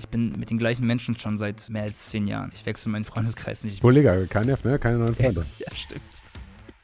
[0.00, 2.50] ich bin mit den gleichen Menschen schon seit mehr als zehn Jahren.
[2.54, 3.80] Ich wechsle meinen Freundeskreis nicht.
[3.80, 4.78] Kollege, kein Nerv, ne?
[4.78, 5.46] Keine neuen Freunde.
[5.58, 6.02] Ja, stimmt.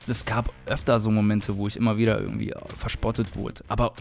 [0.08, 3.64] Es gab öfter so Momente, wo ich immer wieder irgendwie verspottet wurde.
[3.66, 3.92] Aber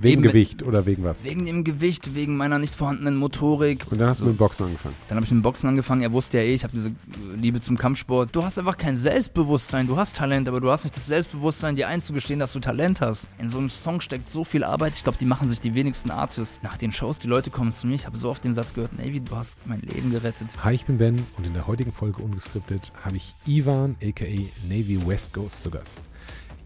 [0.00, 1.24] Wegen Gewicht oder wegen was?
[1.24, 3.86] Wegen dem Gewicht, wegen meiner nicht vorhandenen Motorik.
[3.90, 4.94] Und dann hast du mit dem Boxen angefangen.
[5.08, 6.02] Dann habe ich mit dem Boxen angefangen.
[6.02, 6.92] Er wusste ja eh, ich habe diese
[7.36, 8.34] Liebe zum Kampfsport.
[8.34, 9.86] Du hast einfach kein Selbstbewusstsein.
[9.86, 13.28] Du hast Talent, aber du hast nicht das Selbstbewusstsein, dir einzugestehen, dass du Talent hast.
[13.38, 14.94] In so einem Song steckt so viel Arbeit.
[14.96, 16.62] Ich glaube, die machen sich die wenigsten Artists.
[16.62, 17.94] Nach den Shows, die Leute kommen zu mir.
[17.94, 20.48] Ich habe so oft den Satz gehört, Navy, du hast mein Leben gerettet.
[20.62, 24.24] Hi, ich bin Ben und in der heutigen Folge ungeskriptet habe ich Ivan aka
[24.68, 26.02] Navy West Coast zu Gast.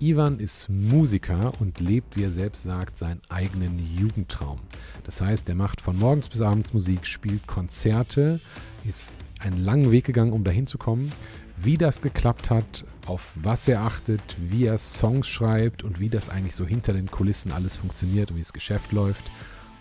[0.03, 4.59] Ivan ist Musiker und lebt, wie er selbst sagt, seinen eigenen Jugendtraum.
[5.05, 8.41] Das heißt, er macht von morgens bis abends Musik, spielt Konzerte,
[8.89, 11.13] ist einen langen Weg gegangen, um dahin zu kommen.
[11.59, 16.31] Wie das geklappt hat, auf was er achtet, wie er Songs schreibt und wie das
[16.31, 19.25] eigentlich so hinter den Kulissen alles funktioniert und wie das Geschäft läuft,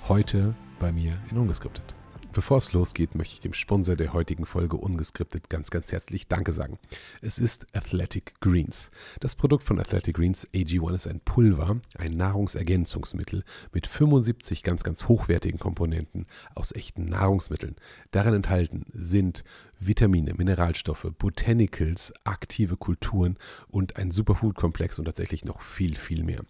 [0.09, 1.95] heute bei mir in Ungeskriptet.
[2.31, 6.51] Bevor es losgeht, möchte ich dem Sponsor der heutigen Folge ungeskriptet ganz, ganz herzlich Danke
[6.51, 6.77] sagen.
[7.21, 8.91] Es ist Athletic Greens.
[9.19, 15.07] Das Produkt von Athletic Greens AG1 ist ein Pulver, ein Nahrungsergänzungsmittel mit 75 ganz, ganz
[15.07, 17.75] hochwertigen Komponenten aus echten Nahrungsmitteln.
[18.11, 19.43] Darin enthalten sind
[19.79, 23.37] Vitamine, Mineralstoffe, Botanicals, aktive Kulturen
[23.69, 26.41] und ein Superfood-Komplex und tatsächlich noch viel, viel mehr.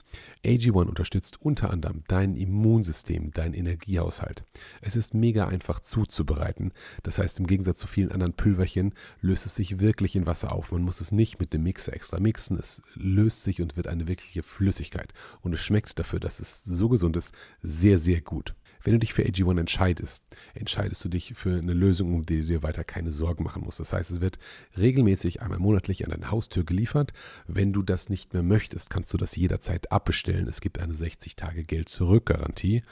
[0.44, 4.44] AG1 unterstützt unter anderem dein Immunsystem, dein Energiehaushalt.
[4.82, 6.72] Es ist mega einfach zuzubereiten.
[7.04, 10.72] Das heißt, im Gegensatz zu vielen anderen Pülverchen löst es sich wirklich in Wasser auf.
[10.72, 12.58] Man muss es nicht mit dem Mixer extra mixen.
[12.58, 15.14] Es löst sich und wird eine wirkliche Flüssigkeit.
[15.42, 18.56] Und es schmeckt dafür, dass es so gesund ist, sehr, sehr gut.
[18.84, 22.46] Wenn du dich für AG1 entscheidest, entscheidest du dich für eine Lösung, um die du
[22.46, 23.80] dir weiter keine Sorgen machen musst.
[23.80, 24.40] Das heißt, es wird
[24.78, 27.14] regelmäßig einmal monatlich an deine Haustür geliefert.
[27.48, 30.48] Wenn du das nicht mehr möchtest, kannst du das jederzeit abbestellen.
[30.48, 32.84] Es gibt eine 60-Tage-Geld-Zurück-Garantie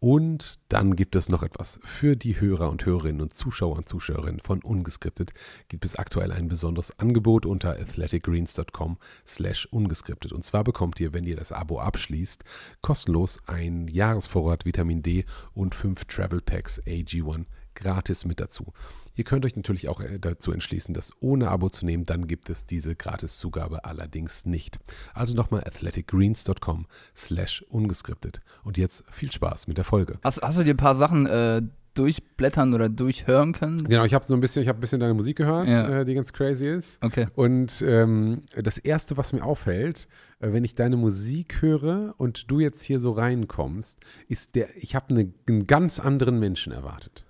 [0.00, 1.78] und dann gibt es noch etwas.
[1.84, 5.32] Für die Hörer und Hörerinnen und Zuschauer und Zuschauerinnen von Ungeskriptet
[5.68, 10.32] gibt es aktuell ein besonderes Angebot unter athleticgreens.com slash ungeskriptet.
[10.32, 12.44] Und zwar bekommt ihr, wenn ihr das Abo abschließt,
[12.80, 17.44] kostenlos ein Jahresvorrat Vitamin D und fünf Travel Packs AG1
[17.80, 18.72] gratis mit dazu.
[19.16, 22.50] Ihr könnt euch natürlich auch äh, dazu entschließen, das ohne Abo zu nehmen, dann gibt
[22.50, 24.78] es diese Gratiszugabe allerdings nicht.
[25.14, 26.86] Also nochmal athleticgreens.com
[27.16, 28.40] slash ungeskriptet.
[28.62, 30.18] Und jetzt viel Spaß mit der Folge.
[30.22, 31.62] Hast, hast du dir ein paar Sachen äh,
[31.94, 33.84] durchblättern oder durchhören können?
[33.84, 36.00] Genau, ich habe so ein bisschen, ich habe ein bisschen deine Musik gehört, ja.
[36.00, 37.02] äh, die ganz crazy ist.
[37.02, 37.26] Okay.
[37.34, 40.08] Und ähm, das erste, was mir auffällt,
[40.38, 43.98] äh, wenn ich deine Musik höre und du jetzt hier so reinkommst,
[44.28, 47.26] ist der, ich habe eine, einen ganz anderen Menschen erwartet.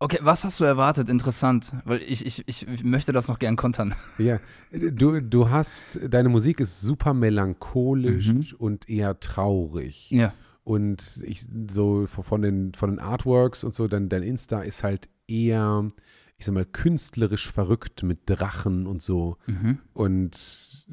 [0.00, 1.08] Okay, was hast du erwartet?
[1.08, 3.94] Interessant, weil ich, ich, ich möchte das noch gern kontern.
[4.18, 4.38] Ja,
[4.70, 8.44] du, du hast, deine Musik ist super melancholisch mhm.
[8.58, 10.10] und eher traurig.
[10.10, 10.32] Ja.
[10.62, 15.08] Und ich so von den, von den Artworks und so, dein, dein Insta ist halt
[15.26, 15.88] eher,
[16.36, 19.36] ich sag mal, künstlerisch verrückt mit Drachen und so.
[19.46, 19.78] Mhm.
[19.94, 20.86] Und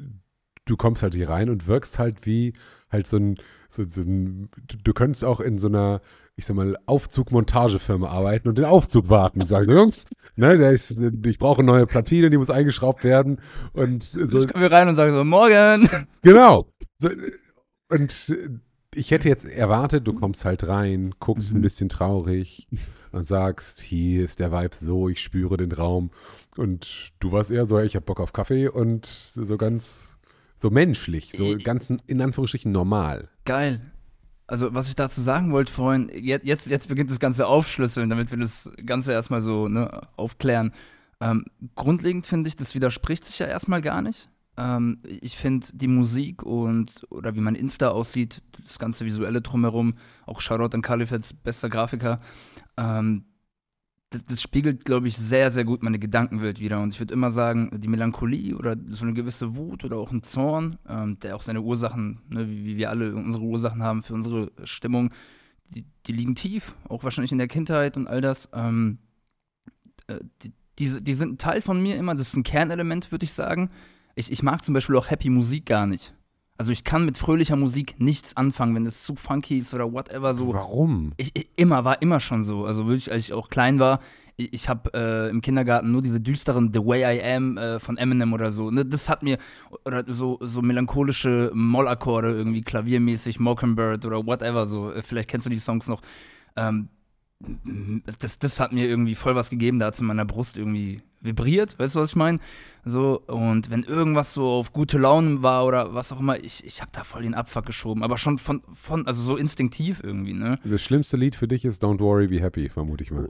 [0.64, 2.54] du kommst halt hier rein und wirkst halt wie
[2.90, 3.36] halt so ein,
[3.68, 6.00] so, so ein du, du könntest auch in so einer
[6.36, 10.04] ich sag mal, Aufzug-Montagefirma arbeiten und den Aufzug warten und sagen, Jungs,
[10.36, 13.40] ne, ist, ich brauche eine neue Platine, die muss eingeschraubt werden.
[13.72, 14.38] Und so.
[14.38, 15.88] Ich komme rein und sage so, morgen.
[16.22, 16.66] Genau.
[16.98, 17.08] So,
[17.88, 18.36] und
[18.94, 21.58] ich hätte jetzt erwartet, du kommst halt rein, guckst mhm.
[21.58, 22.68] ein bisschen traurig
[23.12, 26.10] und sagst, hier ist der Vibe so, ich spüre den Raum.
[26.56, 30.18] Und du warst eher so, ich habe Bock auf Kaffee und so ganz,
[30.56, 33.28] so menschlich, so ganz in Anführungsstrichen normal.
[33.44, 33.80] Geil.
[34.46, 38.38] Also, was ich dazu sagen wollte vorhin, jetzt, jetzt beginnt das Ganze aufschlüsseln, damit wir
[38.38, 40.72] das Ganze erstmal so ne, aufklären.
[41.20, 44.28] Ähm, grundlegend finde ich, das widerspricht sich ja erstmal gar nicht.
[44.56, 49.94] Ähm, ich finde die Musik und oder wie mein Insta aussieht, das ganze Visuelle drumherum,
[50.26, 52.20] auch Shoutout an Kalifets, bester Grafiker,
[52.76, 53.24] ähm,
[54.10, 56.80] das, das spiegelt, glaube ich, sehr, sehr gut meine Gedankenwelt wieder.
[56.80, 60.22] Und ich würde immer sagen, die Melancholie oder so eine gewisse Wut oder auch ein
[60.22, 64.14] Zorn, ähm, der auch seine Ursachen, ne, wie, wie, wir alle unsere Ursachen haben für
[64.14, 65.10] unsere Stimmung,
[65.70, 68.48] die, die, liegen tief, auch wahrscheinlich in der Kindheit und all das.
[68.52, 68.98] Ähm,
[70.06, 73.24] äh, die, die, die, sind ein Teil von mir immer, das ist ein Kernelement, würde
[73.24, 73.70] ich sagen.
[74.14, 76.14] Ich, ich mag zum Beispiel auch Happy Musik gar nicht.
[76.58, 80.34] Also ich kann mit fröhlicher Musik nichts anfangen, wenn es zu funky ist oder whatever
[80.34, 80.54] so.
[80.54, 81.12] Warum?
[81.16, 82.64] Ich, ich, immer, war immer schon so.
[82.64, 84.00] Also wirklich, als ich auch klein war,
[84.36, 87.98] ich, ich habe äh, im Kindergarten nur diese düsteren The Way I Am äh, von
[87.98, 88.70] Eminem oder so.
[88.70, 89.38] Ne, das hat mir,
[89.84, 94.92] oder so, so melancholische Mollakkorde irgendwie klaviermäßig, Mockingbird oder whatever so.
[94.92, 96.00] Äh, vielleicht kennst du die Songs noch.
[96.56, 96.88] Ähm,
[98.18, 101.02] das, das hat mir irgendwie voll was gegeben, da hat es in meiner Brust irgendwie
[101.20, 102.38] vibriert, weißt du, was ich meine?
[102.84, 106.80] So, und wenn irgendwas so auf gute Laune war oder was auch immer, ich, ich
[106.80, 110.58] habe da voll den Abfuck geschoben, aber schon von, von, also so instinktiv irgendwie, ne?
[110.64, 113.28] Das schlimmste Lied für dich ist Don't Worry, Be Happy, vermute ich mal.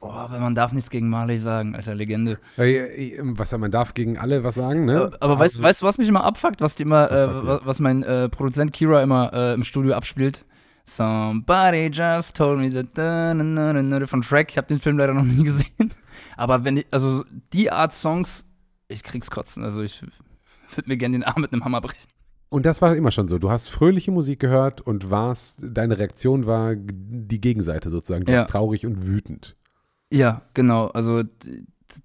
[0.00, 2.38] Oh, aber man darf nichts gegen Marley sagen, alter Legende.
[2.58, 5.04] Äh, was man darf gegen alle was sagen, ne?
[5.04, 7.80] Aber, aber weißt, weißt du, was mich immer abfuckt, was die immer, was, äh, was
[7.80, 10.44] mein äh, Produzent Kira immer äh, im Studio abspielt?
[10.84, 14.50] Somebody just told me that von Shrek.
[14.50, 15.92] Ich habe den Film leider noch nie gesehen.
[16.36, 18.44] Aber wenn ich, also die Art Songs,
[18.88, 19.64] ich krieg's kotzen.
[19.64, 22.06] Also ich würde mir gerne den Arm mit einem Hammer brechen.
[22.50, 23.38] Und das war immer schon so.
[23.38, 28.26] Du hast fröhliche Musik gehört und warst, deine Reaktion war die Gegenseite sozusagen.
[28.26, 29.56] Du warst traurig und wütend.
[30.10, 30.88] Ja, genau.
[30.88, 31.24] Also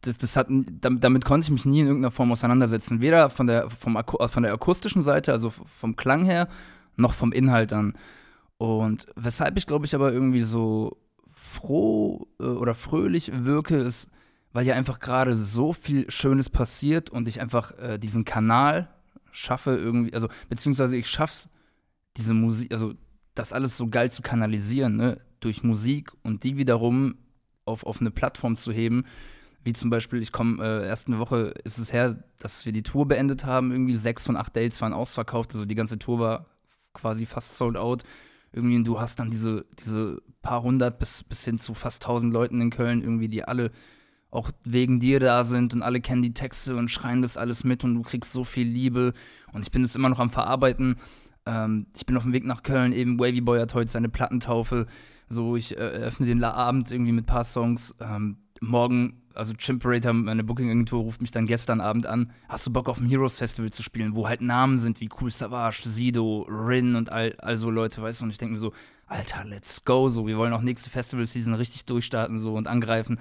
[0.01, 3.01] das, das hat, damit, damit, konnte ich mich nie in irgendeiner Form auseinandersetzen.
[3.01, 6.47] Weder von der, vom, von der akustischen Seite, also vom Klang her,
[6.95, 7.93] noch vom Inhalt an.
[8.59, 10.97] Und weshalb ich, glaube ich, aber irgendwie so
[11.29, 14.09] froh äh, oder fröhlich wirke, ist,
[14.51, 18.89] weil ja einfach gerade so viel Schönes passiert und ich einfach äh, diesen Kanal
[19.31, 21.47] schaffe irgendwie, also beziehungsweise ich schaff's,
[22.17, 22.95] diese Musik, also
[23.33, 27.15] das alles so geil zu kanalisieren, ne, durch Musik und die wiederum
[27.63, 29.05] auf, auf eine Plattform zu heben.
[29.63, 32.83] Wie zum Beispiel, ich komme, äh, erst eine Woche ist es her, dass wir die
[32.83, 33.71] Tour beendet haben.
[33.71, 35.53] Irgendwie sechs von acht Dates waren ausverkauft.
[35.53, 36.45] Also die ganze Tour war
[36.93, 38.03] quasi fast sold out
[38.51, 42.61] irgendwie, du hast dann diese, diese paar hundert bis, bis hin zu fast tausend Leuten
[42.61, 43.71] in Köln, irgendwie, die alle
[44.31, 47.83] auch wegen dir da sind und alle kennen die Texte und schreien das alles mit
[47.83, 49.13] und du kriegst so viel Liebe
[49.53, 50.97] und ich bin es immer noch am Verarbeiten.
[51.45, 54.85] Ähm, ich bin auf dem Weg nach Köln, eben Wavy Boy hat heute seine Plattentaufe.
[55.29, 57.95] So, ich äh, eröffne den Abend irgendwie mit ein paar Songs.
[57.99, 62.31] Ähm, morgen also Chimperator, meine Booking-Agentur, ruft mich dann gestern Abend an.
[62.49, 65.31] Hast du Bock auf ein Heroes Festival zu spielen, wo halt Namen sind wie Cool
[65.31, 68.25] Savage, Sido, Rin und all, all so Leute, weißt du?
[68.25, 68.73] Und ich denke mir so,
[69.07, 70.09] Alter, let's go.
[70.09, 73.17] So, wir wollen auch nächste Festival-Season richtig durchstarten so und angreifen.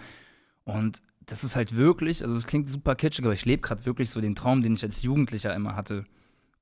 [0.65, 4.11] Und das ist halt wirklich, also es klingt super kitschig, aber ich lebe gerade wirklich
[4.11, 6.05] so den Traum, den ich als Jugendlicher immer hatte.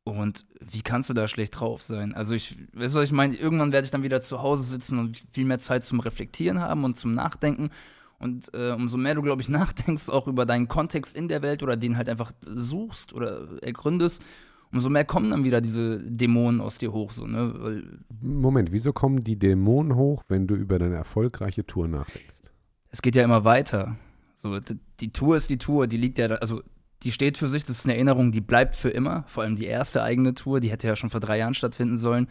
[0.04, 2.14] Und wie kannst du da schlecht drauf sein?
[2.14, 3.34] Also ich, weißt du, was ich meine?
[3.34, 6.84] Irgendwann werde ich dann wieder zu Hause sitzen und viel mehr Zeit zum Reflektieren haben
[6.84, 7.70] und zum Nachdenken.
[8.18, 11.62] Und äh, umso mehr du, glaube ich, nachdenkst auch über deinen Kontext in der Welt
[11.62, 14.22] oder den halt einfach suchst oder ergründest,
[14.72, 17.12] umso mehr kommen dann wieder diese Dämonen aus dir hoch.
[17.12, 17.54] So, ne?
[17.56, 22.52] Weil Moment, wieso kommen die Dämonen hoch, wenn du über deine erfolgreiche Tour nachdenkst?
[22.90, 23.96] Es geht ja immer weiter.
[24.36, 24.58] So,
[25.00, 26.62] die Tour ist die Tour, die liegt ja, da, also
[27.02, 29.24] die steht für sich, das ist eine Erinnerung, die bleibt für immer.
[29.28, 32.28] Vor allem die erste eigene Tour, die hätte ja schon vor drei Jahren stattfinden sollen.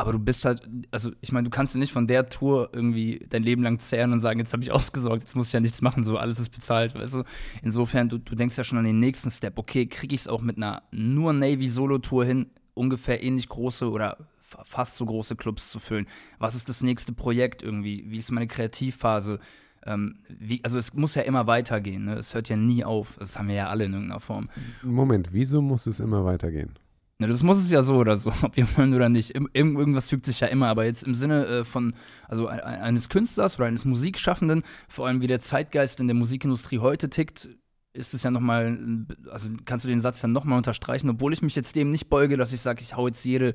[0.00, 0.62] Aber du bist halt,
[0.92, 4.20] also ich meine, du kannst nicht von der Tour irgendwie dein Leben lang zehren und
[4.20, 6.94] sagen, jetzt habe ich ausgesorgt, jetzt muss ich ja nichts machen, so alles ist bezahlt,
[6.94, 7.24] weißt du.
[7.62, 9.58] Insofern, du, du denkst ja schon an den nächsten Step.
[9.58, 14.96] Okay, kriege ich es auch mit einer nur Navy-Solo-Tour hin, ungefähr ähnlich große oder fast
[14.96, 16.06] so große Clubs zu füllen?
[16.38, 18.04] Was ist das nächste Projekt irgendwie?
[18.06, 19.40] Wie ist meine Kreativphase?
[19.84, 22.14] Ähm, wie, also es muss ja immer weitergehen, ne?
[22.14, 23.16] es hört ja nie auf.
[23.18, 24.48] Das haben wir ja alle in irgendeiner Form.
[24.82, 26.78] Moment, wieso muss es immer weitergehen?
[27.20, 29.34] Das muss es ja so oder so, ob wir wollen oder nicht.
[29.34, 31.94] irgendwas fügt sich ja immer, aber jetzt im Sinne äh, von,
[32.28, 37.10] also eines Künstlers oder eines Musikschaffenden, vor allem wie der Zeitgeist in der Musikindustrie heute
[37.10, 37.48] tickt,
[37.92, 41.56] ist es ja nochmal, also kannst du den Satz dann nochmal unterstreichen, obwohl ich mich
[41.56, 43.54] jetzt dem nicht beuge, dass ich sage, ich hau jetzt jede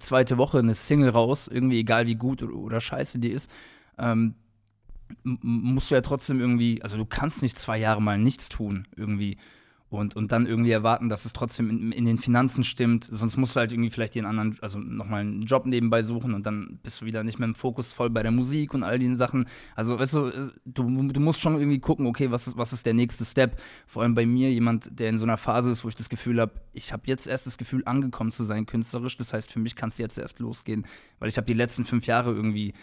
[0.00, 3.48] zweite Woche eine Single raus, irgendwie egal wie gut oder, oder scheiße die ist.
[3.98, 4.34] Ähm,
[5.22, 9.36] musst du ja trotzdem irgendwie, also du kannst nicht zwei Jahre mal nichts tun, irgendwie
[9.88, 13.08] und, und dann irgendwie erwarten, dass es trotzdem in, in, den Finanzen stimmt.
[13.10, 16.44] Sonst musst du halt irgendwie vielleicht den anderen, also nochmal einen Job nebenbei suchen und
[16.44, 19.16] dann bist du wieder nicht mehr im Fokus voll bei der Musik und all den
[19.16, 19.46] Sachen.
[19.76, 22.94] Also, weißt du, du, du musst schon irgendwie gucken, okay, was ist, was ist der
[22.94, 23.60] nächste Step?
[23.86, 26.40] Vor allem bei mir, jemand, der in so einer Phase ist, wo ich das Gefühl
[26.40, 29.16] habe, ich habe jetzt erst das Gefühl, angekommen zu sein künstlerisch.
[29.16, 30.84] Das heißt, für mich kann es jetzt erst losgehen,
[31.20, 32.74] weil ich habe die letzten fünf Jahre irgendwie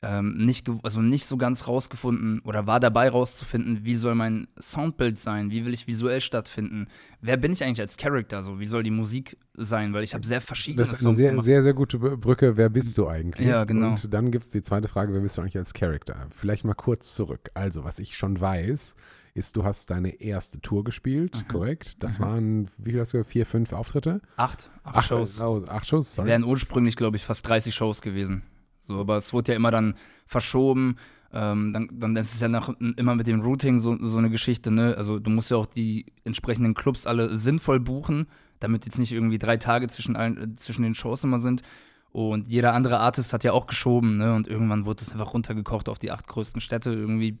[0.00, 5.18] ähm, nicht, also nicht so ganz rausgefunden oder war dabei rauszufinden, wie soll mein Soundbild
[5.18, 6.86] sein, wie will ich visuell stattfinden,
[7.20, 10.24] wer bin ich eigentlich als Charakter, so wie soll die Musik sein, weil ich habe
[10.24, 13.48] sehr verschiedene Das ist eine sehr, sehr, sehr gute Brücke, wer bist du eigentlich?
[13.48, 13.90] Ja, genau.
[13.90, 16.28] Und dann gibt es die zweite Frage, wer bist du eigentlich als Charakter?
[16.30, 17.50] Vielleicht mal kurz zurück.
[17.54, 18.94] Also, was ich schon weiß,
[19.34, 21.52] ist, du hast deine erste Tour gespielt, mhm.
[21.52, 22.02] korrekt?
[22.04, 22.24] Das mhm.
[22.24, 24.20] waren, wie viel hast du, vier, fünf Auftritte?
[24.36, 24.70] Acht.
[24.84, 25.40] Acht, acht Shows.
[25.40, 26.28] Oh, acht Shows, sorry.
[26.28, 28.44] Wären ursprünglich, glaube ich, fast 30 Shows gewesen.
[28.88, 29.94] So, aber es wurde ja immer dann
[30.26, 30.96] verschoben.
[31.30, 34.70] Ähm, dann, dann ist es ja nach, immer mit dem Routing so, so eine Geschichte,
[34.70, 34.94] ne?
[34.96, 38.26] Also du musst ja auch die entsprechenden Clubs alle sinnvoll buchen,
[38.60, 41.62] damit jetzt nicht irgendwie drei Tage zwischen, allen, äh, zwischen den Shows immer sind.
[42.12, 44.34] Und jeder andere Artist hat ja auch geschoben, ne?
[44.34, 47.38] Und irgendwann wurde es einfach runtergekocht auf die acht größten Städte irgendwie.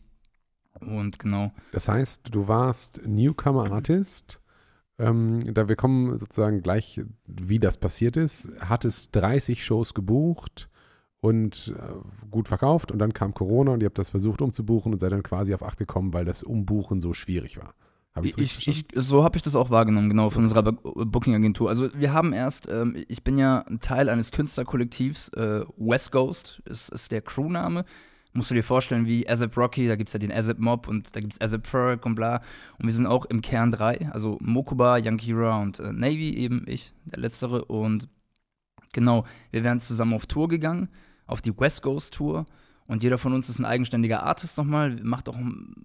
[0.80, 1.52] Und genau.
[1.72, 4.42] Das heißt, du warst Newcomer Artist.
[4.98, 10.68] Ähm, da wir kommen sozusagen gleich, wie das passiert ist, hattest 30 Shows gebucht
[11.20, 14.98] und äh, gut verkauft und dann kam Corona und ihr habt das versucht umzubuchen und
[14.98, 17.74] seid dann quasi auf acht gekommen, weil das Umbuchen so schwierig war.
[18.14, 21.68] Hab ich, ich, so habe ich das auch wahrgenommen, genau, von unserer Booking-Agentur.
[21.68, 26.60] Also wir haben erst, ähm, ich bin ja ein Teil eines Künstlerkollektivs, äh, West Ghost
[26.64, 27.84] ist, ist der Crewname.
[28.32, 31.14] Musst du dir vorstellen, wie Azep Rocky, da gibt es ja den Azep Mob und
[31.14, 32.40] da gibt es Azep Ferg und bla.
[32.78, 36.64] Und wir sind auch im Kern drei, also Mokuba, Young Kira und äh, Navy eben,
[36.66, 37.64] ich, der Letztere.
[37.66, 38.08] Und
[38.92, 40.88] genau, wir wären zusammen auf Tour gegangen,
[41.28, 42.46] auf die West Ghost Tour.
[42.88, 45.36] Und jeder von uns ist ein eigenständiger Artist nochmal, macht auch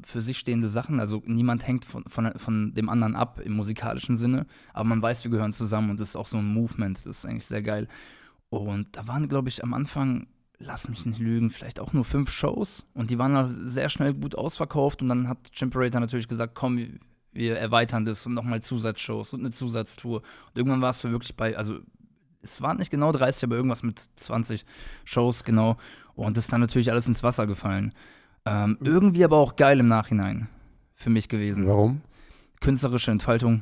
[0.06, 1.02] für sich stehende Sachen.
[1.02, 4.48] Also niemand hängt von, von, von dem anderen ab im musikalischen Sinne.
[4.74, 7.06] Aber man weiß, wir gehören zusammen und das ist auch so ein Movement.
[7.06, 7.90] Das ist eigentlich sehr geil.
[8.50, 10.28] Und da waren, glaube ich, am Anfang,
[10.60, 12.86] lass mich nicht lügen, vielleicht auch nur fünf Shows.
[12.94, 15.02] Und die waren sehr schnell gut ausverkauft.
[15.02, 17.00] Und dann hat Chimperator natürlich gesagt, komm,
[17.34, 20.22] wir erweitern das und nochmal Zusatzshows und eine Zusatztour.
[20.22, 21.80] Und irgendwann war es wirklich bei, also
[22.44, 24.66] es waren nicht genau 30, aber irgendwas mit 20
[25.06, 25.78] Shows, genau.
[26.16, 27.94] Und ist dann natürlich alles ins Wasser gefallen.
[28.46, 28.86] Ähm, mhm.
[28.86, 30.50] irgendwie aber auch geil im Nachhinein
[30.96, 31.66] für mich gewesen.
[31.66, 32.02] Warum?
[32.60, 33.62] Künstlerische Entfaltung.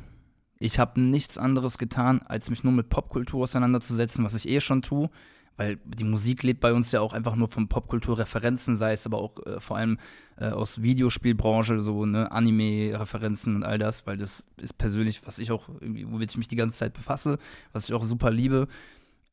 [0.58, 4.82] Ich habe nichts anderes getan, als mich nur mit Popkultur auseinanderzusetzen, was ich eh schon
[4.82, 5.10] tue.
[5.56, 9.18] Weil die Musik lebt bei uns ja auch einfach nur von Popkulturreferenzen, sei es aber
[9.18, 9.98] auch äh, vor allem
[10.38, 15.52] äh, aus Videospielbranche, so ne, Anime-Referenzen und all das, weil das ist persönlich, was ich
[15.52, 17.38] auch womit ich mich die ganze Zeit befasse,
[17.72, 18.66] was ich auch super liebe.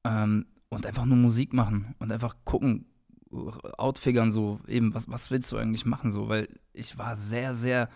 [0.03, 2.85] Ähm, und einfach nur Musik machen und einfach gucken,
[3.31, 7.89] outfigern, so eben, was, was willst du eigentlich machen, so, weil ich war sehr, sehr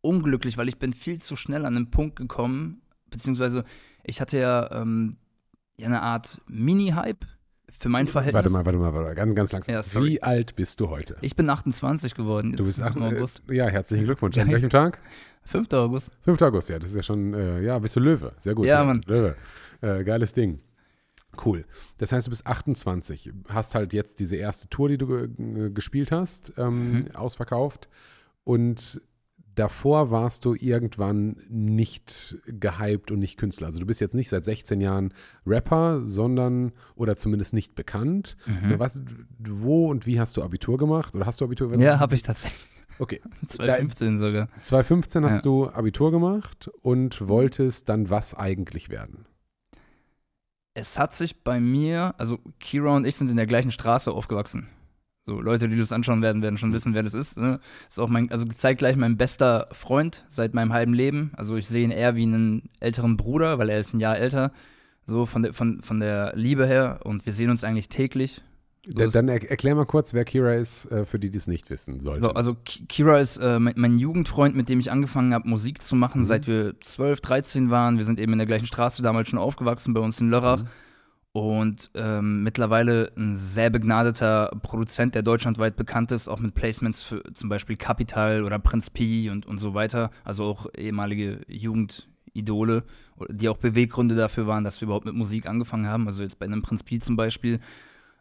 [0.00, 3.64] unglücklich, weil ich bin viel zu schnell an den Punkt gekommen, beziehungsweise
[4.02, 5.16] ich hatte ja, ähm,
[5.78, 7.26] ja eine Art Mini-Hype
[7.70, 8.34] für mein Verhältnis.
[8.34, 9.74] Warte mal, warte mal, warte mal, ganz, ganz langsam.
[9.74, 11.16] Ja, Wie alt bist du heute?
[11.20, 12.52] Ich bin 28 geworden.
[12.52, 13.42] du bist 8, August.
[13.48, 14.38] Äh, ja, herzlichen Glückwunsch.
[14.38, 15.00] An welchem Tag?
[15.44, 15.72] 5.
[15.74, 16.10] August.
[16.22, 16.40] 5.
[16.42, 18.32] August, ja, das ist ja schon, äh, ja, bist du Löwe.
[18.38, 18.66] Sehr gut.
[18.66, 19.02] Ja, ja Mann.
[19.06, 19.36] Löwe.
[19.80, 20.58] Äh, geiles Ding.
[21.44, 21.64] Cool.
[21.98, 26.12] Das heißt, du bist 28, hast halt jetzt diese erste Tour, die du äh, gespielt
[26.12, 27.10] hast, ähm, mhm.
[27.14, 27.88] ausverkauft.
[28.44, 29.00] Und
[29.54, 33.68] davor warst du irgendwann nicht gehypt und nicht Künstler.
[33.68, 35.12] Also du bist jetzt nicht seit 16 Jahren
[35.46, 38.36] Rapper, sondern, oder zumindest nicht bekannt.
[38.46, 38.78] Mhm.
[38.78, 39.02] Was,
[39.38, 41.14] wo und wie hast du Abitur gemacht?
[41.14, 41.74] Oder hast du Abitur?
[41.78, 42.60] Ja, habe ich tatsächlich.
[42.98, 43.20] Okay.
[43.46, 44.48] 2015 sogar.
[44.62, 45.42] 2015 hast ja.
[45.42, 49.26] du Abitur gemacht und wolltest dann was eigentlich werden?
[50.74, 54.68] es hat sich bei mir, also Kira und ich sind in der gleichen Straße aufgewachsen.
[55.26, 57.38] So, Leute, die das anschauen werden, werden schon wissen, wer das ist.
[57.38, 57.58] Ne?
[57.88, 61.32] Ist auch mein, also zeitgleich mein bester Freund seit meinem halben Leben.
[61.36, 64.52] Also ich sehe ihn eher wie einen älteren Bruder, weil er ist ein Jahr älter.
[65.06, 67.00] So von der, von, von der Liebe her.
[67.04, 68.42] Und wir sehen uns eigentlich täglich.
[68.86, 71.70] So dann er, erklär mal kurz, wer Kira ist, äh, für die, die es nicht
[71.70, 72.24] wissen sollten.
[72.26, 76.22] Also Kira ist äh, mein, mein, Jugendfreund, mit dem ich angefangen habe, Musik zu machen,
[76.22, 76.26] mhm.
[76.26, 77.96] seit wir 12, 13 waren.
[77.96, 80.64] Wir sind eben in der gleichen Straße damals schon aufgewachsen, bei uns in Lörrach.
[80.64, 80.68] Mhm.
[81.36, 87.24] Und ähm, mittlerweile ein sehr begnadeter Produzent, der deutschlandweit bekannt ist, auch mit Placements für
[87.34, 90.12] zum Beispiel Capital oder Prinz Pi und, und so weiter.
[90.22, 92.84] Also auch ehemalige Jugendidole,
[93.30, 96.06] die auch Beweggründe dafür waren, dass wir überhaupt mit Musik angefangen haben.
[96.06, 97.58] Also jetzt bei einem Prinz Pi zum Beispiel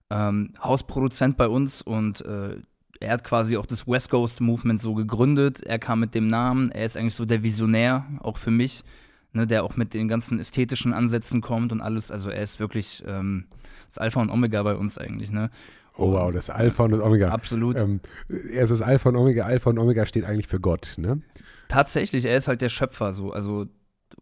[0.10, 2.56] ähm, Hausproduzent bei uns und äh,
[3.00, 5.62] er hat quasi auch das West Coast Movement so gegründet.
[5.62, 6.72] Er kam mit dem Namen.
[6.72, 8.84] Er ist eigentlich so der Visionär, auch für mich,
[9.34, 12.12] ne, der auch mit den ganzen ästhetischen Ansätzen kommt und alles.
[12.12, 13.46] Also er ist wirklich ähm,
[13.88, 15.32] das Alpha und Omega bei uns eigentlich.
[15.32, 15.50] Ne?
[15.98, 17.30] Oh wow, das Alpha und das Omega.
[17.30, 17.80] Absolut.
[17.80, 18.00] Ähm,
[18.30, 19.46] er ist das Alpha und Omega.
[19.46, 21.22] Alpha und Omega steht eigentlich für Gott, ne?
[21.68, 23.32] Tatsächlich, er ist halt der Schöpfer so.
[23.32, 23.68] Also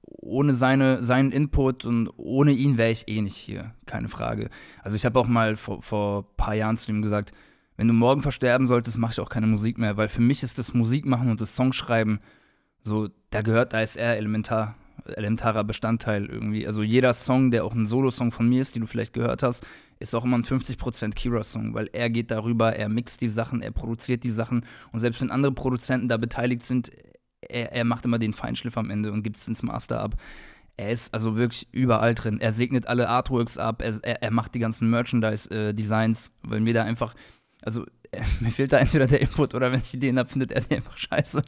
[0.05, 4.49] ohne seine, seinen Input und ohne ihn wäre ich eh nicht hier, keine Frage.
[4.83, 7.33] Also ich habe auch mal vor, vor ein paar Jahren zu ihm gesagt,
[7.77, 10.59] wenn du morgen versterben solltest, mache ich auch keine Musik mehr, weil für mich ist
[10.59, 12.19] das Musikmachen und das Songschreiben
[12.83, 14.75] so, da gehört, da ist er elementar,
[15.05, 16.67] elementarer Bestandteil irgendwie.
[16.67, 19.65] Also jeder Song, der auch ein Solo-Song von mir ist, den du vielleicht gehört hast,
[19.99, 23.71] ist auch immer ein 50% Kira-Song, weil er geht darüber, er mixt die Sachen, er
[23.71, 26.91] produziert die Sachen und selbst wenn andere Produzenten da beteiligt sind,
[27.41, 30.15] er, er macht immer den Feinschliff am Ende und gibt es ins Master ab.
[30.77, 32.39] Er ist also wirklich überall drin.
[32.39, 36.73] Er segnet alle Artworks ab, er, er, er macht die ganzen Merchandise-Designs, äh, weil mir
[36.73, 37.13] da einfach,
[37.61, 37.85] also
[38.41, 40.97] mir fehlt da entweder der Input oder wenn ich Ideen habe, findet er die einfach
[40.97, 41.41] scheiße.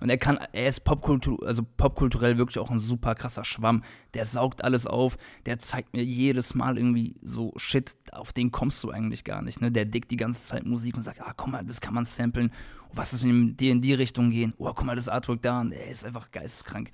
[0.00, 3.82] Und er kann, er ist Popkultur, also popkulturell wirklich auch ein super krasser Schwamm.
[4.12, 8.84] Der saugt alles auf, der zeigt mir jedes Mal irgendwie so Shit, auf den kommst
[8.84, 9.62] du eigentlich gar nicht.
[9.62, 9.72] Ne?
[9.72, 12.52] Der dickt die ganze Zeit Musik und sagt, ah, komm mal, das kann man samplen.
[12.92, 14.52] Was ist, wenn wir in die Richtung gehen?
[14.58, 15.60] Oh, guck mal, das Artwork da.
[15.60, 16.90] Und er ist einfach geisteskrank.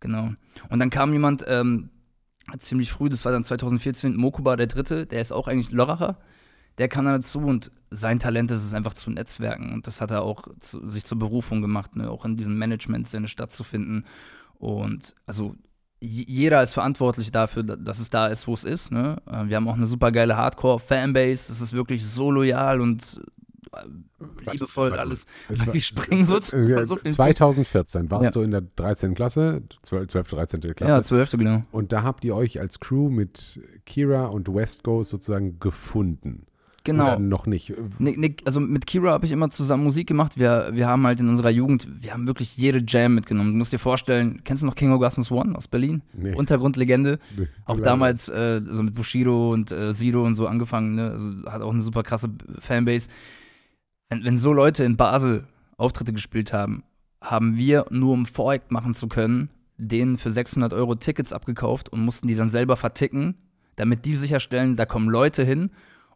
[0.00, 0.32] Genau.
[0.68, 1.88] Und dann kam jemand, ähm,
[2.58, 6.18] ziemlich früh, das war dann 2014, Mokuba der Dritte, der ist auch eigentlich Lörracher
[6.78, 10.10] der kam dann dazu und sein Talent ist es einfach zu netzwerken und das hat
[10.10, 12.10] er auch zu, sich zur Berufung gemacht, ne?
[12.10, 14.04] auch in diesem Management-Sinne stattzufinden.
[14.58, 15.54] Und also
[16.00, 18.92] jeder ist verantwortlich dafür, dass es da ist, wo es ist.
[18.92, 19.16] Ne?
[19.26, 21.48] Äh, wir haben auch eine super geile Hardcore-Fanbase.
[21.48, 23.20] Das ist wirklich so loyal und
[23.72, 25.26] äh, liebevoll warte, alles.
[25.48, 28.30] War, wir springen so, äh, so 2014 warst ja.
[28.30, 29.14] du in der 13.
[29.14, 30.60] Klasse, 12, 12, 13.
[30.60, 30.92] Klasse.
[30.92, 31.30] Ja, 12.
[31.32, 31.62] genau.
[31.72, 36.46] Und da habt ihr euch als Crew mit Kira und West Coast sozusagen gefunden.
[36.86, 37.06] Genau.
[37.06, 37.72] Oder noch nicht.
[37.98, 40.38] Nee, nee, also mit Kira habe ich immer zusammen Musik gemacht.
[40.38, 43.50] Wir, wir haben halt in unserer Jugend, wir haben wirklich jede Jam mitgenommen.
[43.50, 46.02] Du musst dir vorstellen, kennst du noch King Augustus One aus Berlin?
[46.12, 46.32] Nee.
[46.34, 47.18] Untergrundlegende.
[47.36, 50.94] Nee, auch damals äh, so mit Bushido und äh, Sido und so angefangen.
[50.94, 51.10] Ne?
[51.10, 52.28] Also hat auch eine super krasse
[52.60, 53.08] Fanbase.
[54.08, 55.42] Wenn, wenn so Leute in Basel
[55.78, 56.84] Auftritte gespielt haben,
[57.20, 62.00] haben wir nur um Voreact machen zu können, denen für 600 Euro Tickets abgekauft und
[62.00, 63.34] mussten die dann selber verticken,
[63.74, 65.70] damit die sicherstellen, da kommen Leute hin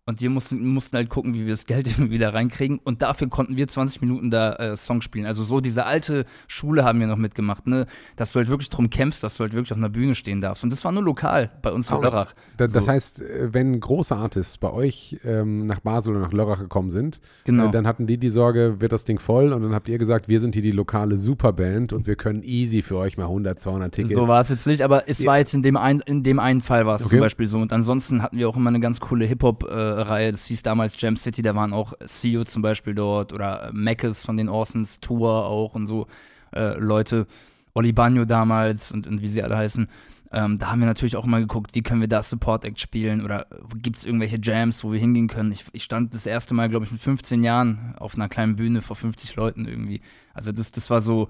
[0.07, 2.81] und wir mussten, mussten halt gucken, wie wir das Geld wieder reinkriegen.
[2.83, 5.27] Und dafür konnten wir 20 Minuten da äh, Song spielen.
[5.27, 7.87] Also so diese alte Schule haben wir noch mitgemacht, ne?
[8.17, 10.65] Dass du halt wirklich drum kämpfst, dass du halt wirklich auf einer Bühne stehen darfst.
[10.65, 12.35] Und das war nur lokal bei uns in Lörrach.
[12.57, 16.59] Das, das heißt, äh, wenn große Artists bei euch ähm, nach Basel oder nach Lörrach
[16.59, 17.69] gekommen sind, genau.
[17.69, 19.53] äh, dann hatten die die Sorge, wird das Ding voll?
[19.53, 22.83] Und dann habt ihr gesagt, wir sind hier die lokale Superband und wir können easy
[22.83, 24.15] für euch mal 100, 200 Tickets.
[24.15, 25.31] So war es jetzt nicht, aber es ja.
[25.31, 27.11] war jetzt in dem, ein, in dem einen Fall war es okay.
[27.11, 27.59] zum Beispiel so.
[27.59, 31.01] Und ansonsten hatten wir auch immer eine ganz coole Hip-Hop- äh, Reihe, das hieß damals
[31.01, 35.01] Jam City, da waren auch CEO zum Beispiel dort oder äh, Mackes von den Orsons,
[35.01, 36.07] Tour auch und so
[36.55, 37.27] äh, Leute,
[37.75, 39.89] Oli Bagno damals und, und wie sie alle heißen.
[40.33, 43.25] Ähm, da haben wir natürlich auch mal geguckt, wie können wir da Support Act spielen
[43.25, 45.51] oder gibt es irgendwelche Jams, wo wir hingehen können.
[45.51, 48.81] Ich, ich stand das erste Mal, glaube ich, mit 15 Jahren auf einer kleinen Bühne
[48.81, 50.01] vor 50 Leuten irgendwie.
[50.33, 51.29] Also das, das war so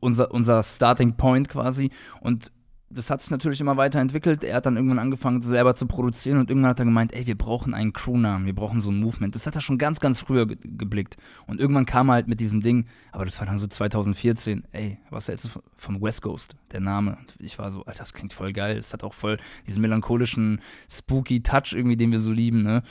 [0.00, 1.90] unser, unser Starting Point quasi.
[2.20, 2.52] Und
[2.92, 4.42] das hat sich natürlich immer weiterentwickelt.
[4.42, 7.38] Er hat dann irgendwann angefangen, selber zu produzieren und irgendwann hat er gemeint, ey, wir
[7.38, 9.34] brauchen einen Crewnamen, wir brauchen so ein Movement.
[9.34, 11.16] Das hat er schon ganz, ganz früher ge geblickt.
[11.46, 14.98] Und irgendwann kam er halt mit diesem Ding, aber das war dann so 2014, ey,
[15.08, 17.16] was hältst du von West Coast, der Name?
[17.18, 18.76] Und ich war so, Alter, das klingt voll geil.
[18.76, 22.82] Es hat auch voll diesen melancholischen, spooky Touch irgendwie, den wir so lieben, ne?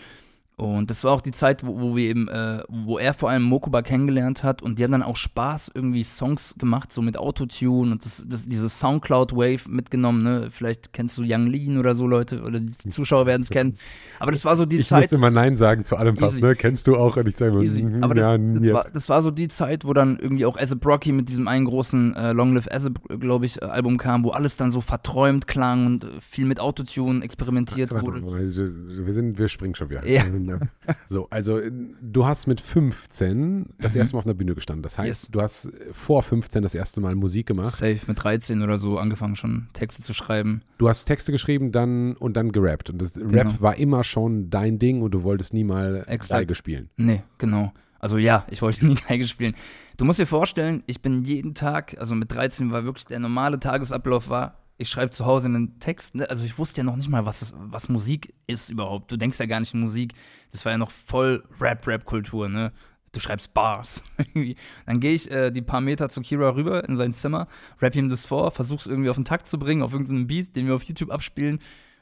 [0.60, 3.44] Und das war auch die Zeit, wo, wo wir eben, äh, wo er vor allem
[3.44, 7.94] Mokuba kennengelernt hat und die haben dann auch Spaß irgendwie Songs gemacht, so mit Autotune
[7.94, 10.48] und das, das, diese Soundcloud-Wave mitgenommen, ne?
[10.52, 13.76] Vielleicht kennst du Young Lean oder so Leute oder die Zuschauer werden es kennen.
[14.20, 15.06] Aber das war so die ich Zeit.
[15.06, 16.58] Ich muss immer Nein sagen zu allem fast, ne?
[16.58, 17.16] Kennst du auch?
[17.16, 19.94] Und ich sage immer, Aber das, ja, das, war, das war so die Zeit, wo
[19.94, 22.90] dann irgendwie auch As a Brocky mit diesem einen großen äh, Long Live As a,
[23.18, 26.60] glaube ich, äh, Album kam, wo alles dann so verträumt klang und äh, viel mit
[26.60, 28.22] Autotune experimentiert Warte, wurde.
[28.26, 30.06] Wir, sind, wir springen schon wieder.
[30.06, 30.26] Ja.
[31.10, 34.00] So, also du hast mit 15 das mhm.
[34.00, 34.84] erste Mal auf einer Bühne gestanden.
[34.84, 35.32] Das heißt, yes.
[35.32, 37.76] du hast vor 15 das erste Mal Musik gemacht.
[37.76, 40.62] Safe, mit 13 oder so angefangen schon Texte zu schreiben.
[40.78, 42.90] Du hast Texte geschrieben dann und dann gerappt.
[42.90, 43.32] Und das genau.
[43.34, 46.42] Rap war immer schon dein Ding und du wolltest nie mal Exakt.
[46.42, 46.90] Geige spielen.
[46.98, 47.74] Nee, genau.
[48.00, 49.56] Also ja, ich wollte nie Geige spielen.
[49.98, 53.60] Du musst dir vorstellen, ich bin jeden Tag, also mit 13 war wirklich der normale
[53.60, 56.16] Tagesablauf war, ich schreibe zu Hause einen Text.
[56.16, 56.30] Ne?
[56.30, 59.12] Also ich wusste ja noch nicht mal, was, das, was Musik ist überhaupt.
[59.12, 60.14] Du denkst ja gar nicht in Musik.
[60.52, 62.72] Das war ja noch voll Rap-Rap-Kultur, ne?
[63.12, 64.04] Du schreibst Bars.
[64.86, 67.48] Dann gehe ich äh, die paar Meter zu Kira rüber in sein Zimmer,
[67.82, 70.68] rap ihm das vor, versuch's irgendwie auf den Takt zu bringen, auf irgendeinen Beat, den
[70.68, 71.60] wir auf YouTube abspielen.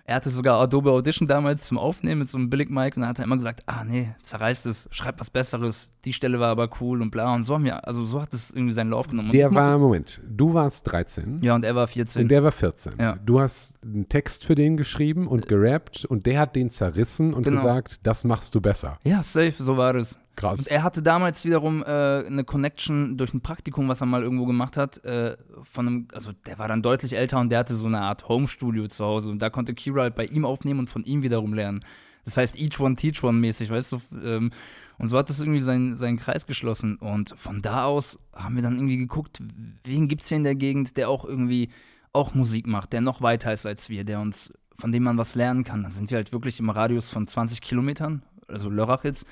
[0.10, 3.20] Er hatte sogar Adobe Audition damals zum Aufnehmen mit so einem Billig-Mic und dann hat
[3.20, 7.02] er immer gesagt, ah nee, zerreißt es, schreib was Besseres, die Stelle war aber cool
[7.02, 9.34] und bla und so haben wir, also so hat es irgendwie seinen Lauf genommen.
[9.34, 11.42] Der war, Moment, du warst 13.
[11.44, 12.22] Ja, und er war 14.
[12.22, 12.94] Und der war 14.
[12.98, 13.18] Ja.
[13.26, 17.44] Du hast einen Text für den geschrieben und gerappt und der hat den zerrissen und
[17.44, 17.58] genau.
[17.58, 19.00] gesagt, das machst du besser.
[19.04, 20.18] Ja, safe, so war das.
[20.38, 20.60] Krass.
[20.60, 24.46] Und er hatte damals wiederum äh, eine Connection durch ein Praktikum, was er mal irgendwo
[24.46, 27.88] gemacht hat, äh, von einem, also der war dann deutlich älter und der hatte so
[27.88, 31.04] eine Art Home-Studio zu Hause und da konnte Kira halt bei ihm aufnehmen und von
[31.04, 31.80] ihm wiederum lernen.
[32.24, 34.02] Das heißt, each one teach one mäßig, weißt du?
[34.24, 34.52] Ähm,
[35.00, 36.98] und so hat das irgendwie seinen, seinen Kreis geschlossen.
[36.98, 39.42] Und von da aus haben wir dann irgendwie geguckt,
[39.84, 41.70] wen gibt es hier in der Gegend, der auch irgendwie
[42.14, 45.34] auch Musik macht, der noch weiter ist als wir, der uns, von dem man was
[45.34, 45.82] lernen kann.
[45.82, 49.26] Dann sind wir halt wirklich im Radius von 20 Kilometern, also Lörrach jetzt,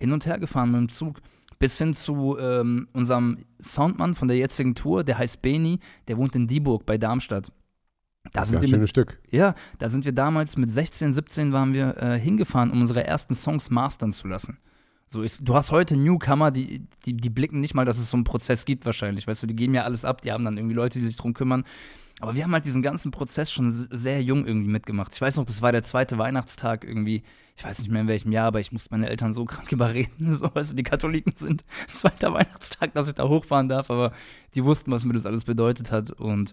[0.00, 1.20] hin und her gefahren mit dem Zug.
[1.58, 6.34] Bis hin zu ähm, unserem Soundmann von der jetzigen Tour, der heißt Beni, der wohnt
[6.34, 7.52] in Dieburg bei Darmstadt.
[8.24, 9.18] Da das ist ein schönes mit, Stück.
[9.30, 13.34] Ja, da sind wir damals mit 16, 17 waren wir äh, hingefahren, um unsere ersten
[13.34, 14.58] Songs mastern zu lassen.
[15.06, 18.16] So ist, du hast heute Newcomer, die, die, die blicken nicht mal, dass es so
[18.16, 19.26] einen Prozess gibt wahrscheinlich.
[19.26, 21.34] Weißt du, die geben ja alles ab, die haben dann irgendwie Leute, die sich drum
[21.34, 21.64] kümmern.
[22.20, 25.14] Aber wir haben halt diesen ganzen Prozess schon sehr jung irgendwie mitgemacht.
[25.14, 27.22] Ich weiß noch, das war der zweite Weihnachtstag irgendwie.
[27.56, 30.32] Ich weiß nicht mehr in welchem Jahr, aber ich musste meine Eltern so krank überreden,
[30.34, 31.64] so, du, die Katholiken sind.
[31.94, 34.12] Zweiter Weihnachtstag, dass ich da hochfahren darf, aber
[34.54, 36.10] die wussten, was mir das alles bedeutet hat.
[36.10, 36.52] Und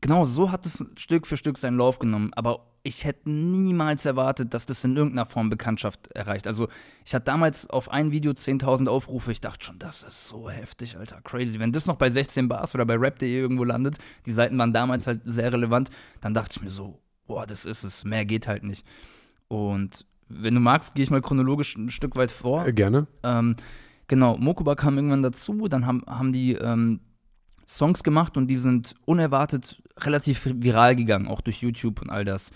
[0.00, 2.32] Genau, so hat es Stück für Stück seinen Lauf genommen.
[2.34, 6.46] Aber ich hätte niemals erwartet, dass das in irgendeiner Form Bekanntschaft erreicht.
[6.46, 6.68] Also,
[7.04, 9.32] ich hatte damals auf ein Video 10.000 Aufrufe.
[9.32, 11.58] Ich dachte schon, das ist so heftig, Alter, crazy.
[11.58, 15.06] Wenn das noch bei 16 Bars oder bei rap.de irgendwo landet, die Seiten waren damals
[15.06, 18.62] halt sehr relevant, dann dachte ich mir so, boah, das ist es, mehr geht halt
[18.62, 18.86] nicht.
[19.48, 22.66] Und wenn du magst, gehe ich mal chronologisch ein Stück weit vor.
[22.66, 23.06] Äh, gerne.
[23.22, 23.56] Ähm,
[24.06, 27.00] genau, Mokuba kam irgendwann dazu, dann haben, haben die ähm,
[27.68, 32.50] Songs gemacht und die sind unerwartet relativ viral gegangen, auch durch YouTube und all das.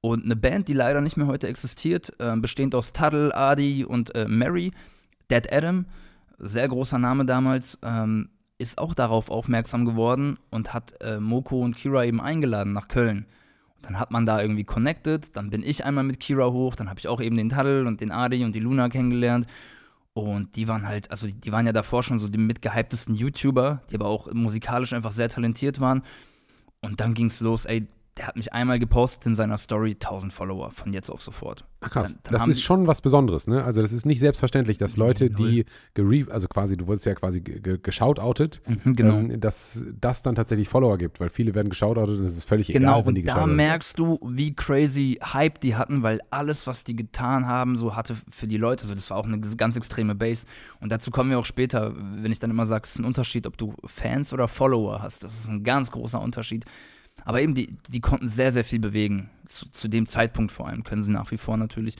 [0.00, 4.14] Und eine Band, die leider nicht mehr heute existiert, äh, bestehend aus Tuttle, Adi und
[4.14, 4.72] äh, Mary,
[5.30, 5.86] Dead Adam,
[6.38, 11.76] sehr großer Name damals, ähm, ist auch darauf aufmerksam geworden und hat äh, Moko und
[11.76, 13.26] Kira eben eingeladen nach Köln.
[13.76, 16.88] Und dann hat man da irgendwie connected, dann bin ich einmal mit Kira hoch, dann
[16.88, 19.46] habe ich auch eben den Tuttle und den Adi und die Luna kennengelernt.
[20.14, 23.96] Und die waren halt, also die waren ja davor schon so die mitgehyptesten YouTuber, die
[23.96, 26.02] aber auch musikalisch einfach sehr talentiert waren.
[26.80, 30.70] Und dann ging's los, ey, der hat mich einmal gepostet in seiner Story, 1000 Follower
[30.70, 31.64] von jetzt auf sofort.
[31.80, 33.64] Ach krass, Dann- dann das ist schon was Besonderes, ne?
[33.64, 35.50] Also das ist nicht selbstverständlich, dass Leute, Null.
[35.50, 39.14] die gere also quasi, du wurdest ja quasi ge- ge- geshoutoutet, Mhm, genau.
[39.18, 42.68] ähm, dass das dann tatsächlich Follower gibt, weil viele werden geshoutoutet und es ist völlig
[42.68, 46.20] Genau, egal, wenn die und da geshoutoutet merkst du, wie crazy Hype die hatten, weil
[46.30, 49.40] alles, was die getan haben, so hatte für die Leute, also das war auch eine
[49.40, 50.46] ganz extreme Base.
[50.80, 53.46] Und dazu kommen wir auch später, wenn ich dann immer sage, es ist ein Unterschied,
[53.48, 55.24] ob du Fans oder Follower hast.
[55.24, 56.64] Das ist ein ganz großer Unterschied.
[57.24, 59.30] Aber eben, die, die konnten sehr, sehr viel bewegen.
[59.46, 61.96] Zu, zu dem Zeitpunkt vor allem, können sie nach wie vor natürlich.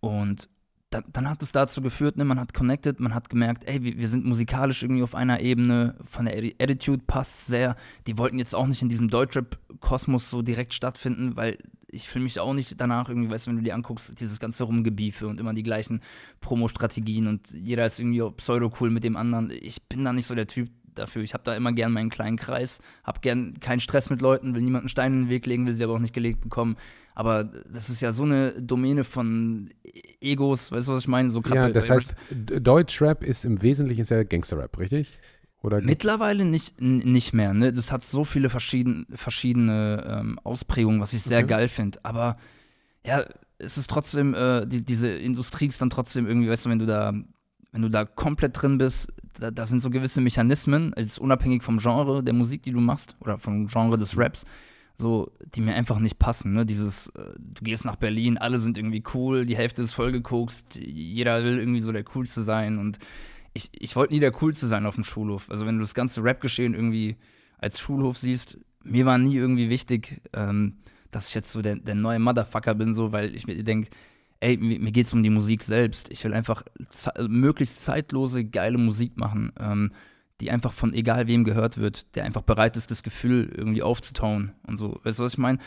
[0.00, 0.48] Und
[0.90, 3.96] dann, dann hat es dazu geführt, ne, man hat connected, man hat gemerkt, ey, wir,
[3.96, 7.76] wir sind musikalisch irgendwie auf einer Ebene, von der Atti- Attitude passt sehr.
[8.06, 12.40] Die wollten jetzt auch nicht in diesem Deutschrap-Kosmos so direkt stattfinden, weil ich fühle mich
[12.40, 15.54] auch nicht danach irgendwie, weißt du, wenn du dir anguckst, dieses ganze Rumgebiefe und immer
[15.54, 16.00] die gleichen
[16.40, 19.50] Promo-Strategien und jeder ist irgendwie pseudo-cool mit dem anderen.
[19.50, 21.22] Ich bin da nicht so der Typ dafür.
[21.22, 24.62] Ich habe da immer gern meinen kleinen Kreis, habe gern keinen Stress mit Leuten, will
[24.62, 26.76] niemanden Steine in den Weg legen, will sie aber auch nicht gelegt bekommen.
[27.14, 29.70] Aber das ist ja so eine Domäne von
[30.20, 31.30] Egos, weißt du, was ich meine?
[31.30, 35.18] So Ja, das heißt, Deutschrap ist im Wesentlichen ist ja Gangsterrap, richtig?
[35.62, 37.54] Oder Mittlerweile nicht, nicht mehr.
[37.54, 37.72] Ne?
[37.72, 41.46] Das hat so viele verschieden, verschiedene ähm, Ausprägungen, was ich sehr Okay.
[41.46, 42.00] geil finde.
[42.02, 42.36] Aber
[43.06, 43.24] ja,
[43.58, 46.86] es ist trotzdem, äh, die, diese Industrie ist dann trotzdem irgendwie, weißt du, wenn du
[46.86, 47.12] da,
[47.70, 51.78] wenn du da komplett drin bist, da, da sind so gewisse Mechanismen, also unabhängig vom
[51.78, 54.44] Genre der Musik, die du machst, oder vom Genre des Raps,
[54.96, 56.52] so, die mir einfach nicht passen.
[56.52, 56.66] Ne?
[56.66, 61.44] Dieses, äh, du gehst nach Berlin, alle sind irgendwie cool, die Hälfte ist vollgekokst, jeder
[61.44, 62.98] will irgendwie so der Coolste sein und
[63.54, 65.50] ich, ich wollte nie der Coolste sein auf dem Schulhof.
[65.50, 67.16] Also wenn du das ganze Rap-Geschehen irgendwie
[67.58, 70.78] als Schulhof siehst, mir war nie irgendwie wichtig, ähm,
[71.10, 73.90] dass ich jetzt so der, der neue Motherfucker bin, so, weil ich mir denke,
[74.42, 76.10] ey, mir, mir geht es um die Musik selbst.
[76.10, 79.92] Ich will einfach ze möglichst zeitlose, geile Musik machen, ähm,
[80.40, 84.52] die einfach von egal wem gehört wird, der einfach bereit ist, das Gefühl irgendwie aufzutauen
[84.66, 85.00] und so.
[85.04, 85.58] Weißt du, was ich meine?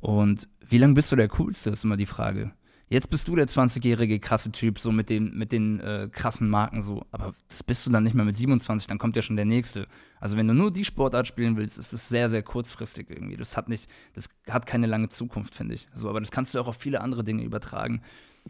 [0.00, 2.52] Und wie lange bist du der Coolste, ist immer die Frage.
[2.90, 6.82] Jetzt bist du der 20-jährige krasse Typ, so mit den, mit den äh, krassen Marken
[6.82, 7.04] so.
[7.10, 9.86] Aber das bist du dann nicht mehr mit 27, dann kommt ja schon der nächste.
[10.20, 13.36] Also wenn du nur die Sportart spielen willst, ist es sehr, sehr kurzfristig irgendwie.
[13.36, 15.86] Das hat nicht, das hat keine lange Zukunft, finde ich.
[15.94, 18.00] So, aber das kannst du auch auf viele andere Dinge übertragen.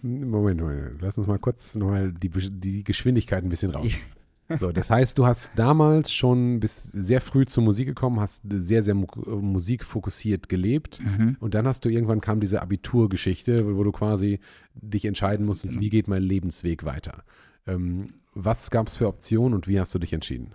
[0.02, 3.92] Moment, Moment, lass uns mal kurz nochmal die, die Geschwindigkeit ein bisschen raus.
[4.56, 8.82] So, das heißt, du hast damals schon bis sehr früh zur Musik gekommen, hast sehr,
[8.82, 11.00] sehr mu musikfokussiert gelebt
[11.40, 14.40] und dann hast du irgendwann kam diese Abiturgeschichte, wo du quasi
[14.74, 15.84] dich entscheiden musstest, Genau.
[15.84, 17.24] wie geht mein Lebensweg weiter.
[17.66, 20.54] Ähm, was gab es für Optionen und wie hast du dich entschieden?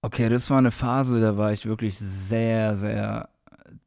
[0.00, 3.28] Okay, das war eine Phase, da war ich wirklich sehr, sehr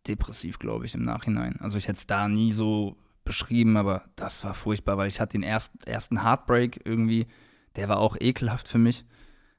[0.08, 1.58] depressiv, glaube ich, im Nachhinein.
[1.60, 5.34] Also ich hätte es da nie so beschrieben, aber das war furchtbar, weil ich hatte
[5.34, 7.26] den erst, ersten Heartbreak irgendwie,
[7.76, 9.06] der war auch ekelhaft für mich.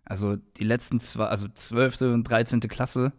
[0.08, 2.00] Also die letzten zwei, also 12.
[2.00, 2.60] und 13.
[2.60, 3.12] Klasse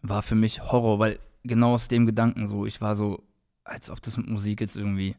[0.00, 3.22] war für mich Horror, weil genau aus dem Gedanken so, ich war so,
[3.64, 5.14] als ob das mit Musik jetzt irgendwie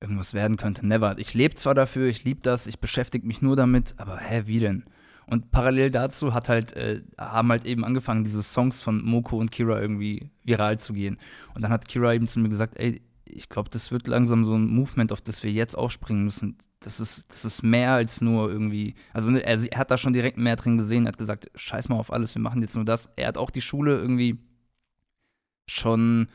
[0.00, 0.86] irgendwas werden könnte.
[0.86, 1.16] Never.
[1.18, 4.60] Ich lebe zwar dafür, ich liebe das, ich beschäftige mich nur damit, aber hä, wie
[4.60, 4.84] denn?
[5.26, 9.50] Und parallel dazu hat halt, äh, haben halt eben angefangen, diese Songs von Moko und
[9.50, 11.16] Kira irgendwie viral zu gehen.
[11.54, 13.00] Und dann hat Kira eben zu mir gesagt, ey,
[13.32, 16.56] ich glaube, das wird langsam so ein Movement, auf das wir jetzt aufspringen müssen.
[16.80, 20.12] Das ist, das ist mehr als nur irgendwie, also ne, er, er hat da schon
[20.12, 22.84] direkt mehr drin gesehen, er hat gesagt, scheiß mal auf alles, wir machen jetzt nur
[22.84, 23.08] das.
[23.16, 24.38] Er hat auch die Schule irgendwie
[25.66, 26.28] schon,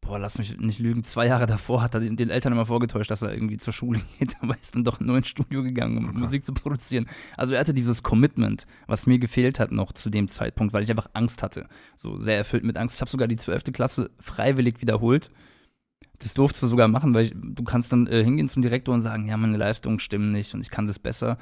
[0.00, 3.10] boah, lass mich nicht lügen, zwei Jahre davor hat er den, den Eltern immer vorgetäuscht,
[3.10, 6.04] dass er irgendwie zur Schule geht, aber ist dann doch nur ins Studio gegangen, um
[6.04, 6.20] Oh, krass.
[6.20, 7.06] Musik zu produzieren.
[7.36, 10.90] Also er hatte dieses Commitment, was mir gefehlt hat noch zu dem Zeitpunkt, weil ich
[10.90, 11.68] einfach Angst hatte.
[11.96, 12.96] So sehr erfüllt mit Angst.
[12.96, 13.64] Ich habe sogar die 12.
[13.72, 15.30] Klasse freiwillig wiederholt.
[16.20, 19.00] Das durfte du sogar machen, weil ich, du kannst dann äh, hingehen zum Direktor und
[19.00, 21.38] sagen, ja, meine Leistungen stimmen nicht und ich kann das besser.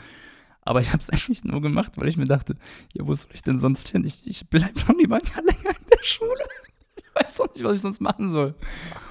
[0.63, 2.57] Aber ich habe es eigentlich nur gemacht, weil ich mir dachte,
[2.93, 4.05] ja, wo soll ich denn sonst hin?
[4.05, 6.45] Ich, ich bleibe schon lieber ein Jahr länger in der Schule.
[6.97, 8.55] ich weiß doch nicht, was ich sonst machen soll.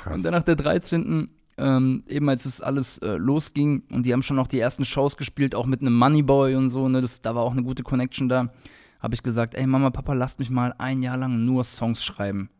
[0.05, 1.29] Ach, und dann nach der 13.
[1.59, 5.17] Ähm, eben als es alles äh, losging und die haben schon noch die ersten Shows
[5.17, 8.29] gespielt, auch mit einem Moneyboy und so, ne, das, da war auch eine gute Connection
[8.29, 8.53] da,
[8.99, 12.51] habe ich gesagt, ey Mama, Papa, lasst mich mal ein Jahr lang nur Songs schreiben.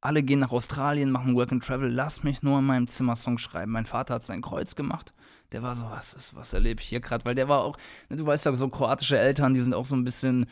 [0.00, 3.42] Alle gehen nach Australien, machen Work and Travel, lass mich nur in meinem Zimmer Songs
[3.42, 3.72] schreiben.
[3.72, 5.12] Mein Vater hat sein Kreuz gemacht.
[5.52, 7.24] Der war so, was ist, was erlebe ich hier gerade?
[7.24, 7.76] Weil der war auch,
[8.08, 10.46] ne, du weißt ja, so kroatische Eltern, die sind auch so ein bisschen,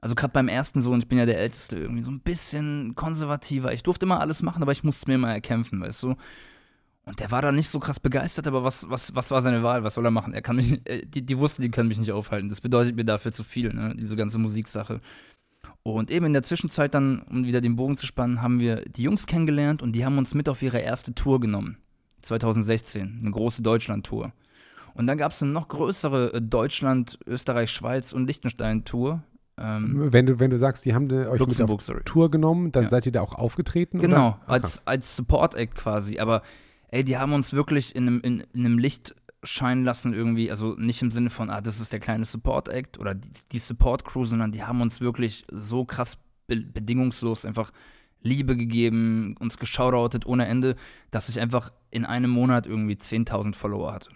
[0.00, 3.72] also gerade beim ersten Sohn, ich bin ja der Älteste irgendwie, so ein bisschen konservativer.
[3.72, 6.16] Ich durfte immer alles machen, aber ich musste mir immer erkämpfen, weißt du?
[7.04, 9.84] Und der war da nicht so krass begeistert, aber was, was, was war seine Wahl?
[9.84, 10.34] Was soll er machen?
[10.34, 12.48] Er kann mich, äh, die, die wussten, die können mich nicht aufhalten.
[12.48, 13.94] Das bedeutet mir dafür zu viel, ne?
[13.96, 15.00] diese ganze Musiksache.
[15.92, 19.02] Und eben in der Zwischenzeit dann, um wieder den Bogen zu spannen, haben wir die
[19.02, 21.78] Jungs kennengelernt und die haben uns mit auf ihre erste Tour genommen.
[22.22, 24.32] 2016, eine große Deutschland-Tour.
[24.94, 29.22] Und dann gab es eine noch größere äh, Deutschland, Österreich, Schweiz und Liechtenstein-Tour.
[29.58, 32.02] Ähm, wenn, du, wenn du sagst, die haben euch Luxemburg, mit auf sorry.
[32.04, 32.90] Tour genommen, dann ja.
[32.90, 33.98] seid ihr da auch aufgetreten?
[33.98, 36.18] Genau, als, als Support-Act quasi.
[36.18, 36.42] Aber
[36.88, 39.14] ey, die haben uns wirklich in einem, in, in einem Licht
[39.46, 43.14] scheinen lassen irgendwie, also nicht im Sinne von, ah, das ist der kleine Support-Act oder
[43.14, 47.72] die, die Support-Crew, sondern die haben uns wirklich so krass be bedingungslos einfach
[48.22, 50.76] Liebe gegeben, uns geschaudoutet ohne Ende,
[51.10, 54.10] dass ich einfach in einem Monat irgendwie 10.000 Follower hatte.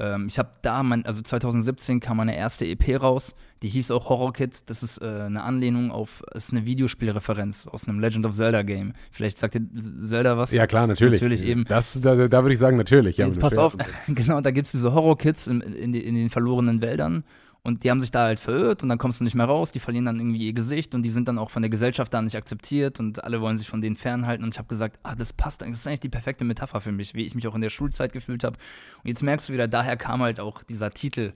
[0.00, 4.08] Ähm, ich habe da, mein, also 2017 kam meine erste EP raus, die hieß auch
[4.08, 4.64] Horror Kids.
[4.64, 8.94] Das ist äh, eine Anlehnung auf, ist eine Videospielreferenz aus einem Legend of Zelda Game.
[9.10, 9.62] Vielleicht sagt dir
[10.02, 10.52] Zelda was?
[10.52, 11.20] Ja, klar, natürlich.
[11.20, 11.64] Natürlich eben.
[11.68, 13.18] Das, da, da würde ich sagen, natürlich.
[13.18, 13.76] Ja, Jetzt pass auf,
[14.08, 17.24] genau, da gibt es diese Horror Kids in, in, in den verlorenen Wäldern.
[17.62, 19.80] Und die haben sich da halt verirrt und dann kommst du nicht mehr raus, die
[19.80, 22.36] verlieren dann irgendwie ihr Gesicht und die sind dann auch von der Gesellschaft da nicht
[22.36, 24.44] akzeptiert und alle wollen sich von denen fernhalten.
[24.44, 27.14] Und ich habe gesagt, ah, das passt, das ist eigentlich die perfekte Metapher für mich,
[27.14, 28.56] wie ich mich auch in der Schulzeit gefühlt habe.
[29.02, 31.32] Und jetzt merkst du wieder, daher kam halt auch dieser Titel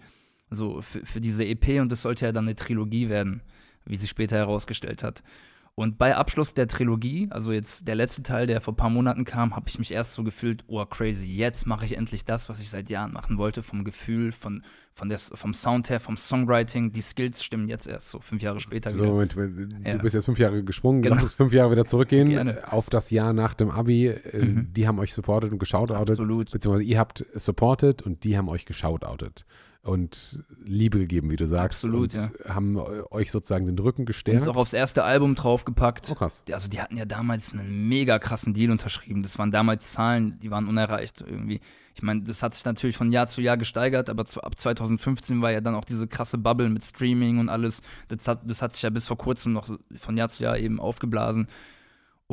[0.49, 3.43] so für, für diese EP und das sollte ja dann eine Trilogie werden,
[3.85, 5.23] wie sich später herausgestellt hat.
[5.77, 9.25] Und bei Abschluss der Trilogie, also jetzt der letzte Teil, der vor ein paar Monaten
[9.25, 12.61] kam, habe ich mich erst so gefühlt, oh crazy, jetzt mache ich endlich das, was
[12.61, 16.93] ich seit Jahren machen wollte, vom Gefühl, von, von der, vom Sound her, vom Songwriting,
[16.93, 18.93] die Skills stimmen jetzt erst so fünf Jahre später.
[18.93, 19.97] So, Moment, du ja.
[19.97, 21.17] bist jetzt fünf Jahre gesprungen, genau.
[21.17, 22.73] lass uns fünf Jahre wieder zurückgehen Gerne.
[22.73, 24.07] auf das Jahr nach dem Abi.
[24.07, 24.73] Äh, mhm.
[24.73, 26.21] Die haben euch supportet und geschautoutet.
[26.21, 26.53] Absolut.
[26.53, 29.45] Beziehungsweise ihr habt supportet und die haben euch geschautoutet
[29.85, 31.85] und Liebe gegeben, wie du sagst.
[31.85, 32.31] Absolut, ja.
[32.49, 32.79] Haben
[33.11, 34.41] euch sozusagen den Rücken gestärkt.
[34.41, 36.09] Und ist auch aufs erste Album draufgepackt.
[36.11, 36.43] Oh, krass.
[36.51, 39.23] Also die hatten ja damals einen mega krassen Deal unterschrieben.
[39.23, 41.61] Das waren damals Zahlen, die waren unerreicht irgendwie.
[41.95, 45.53] Ich meine, das hat sich natürlich von Jahr zu Jahr gesteigert, aber ab 2015 war
[45.53, 47.83] ja dann auch diese krasse Bubble mit Streaming und alles.
[48.09, 50.81] Das hat, das hat sich ja bis vor kurzem noch von Jahr zu Jahr eben
[50.81, 51.47] aufgeblasen.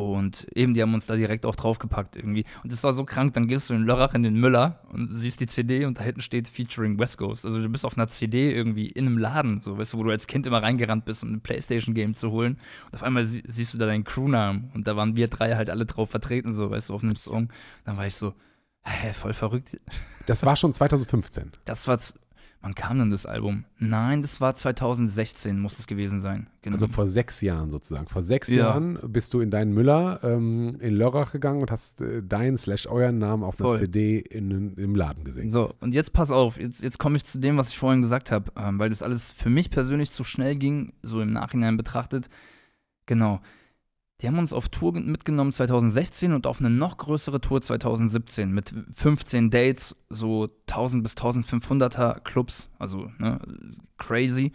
[0.09, 2.45] Und eben, die haben uns da direkt auch draufgepackt irgendwie.
[2.63, 5.39] Und das war so krank, dann gehst du in Lörrach in den Müller und siehst
[5.39, 7.45] die CD und da hinten steht Featuring West Coast.
[7.45, 10.11] Also du bist auf einer CD irgendwie in einem Laden, so weißt du, wo du
[10.11, 12.57] als Kind immer reingerannt bist, um ein Playstation-Game zu holen.
[12.87, 15.69] Und auf einmal sie siehst du da deinen Crewnamen und da waren wir drei halt
[15.69, 17.49] alle drauf vertreten, so weißt du, auf einem Song.
[17.85, 18.33] Dann war ich so,
[18.83, 19.79] hä, voll verrückt.
[20.25, 21.51] Das war schon 2015.
[21.65, 21.97] Das war
[22.61, 23.65] Wann kam denn das Album?
[23.79, 26.47] Nein, das war 2016, muss es gewesen sein.
[26.61, 26.75] Genau.
[26.75, 28.07] Also vor sechs Jahren sozusagen.
[28.07, 28.57] Vor sechs ja.
[28.57, 32.85] Jahren bist du in deinen Müller ähm, in Lörrach gegangen und hast äh, deinen slash
[32.85, 33.79] euren Namen auf einer Voll.
[33.79, 35.49] CD in, im Laden gesehen.
[35.49, 38.31] So, und jetzt pass auf, jetzt, jetzt komme ich zu dem, was ich vorhin gesagt
[38.31, 42.29] habe, ähm, weil das alles für mich persönlich zu schnell ging, so im Nachhinein betrachtet.
[43.07, 43.41] Genau.
[44.21, 48.73] Die haben uns auf Tour mitgenommen 2016 und auf eine noch größere Tour 2017 mit
[48.93, 53.39] 15 Dates, so 1000 bis 1500er Clubs, also ne,
[53.97, 54.51] crazy.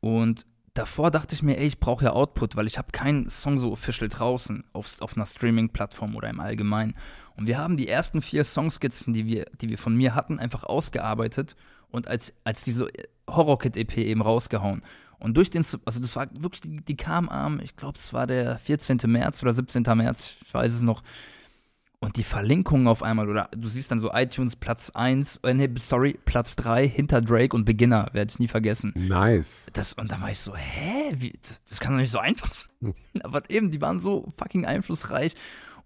[0.00, 3.58] Und davor dachte ich mir, ey, ich brauche ja Output, weil ich habe keinen Song
[3.58, 6.94] so official draußen auf, auf einer Streaming-Plattform oder im Allgemeinen.
[7.36, 10.64] Und wir haben die ersten vier Songskizzen, die wir, die wir von mir hatten, einfach
[10.64, 11.54] ausgearbeitet
[11.90, 12.88] und als, als diese
[13.28, 14.80] Horror-Kit-EP eben rausgehauen.
[15.26, 18.28] Und durch den, also das war wirklich, die, die kam am, ich glaube, es war
[18.28, 18.98] der 14.
[19.06, 19.82] März oder 17.
[19.96, 21.02] März, ich weiß es noch.
[21.98, 25.68] Und die Verlinkungen auf einmal, oder du siehst dann so iTunes Platz 1, äh, nee,
[25.78, 28.92] sorry, Platz 3 hinter Drake und Beginner, werde ich nie vergessen.
[28.94, 29.68] Nice.
[29.72, 31.12] Das, und da war ich so, hä?
[31.16, 31.36] Wie,
[31.68, 32.70] das kann doch nicht so einfach sein.
[33.24, 35.34] Aber eben, die waren so fucking einflussreich.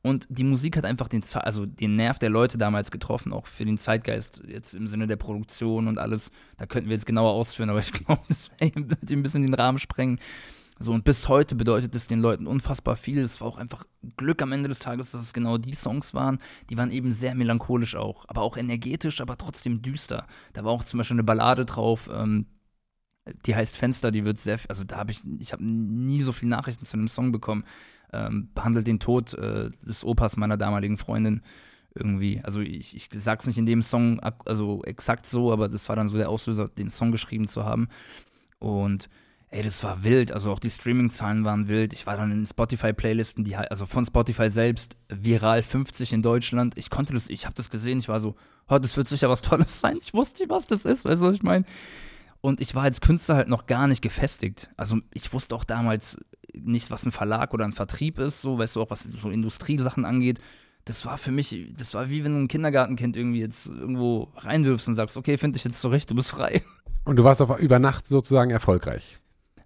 [0.03, 3.67] Und die Musik hat einfach den, also den Nerv der Leute damals getroffen, auch für
[3.67, 6.31] den Zeitgeist, jetzt im Sinne der Produktion und alles.
[6.57, 9.79] Da könnten wir jetzt genauer ausführen, aber ich glaube, das würde ein bisschen den Rahmen
[9.79, 10.19] sprengen.
[10.83, 13.19] So, und bis heute bedeutet es den Leuten unfassbar viel.
[13.19, 13.85] Es war auch einfach
[14.17, 16.39] Glück am Ende des Tages, dass es genau die Songs waren.
[16.71, 20.27] Die waren eben sehr melancholisch auch, aber auch energetisch, aber trotzdem düster.
[20.55, 22.47] Da war auch zum Beispiel eine Ballade drauf, ähm,
[23.45, 26.51] die heißt Fenster, die wird sehr, also da habe ich, ich habe nie so viele
[26.51, 27.65] Nachrichten zu einem Song bekommen
[28.13, 31.43] ähm, behandelt den Tod äh, des Opas meiner damaligen Freundin
[31.95, 32.41] irgendwie.
[32.43, 36.09] Also ich, ich sag's nicht in dem Song also exakt so, aber das war dann
[36.09, 37.89] so der Auslöser, den Song geschrieben zu haben.
[38.59, 39.09] Und
[39.49, 40.33] ey, das war wild.
[40.33, 41.93] Also auch die Streaming-Zahlen waren wild.
[41.93, 46.77] Ich war dann in Spotify-Playlisten, die also von Spotify selbst, viral 50 in Deutschland.
[46.77, 48.37] Ich konnte das, ich habe das gesehen, ich war so,
[48.69, 49.99] oh, das wird sicher was Tolles sein.
[50.01, 51.65] Ich wusste nicht, was das ist, weißt du, was ich meine?
[52.41, 54.71] Und ich war als Künstler halt noch gar nicht gefestigt.
[54.77, 56.17] Also ich wusste auch damals
[56.55, 60.05] nicht, was ein Verlag oder ein Vertrieb ist, so, weißt du, auch was so Industriesachen
[60.05, 60.41] angeht.
[60.85, 64.89] Das war für mich, das war wie wenn du ein Kindergartenkind irgendwie jetzt irgendwo reinwirfst
[64.89, 66.63] und sagst, okay, finde ich jetzt zurecht, du bist frei.
[67.05, 69.19] Und du warst auf, über Nacht sozusagen erfolgreich.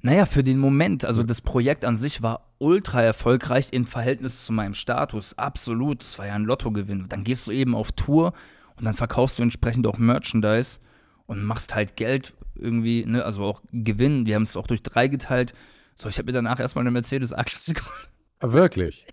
[0.02, 4.52] Naja, für den Moment, also das Projekt an sich war ultra erfolgreich im Verhältnis zu
[4.52, 5.38] meinem Status.
[5.38, 7.06] Absolut, das war ja ein Lottogewinn.
[7.08, 8.34] Dann gehst du eben auf Tour
[8.76, 10.78] und dann verkaufst du entsprechend auch Merchandise
[11.26, 14.26] und machst halt Geld irgendwie, ne, also auch Gewinn.
[14.26, 15.54] Wir haben es auch durch drei geteilt.
[15.96, 18.12] So, ich habe mir danach erstmal eine Mercedes A-Klasse geholt.
[18.40, 19.06] Wirklich?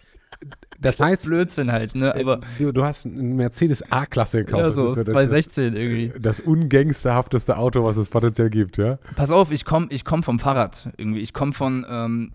[0.80, 1.26] Das heißt.
[1.28, 2.16] Blödsinn halt, ne?
[2.16, 4.64] Aber du, du hast einen Mercedes A-Klasse gekauft.
[4.64, 6.20] Ja, so, bei 16 irgendwie.
[6.20, 8.98] Das ungangsterhafteste Auto, was es potenziell gibt, ja?
[9.16, 11.20] Pass auf, ich komme ich komm vom Fahrrad irgendwie.
[11.20, 12.34] Ich komme von ähm,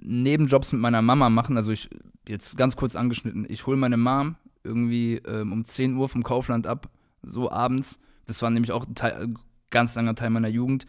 [0.00, 1.56] Nebenjobs mit meiner Mama machen.
[1.56, 1.90] Also ich,
[2.26, 6.66] jetzt ganz kurz angeschnitten, ich hole meine Mom irgendwie ähm, um 10 Uhr vom Kaufland
[6.66, 6.88] ab,
[7.22, 7.98] so abends.
[8.26, 9.34] Das war nämlich auch ein Teil,
[9.70, 10.86] ganz langer Teil meiner Jugend.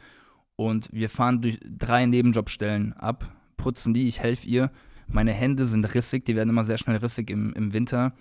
[0.56, 4.72] Und wir fahren durch drei Nebenjobstellen ab, putzen die, ich helfe ihr.
[5.08, 8.14] Meine Hände sind rissig, die werden immer sehr schnell rissig im, im Winter.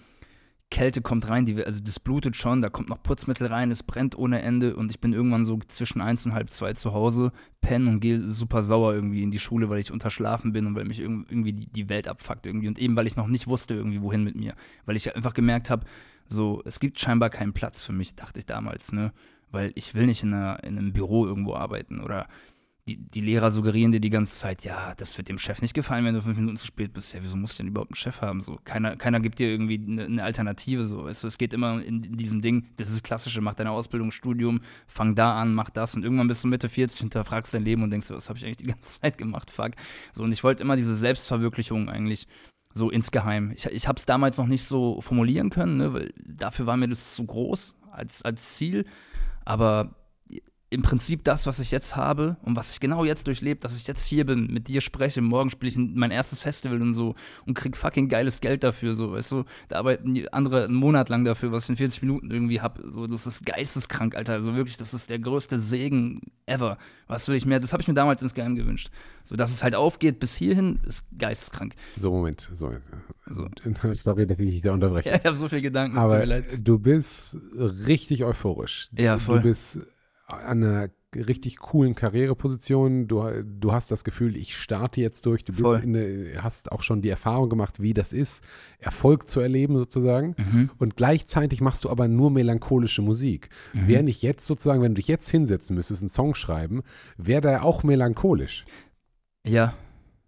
[0.72, 4.16] Kälte kommt rein, die, also das blutet schon, da kommt noch Putzmittel rein, es brennt
[4.16, 7.90] ohne Ende und ich bin irgendwann so zwischen eins und halb zwei zu Hause, penne
[7.90, 10.98] und gehe super sauer irgendwie in die Schule, weil ich unterschlafen bin und weil mich
[10.98, 14.34] irgendwie die, Welt abfuckt irgendwie und eben weil ich noch nicht wusste irgendwie wohin mit
[14.34, 14.54] mir,
[14.86, 15.84] weil ich einfach gemerkt habe,
[16.26, 19.12] so es gibt scheinbar keinen Platz für mich, dachte ich damals, ne,
[19.52, 22.26] weil ich will nicht in, einer, in einem Büro irgendwo arbeiten oder
[22.88, 26.04] die, die Lehrer suggerieren dir die ganze Zeit, ja, das wird dem Chef nicht gefallen,
[26.04, 27.14] wenn du fünf Minuten zu spät bist.
[27.14, 28.40] Ja, wieso musst du denn überhaupt einen Chef haben?
[28.40, 30.84] So, keiner, keiner gibt dir irgendwie eine, eine Alternative.
[30.84, 33.54] So, weißt du, es geht immer in, in, diesem Ding, das ist das Klassische, mach
[33.54, 37.54] deine Ausbildung, Studium, fang da an, mach das und irgendwann bist du Mitte 40, hinterfragst
[37.54, 39.50] dein Leben und denkst, was habe ich eigentlich die ganze Zeit gemacht?
[39.50, 39.72] Fuck.
[40.12, 42.26] So, und ich wollte immer diese Selbstverwirklichung eigentlich
[42.74, 43.52] so insgeheim.
[43.54, 46.88] Ich, ich habe es damals noch nicht so formulieren können, ne, weil dafür war mir
[46.88, 48.86] das zu groß als, als Ziel.
[49.44, 49.90] Aber
[50.72, 53.86] im Prinzip das, was ich jetzt habe und was ich genau jetzt durchlebt, dass ich
[53.86, 57.14] jetzt hier bin, mit dir spreche, morgen spiele ich mein erstes Festival und so
[57.46, 61.26] und krieg fucking geiles Geld dafür, so, weißt du, da arbeiten andere einen Monat lang
[61.26, 64.78] dafür, was ich in 40 Minuten irgendwie hab, so, das ist geisteskrank, Alter, also wirklich,
[64.78, 68.22] das ist der größte Segen ever, was will ich mehr, das habe ich mir damals
[68.22, 68.88] ins Geheim gewünscht,
[69.24, 71.74] so, dass es halt aufgeht bis hierhin, ist geisteskrank.
[71.96, 72.72] So, Moment, so,
[73.26, 73.46] so.
[73.92, 75.10] sorry, dass ich dich da unterbreche.
[75.10, 75.98] Ja, ich habe so viele Gedanken.
[75.98, 77.36] Aber du bist
[77.86, 78.88] richtig euphorisch.
[78.96, 79.38] Ja, voll.
[79.38, 79.80] Du bist
[80.26, 83.06] an einer richtig coolen Karriereposition.
[83.06, 85.44] Du, du hast das Gefühl, ich starte jetzt durch.
[85.44, 88.42] Du eine, hast auch schon die Erfahrung gemacht, wie das ist,
[88.78, 90.34] Erfolg zu erleben sozusagen.
[90.38, 90.70] Mhm.
[90.78, 93.50] Und gleichzeitig machst du aber nur melancholische Musik.
[93.72, 93.88] Mhm.
[93.88, 96.82] Wäre nicht jetzt sozusagen, wenn du dich jetzt hinsetzen müsstest, einen Song schreiben,
[97.16, 98.64] wäre der auch melancholisch.
[99.46, 99.74] Ja,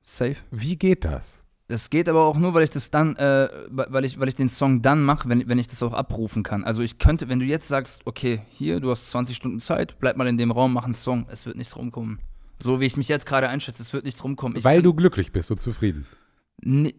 [0.02, 0.37] safe.
[0.50, 1.43] Wie geht das?
[1.66, 4.50] Das geht aber auch nur, weil ich das dann, äh, weil ich, weil ich den
[4.50, 6.62] Song dann mache, wenn, wenn ich das auch abrufen kann.
[6.62, 10.18] Also ich könnte, wenn du jetzt sagst, okay, hier, du hast 20 Stunden Zeit, bleib
[10.18, 12.20] mal in dem Raum, mach einen Song, es wird nichts rumkommen.
[12.62, 14.59] So wie ich mich jetzt gerade einschätze, es wird nichts rumkommen.
[14.59, 16.07] Ich weil du glücklich bist und zufrieden.
[16.61, 16.94] Nee,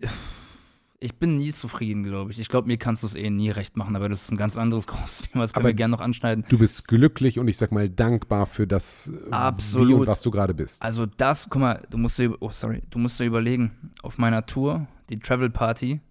[1.05, 2.39] ich bin nie zufrieden, glaube ich.
[2.39, 4.57] Ich glaube, mir kannst du es eh nie recht machen, aber das ist ein ganz
[4.57, 6.43] anderes großes Thema, das können aber wir gerne noch anschneiden.
[6.49, 9.89] Du bist glücklich und ich sag mal dankbar für das, Absolut.
[9.89, 10.81] wie und was du gerade bist.
[10.81, 14.47] Also das, guck mal, du musst dir, oh sorry, du musst dir überlegen, auf meiner
[14.47, 16.01] Tour, die Travel Party,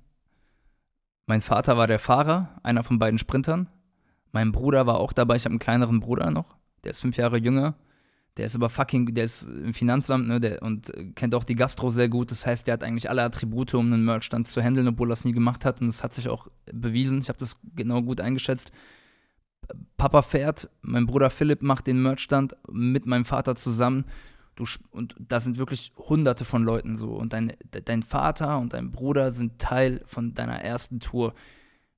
[1.26, 3.68] mein Vater war der Fahrer, einer von beiden Sprintern.
[4.30, 7.38] Mein Bruder war auch dabei, ich habe einen kleineren Bruder noch, der ist fünf Jahre
[7.38, 7.74] jünger.
[8.36, 11.90] Der ist aber fucking, der ist im Finanzamt, ne, der, und kennt auch die Gastro
[11.90, 12.32] sehr gut.
[12.32, 15.24] Das heißt, der hat eigentlich alle Attribute, um einen Merchstand zu handeln, obwohl er es
[15.24, 15.80] nie gemacht hat.
[15.80, 17.20] Und das hat sich auch bewiesen.
[17.20, 18.72] Ich habe das genau gut eingeschätzt.
[19.96, 24.04] Papa fährt, mein Bruder Philipp macht den Merchstand mit meinem Vater zusammen.
[24.56, 27.14] Du, und da sind wirklich hunderte von Leuten so.
[27.14, 31.34] Und dein, dein Vater und dein Bruder sind Teil von deiner ersten Tour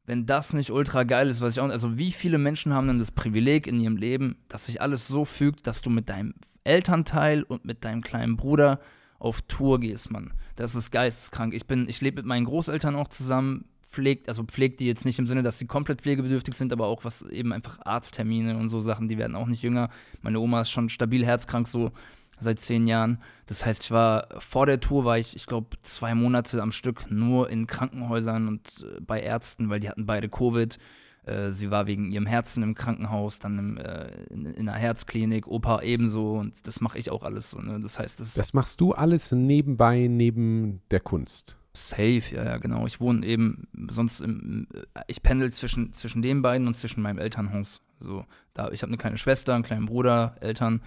[0.06, 2.98] wenn das nicht ultra geil ist, was ich auch, also wie viele Menschen haben denn
[2.98, 7.42] das Privileg in ihrem Leben, dass sich alles so fügt, dass du mit deinem Elternteil
[7.42, 8.80] und mit deinem kleinen Bruder
[9.18, 10.32] auf Tour gehst, Mann.
[10.54, 11.54] Das ist geisteskrank.
[11.54, 15.18] Ich bin, ich lebe mit meinen Großeltern auch zusammen, pflegt, also pflegt die jetzt nicht
[15.18, 18.80] im Sinne, dass sie komplett pflegebedürftig sind, aber auch was eben einfach Arzttermine und so
[18.80, 19.88] Sachen, die werden auch nicht jünger.
[20.22, 21.92] Meine Oma ist schon stabil herzkrank, so
[22.38, 23.18] seit zehn Jahren.
[23.46, 27.10] Das heißt, ich war vor der Tour war ich, ich glaube, zwei Monate am Stück
[27.10, 30.78] nur in Krankenhäusern und äh, bei Ärzten, weil die hatten beide Covid.
[31.26, 35.46] Äh, sie war wegen ihrem Herzen im Krankenhaus, dann im, äh, in, in, einer Herzklinik,
[35.46, 37.60] Opa ebenso und das mache ich auch alles so.
[37.60, 37.80] Ne?
[37.80, 41.58] Das heißt, das, das machst du alles nebenbei, neben der Kunst.
[41.72, 42.86] Safe, ja, ja, genau.
[42.86, 47.18] Ich wohne eben sonst im, äh, ich pendel zwischen, zwischen den beiden und zwischen meinem
[47.18, 47.82] Elternhaus.
[48.00, 50.80] So, da, ich habe eine kleine Schwester, einen kleinen Bruder, Eltern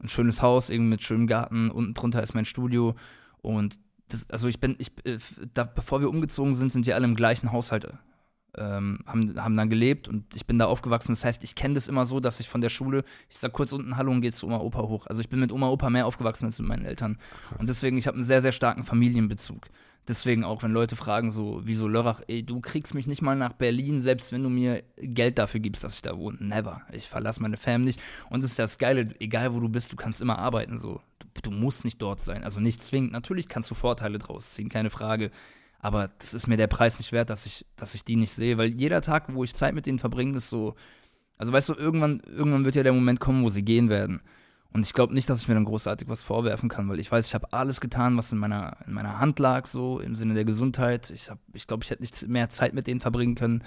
[0.00, 2.94] ein schönes Haus, irgendwie mit schönem Garten, unten drunter ist mein Studio.
[3.42, 3.78] Und
[4.08, 5.18] das, also ich bin, ich, äh,
[5.54, 7.88] da, bevor wir umgezogen sind, sind wir alle im gleichen Haushalt
[8.56, 11.12] ähm, haben, haben dann gelebt und ich bin da aufgewachsen.
[11.12, 13.72] Das heißt, ich kenne das immer so, dass ich von der Schule, ich sag kurz
[13.72, 15.06] unten Hallo und gehe zu Oma Opa hoch.
[15.06, 17.18] Also ich bin mit Oma Opa mehr aufgewachsen als mit meinen Eltern.
[17.58, 19.68] Und deswegen, ich habe einen sehr, sehr starken Familienbezug.
[20.06, 23.54] Deswegen auch, wenn Leute fragen, so, wieso Lörrach, ey, du kriegst mich nicht mal nach
[23.54, 26.36] Berlin, selbst wenn du mir Geld dafür gibst, dass ich da wohne.
[26.40, 26.82] Never.
[26.92, 28.00] Ich verlasse meine Fam nicht.
[28.28, 30.78] Und das ist das Geile, egal wo du bist, du kannst immer arbeiten.
[30.78, 31.00] So.
[31.32, 32.44] Du, du musst nicht dort sein.
[32.44, 33.12] Also nicht zwingend.
[33.12, 35.30] Natürlich kannst du Vorteile draus ziehen, keine Frage.
[35.78, 38.58] Aber das ist mir der Preis nicht wert, dass ich, dass ich die nicht sehe,
[38.58, 40.76] weil jeder Tag, wo ich Zeit mit denen verbringe, ist so.
[41.36, 44.22] Also weißt du, irgendwann, irgendwann wird ja der Moment kommen, wo sie gehen werden.
[44.74, 47.28] Und ich glaube nicht, dass ich mir dann großartig was vorwerfen kann, weil ich weiß,
[47.28, 50.44] ich habe alles getan, was in meiner, in meiner Hand lag, so im Sinne der
[50.44, 51.10] Gesundheit.
[51.10, 53.62] Ich glaube, ich, glaub, ich hätte nicht mehr Zeit mit denen verbringen können.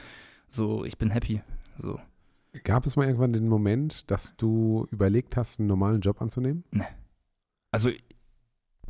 [0.50, 1.42] So, ich bin happy.
[1.80, 1.98] So.
[2.66, 6.66] Gab es mal irgendwann den Moment, dass du überlegt hast, einen normalen Job anzunehmen?
[6.72, 6.84] Nee.
[7.72, 7.90] Also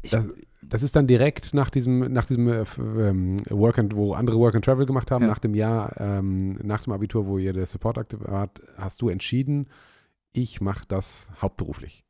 [0.01, 0.27] ich, das,
[0.63, 4.55] das, ist dann direkt nach diesem, nach diesem äh, ähm, Work and, wo andere Work
[4.55, 5.27] and Travel gemacht haben, ja.
[5.27, 9.09] nach dem Jahr, ähm, nach dem Abitur, wo ihr der Support aktiv wart, hast du
[9.09, 9.67] entschieden,
[10.37, 12.05] ich mache das hauptberuflich.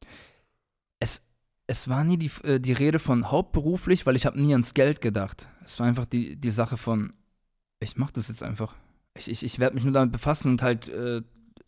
[0.99, 1.21] Es,
[1.65, 4.99] es war nie die, äh, die Rede von hauptberuflich, weil ich habe nie ans Geld
[4.99, 5.47] gedacht.
[5.63, 7.13] Es war einfach die, die Sache von,
[7.80, 8.75] ich mache das jetzt einfach.
[9.17, 11.21] Ich, ich, ich werde mich nur damit befassen und halt, äh,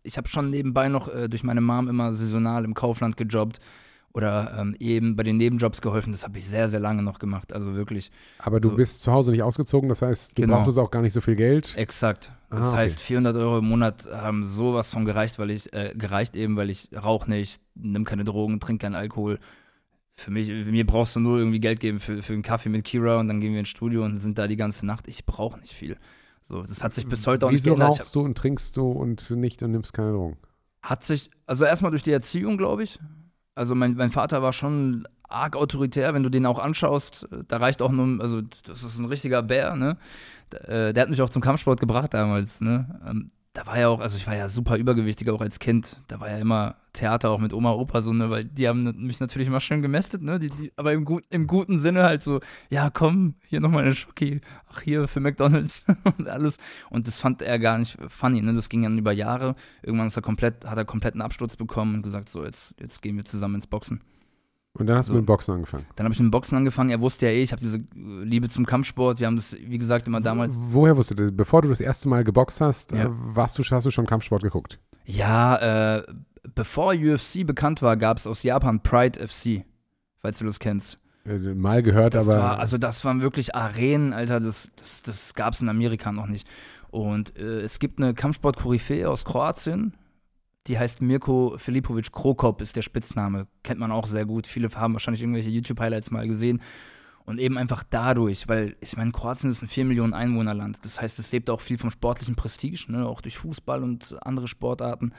[0.03, 3.59] ich habe schon nebenbei noch äh, durch meine Mom immer saisonal im Kaufland gejobbt
[4.13, 6.11] oder ähm, eben bei den Nebenjobs geholfen.
[6.11, 7.53] Das habe ich sehr, sehr lange noch gemacht.
[7.53, 8.11] Also wirklich.
[8.39, 8.75] Aber du so.
[8.75, 10.57] bist zu Hause nicht ausgezogen, das heißt, du genau.
[10.57, 11.75] brauchtest auch gar nicht so viel Geld.
[11.77, 12.31] Exakt.
[12.49, 12.77] Das ah, okay.
[12.77, 16.69] heißt, 400 Euro im Monat haben sowas von gereicht, weil ich äh, gereicht eben, weil
[16.69, 19.39] ich rauche nicht, nimm keine Drogen, trinke keinen Alkohol.
[20.15, 23.19] Für mich, mir brauchst du nur irgendwie Geld geben für, für einen Kaffee mit Kira
[23.19, 25.07] und dann gehen wir ins Studio und sind da die ganze Nacht.
[25.07, 25.97] Ich brauche nicht viel.
[26.41, 27.89] So, das hat sich bis heute auch Wieso nicht geändert.
[27.91, 30.37] Wieso rauchst du und trinkst du und nicht und nimmst keine Drogen?
[30.81, 32.99] Hat sich, also erstmal durch die Erziehung, glaube ich.
[33.59, 37.81] Also mein, mein Vater war schon arg autoritär, wenn du den auch anschaust, da reicht
[37.81, 39.97] auch nur, also das ist ein richtiger Bär, ne?
[40.53, 43.25] Der, äh, der hat mich auch zum Kampfsport gebracht damals, ne?
[43.59, 46.01] Da war ja auch, also ich war ja super übergewichtig auch als Kind.
[46.07, 49.19] Da war ja immer Theater auch mit Oma, Opa so, ne, weil die haben mich
[49.19, 52.39] natürlich immer schön gemästet, ne, die, die, aber im, im guten Sinne halt so,
[52.69, 54.39] ja komm, hier nochmal eine Schoki,
[54.69, 55.85] ach hier für McDonalds
[56.17, 56.57] und alles.
[56.89, 59.55] Und das fand er gar nicht funny, ne, das ging dann über Jahre.
[59.83, 63.17] Irgendwann ist er komplett, hat er kompletten Absturz bekommen und gesagt, so jetzt, jetzt gehen
[63.17, 63.99] wir zusammen ins Boxen.
[64.73, 65.13] Und dann hast so.
[65.13, 65.85] du mit dem Boxen angefangen.
[65.95, 66.89] Dann habe ich mit dem Boxen angefangen.
[66.89, 69.19] Er wusste ja eh, ich habe diese Liebe zum Kampfsport.
[69.19, 70.57] Wir haben das, wie gesagt, immer damals.
[70.59, 71.31] Woher wusstest du?
[71.31, 73.05] Bevor du das erste Mal geboxt hast, ja.
[73.05, 74.79] äh, warst du, hast du schon Kampfsport geguckt?
[75.05, 76.03] Ja, äh,
[76.53, 79.65] bevor UFC bekannt war, gab es aus Japan Pride FC,
[80.19, 80.99] falls du das kennst.
[81.25, 82.39] Äh, mal gehört, das aber.
[82.39, 84.39] War, also, das waren wirklich Arenen, Alter.
[84.39, 86.47] Das, das, das gab es in Amerika noch nicht.
[86.91, 89.93] Und äh, es gibt eine Kampfsport-Koryphäe aus Kroatien,
[90.69, 93.47] die heißt Mirko Filipovic Krokop, ist der Spitzname.
[93.63, 94.47] Kennt man auch sehr gut.
[94.47, 96.61] Viele haben wahrscheinlich irgendwelche YouTube-Highlights mal gesehen.
[97.25, 100.83] Und eben einfach dadurch, weil ich meine, Kroatien ist ein 4 Millionen Einwohnerland.
[100.83, 103.05] Das heißt, es lebt auch viel vom sportlichen Prestige, ne?
[103.05, 105.13] auch durch Fußball und andere Sportarten.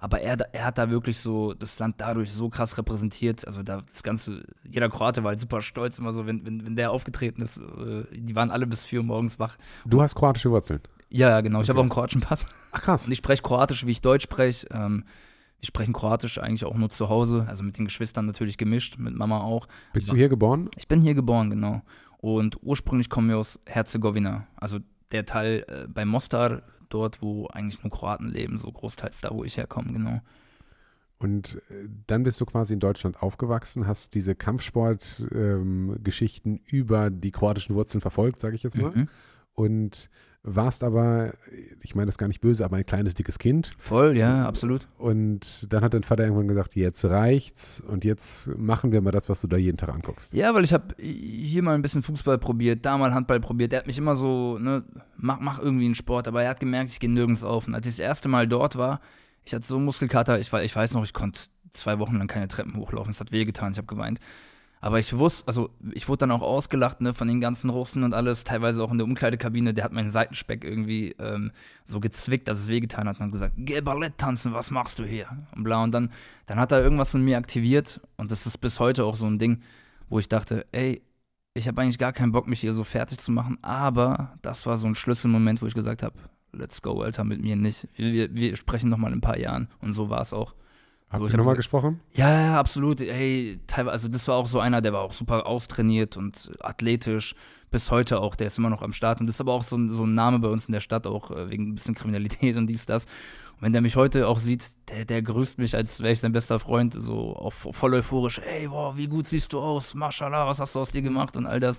[0.00, 3.46] Aber er, er hat da wirklich so das Land dadurch so krass repräsentiert.
[3.46, 6.76] Also da das Ganze, jeder Kroate war halt super stolz, immer so, wenn, wenn, wenn
[6.76, 7.58] der aufgetreten ist.
[7.58, 9.56] Äh, die waren alle bis 4 Uhr morgens wach.
[9.86, 10.80] Du hast kroatische Wurzeln.
[11.14, 11.60] Ja, ja, genau.
[11.60, 12.44] Ich habe auch einen kroatischen Pass.
[12.72, 13.06] Ach krass.
[13.06, 14.66] Und ich spreche Kroatisch, wie ich Deutsch spreche.
[14.72, 15.04] Ähm,
[15.60, 19.14] wir sprechen Kroatisch eigentlich auch nur zu Hause, also mit den Geschwistern natürlich gemischt, mit
[19.14, 19.68] Mama auch.
[19.92, 20.70] Bist du hier geboren?
[20.76, 21.82] Ich bin hier geboren, genau.
[22.18, 24.80] Und ursprünglich kommen wir aus Herzegowina, also
[25.12, 29.44] der Teil äh, bei Mostar, dort, wo eigentlich nur Kroaten leben, so großteils da, wo
[29.44, 30.20] ich herkomme, genau.
[31.18, 37.30] Und äh, dann bist du quasi in Deutschland aufgewachsen, hast diese Kampfsport-Geschichten ähm, über die
[37.30, 38.90] kroatischen Wurzeln verfolgt, sage ich jetzt mal.
[38.90, 39.08] Mhm.
[39.54, 40.10] Und
[40.44, 41.32] warst aber,
[41.80, 43.72] ich meine das gar nicht böse, aber ein kleines, dickes Kind.
[43.78, 44.86] Voll, ja, absolut.
[44.98, 49.30] Und dann hat dein Vater irgendwann gesagt, jetzt reicht's und jetzt machen wir mal das,
[49.30, 50.34] was du da jeden Tag anguckst.
[50.34, 53.72] Ja, weil ich habe hier mal ein bisschen Fußball probiert, da mal Handball probiert.
[53.72, 54.84] Der hat mich immer so, ne,
[55.16, 57.66] mach, mach irgendwie einen Sport, aber er hat gemerkt, ich gehe nirgends auf.
[57.66, 59.00] Und als ich das erste Mal dort war,
[59.46, 61.40] ich hatte so Muskelkater, ich, ich weiß noch, ich konnte
[61.70, 63.10] zwei Wochen lang keine Treppen hochlaufen.
[63.10, 64.20] Es hat wehgetan, ich habe geweint.
[64.84, 68.12] Aber ich wusste, also ich wurde dann auch ausgelacht, ne, von den ganzen Russen und
[68.12, 71.52] alles, teilweise auch in der Umkleidekabine, der hat meinen Seitenspeck irgendwie ähm,
[71.86, 75.26] so gezwickt, dass es wehgetan hat und gesagt, geh Ballett tanzen, was machst du hier?
[75.56, 75.82] Und bla.
[75.82, 76.10] Und dann,
[76.44, 79.38] dann hat er irgendwas in mir aktiviert und das ist bis heute auch so ein
[79.38, 79.62] Ding,
[80.10, 81.00] wo ich dachte, ey,
[81.54, 84.76] ich habe eigentlich gar keinen Bock, mich hier so fertig zu machen, aber das war
[84.76, 86.16] so ein Schlüsselmoment, wo ich gesagt habe,
[86.52, 87.88] let's go, Alter, mit mir nicht.
[87.96, 89.68] Wir, wir, wir sprechen noch mal in ein paar Jahren.
[89.80, 90.54] Und so war es auch.
[91.14, 92.00] Habt also, ihr nochmal gesprochen?
[92.12, 93.00] Ja, ja, absolut.
[93.00, 97.36] Hey, teilweise, also das war auch so einer, der war auch super austrainiert und athletisch.
[97.70, 99.20] Bis heute auch, der ist immer noch am Start.
[99.20, 101.30] Und das ist aber auch so, so ein Name bei uns in der Stadt, auch
[101.30, 103.04] äh, wegen ein bisschen Kriminalität und dies, das.
[103.04, 106.32] Und wenn der mich heute auch sieht, der, der grüßt mich, als wäre ich sein
[106.32, 110.58] bester Freund, so auf, voll euphorisch, ey, boah, wie gut siehst du aus, mashallah, was
[110.58, 111.78] hast du aus dir gemacht und all das.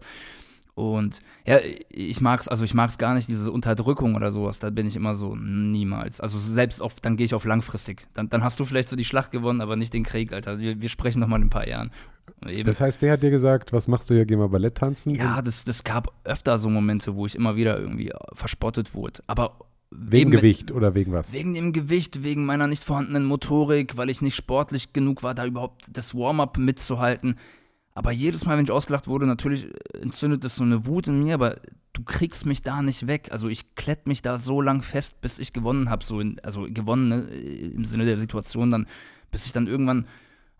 [0.75, 1.59] Und ja,
[1.89, 5.15] ich mag's, also ich mag's gar nicht, diese Unterdrückung oder sowas, da bin ich immer
[5.15, 6.19] so, niemals.
[6.19, 8.07] Also selbst auf, dann gehe ich auf langfristig.
[8.13, 10.59] Dann, dann hast du vielleicht so die Schlacht gewonnen, aber nicht den Krieg, Alter.
[10.59, 11.91] Wir, wir sprechen noch mal in ein paar Jahren.
[12.45, 12.65] Eben.
[12.65, 15.15] Das heißt, der hat dir gesagt, was machst du hier, geh mal Ballett tanzen?
[15.15, 19.23] Ja, das, das gab öfter so Momente, wo ich immer wieder irgendwie verspottet wurde.
[19.27, 19.57] Aber
[19.91, 21.31] Wegen Gewicht oder wegen was?
[21.31, 25.45] Wegen dem Gewicht, wegen meiner nicht vorhandenen Motorik, weil ich nicht sportlich genug war, da
[25.45, 27.37] überhaupt das Warm-up mitzuhalten.
[27.95, 31.33] Aber jedes Mal, wenn ich ausgelacht wurde, natürlich entzündet das so eine Wut in mir,
[31.33, 31.61] aber
[31.93, 33.29] du kriegst mich da nicht weg.
[33.31, 37.07] Also ich klett mich da so lang fest, bis ich gewonnen habe, so also gewonnen
[37.07, 38.85] ne, im Sinne der Situation dann,
[39.31, 40.05] bis ich dann irgendwann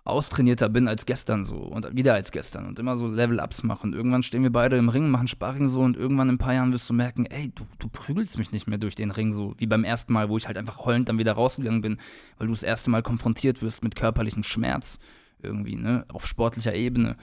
[0.05, 3.91] austrainierter bin als gestern so und wieder als gestern und immer so Level-Ups machen.
[3.91, 6.71] Irgendwann stehen wir beide im Ring, machen Sparring so und irgendwann in ein paar Jahren
[6.71, 9.67] wirst du merken, ey, du, du prügelst mich nicht mehr durch den Ring so, wie
[9.67, 11.97] beim ersten Mal, wo ich halt einfach heulend dann wieder rausgegangen bin,
[12.37, 14.99] weil du das erste Mal konfrontiert wirst mit körperlichem Schmerz
[15.45, 17.17] irgendwie, ne, auf sportlicher Ebene.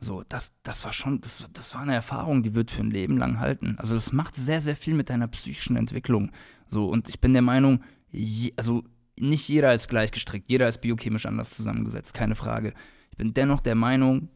[0.00, 3.16] So, das, das war schon, das, das war eine Erfahrung, die wird für ein Leben
[3.16, 3.76] lang halten.
[3.78, 6.30] Also das macht sehr, sehr viel mit deiner psychischen Entwicklung.
[6.66, 8.84] So, und ich bin der Meinung, je, also
[9.18, 12.74] nicht jeder ist gleich gestrickt, jeder ist biochemisch anders zusammengesetzt, keine Frage.
[13.10, 14.28] Ich bin dennoch der Meinung,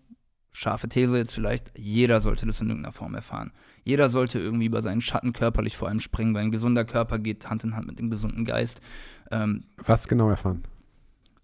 [0.52, 3.52] scharfe These jetzt vielleicht, jeder sollte das in irgendeiner Form erfahren.
[3.84, 7.48] Jeder sollte irgendwie über seinen Schatten körperlich vor allem springen, weil ein gesunder Körper geht
[7.50, 8.80] Hand in Hand mit dem gesunden Geist.
[9.30, 10.64] Ähm, Was genau erfahren?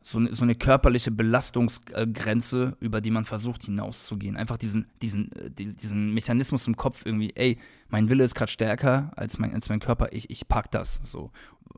[0.06, 4.36] So, eine, so eine körperliche Belastungsgrenze, über die man versucht hinauszugehen.
[4.36, 9.12] Einfach diesen, diesen, äh, diesen Mechanismus im Kopf irgendwie, ey, mein Wille ist gerade stärker
[9.16, 11.00] als mein, als mein Körper, ich, ich pack das.
[11.04, 11.30] So.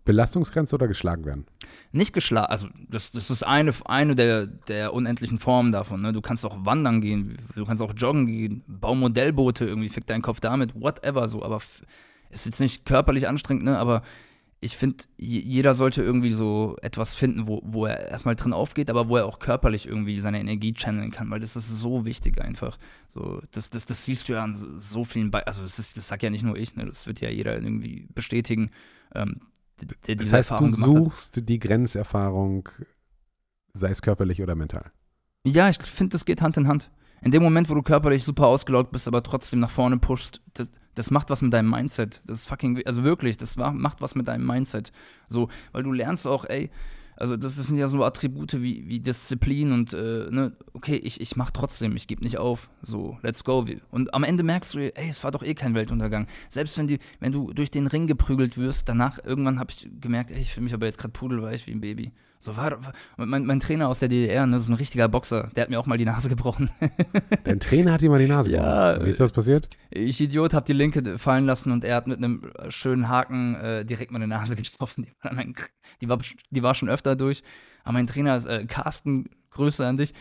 [0.04, 1.46] Belastungsgrenze oder geschlagen werden?
[1.92, 6.02] Nicht geschlagen, also das, das ist eine, eine der, der unendlichen Formen davon.
[6.02, 6.12] Ne?
[6.12, 10.22] Du kannst auch wandern gehen, du kannst auch joggen gehen, bau Modellboote irgendwie, fick deinen
[10.22, 11.60] Kopf damit, whatever so, aber
[12.30, 13.78] ist jetzt nicht körperlich anstrengend, ne?
[13.78, 14.02] aber
[14.60, 19.08] ich finde, jeder sollte irgendwie so etwas finden, wo, wo er erstmal drin aufgeht, aber
[19.08, 22.78] wo er auch körperlich irgendwie seine Energie channeln kann, weil das ist so wichtig einfach.
[23.10, 26.08] So, das, das, das siehst du ja an so vielen Be also das, ist, das
[26.08, 28.70] sagt ja nicht nur ich, ne, das wird ja jeder irgendwie bestätigen,
[29.14, 29.40] ähm,
[30.06, 31.48] der das heißt, Erfahrung du suchst hat.
[31.48, 32.68] die Grenzerfahrung,
[33.74, 34.90] sei es körperlich oder mental.
[35.44, 36.90] Ja, ich finde, das geht Hand in Hand.
[37.20, 40.70] In dem Moment, wo du körperlich super ausgelaugt bist, aber trotzdem nach vorne pushst, das,
[40.96, 42.22] das macht was mit deinem Mindset.
[42.26, 44.90] Das ist fucking, also wirklich, das macht was mit deinem Mindset.
[45.28, 46.70] So, weil du lernst auch, ey,
[47.16, 51.36] also das sind ja so Attribute wie, wie Disziplin und, äh, ne, okay, ich, ich
[51.36, 53.64] mach trotzdem, ich gebe nicht auf, so, let's go.
[53.90, 56.26] Und am Ende merkst du, ey, es war doch eh kein Weltuntergang.
[56.48, 60.30] Selbst wenn, die, wenn du durch den Ring geprügelt wirst, danach irgendwann habe ich gemerkt,
[60.30, 62.12] ey, ich fühle mich aber jetzt gerade pudelweich wie ein Baby.
[62.38, 62.78] So war,
[63.16, 65.86] mein, mein, Trainer aus der DDR, ne, so ein richtiger Boxer, der hat mir auch
[65.86, 66.70] mal die Nase gebrochen.
[67.44, 68.68] Dein Trainer hat dir mal die Nase gebrochen?
[68.68, 69.04] Ja.
[69.04, 69.68] Wie ist das passiert?
[69.90, 73.84] Ich Idiot, hab die linke fallen lassen und er hat mit einem schönen Haken äh,
[73.84, 75.04] direkt meine Nase getroffen.
[75.04, 75.54] Die war, dann,
[76.00, 76.18] die, war,
[76.50, 77.42] die war, schon öfter durch.
[77.84, 80.12] Aber mein Trainer ist äh, Carsten, Grüße an dich.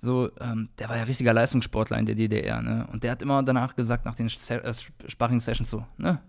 [0.00, 2.88] So, ähm, der war ja richtiger Leistungssportler in der DDR, ne?
[2.92, 4.72] Und der hat immer danach gesagt, nach den äh,
[5.06, 6.20] Sparring-Sessions so, ne,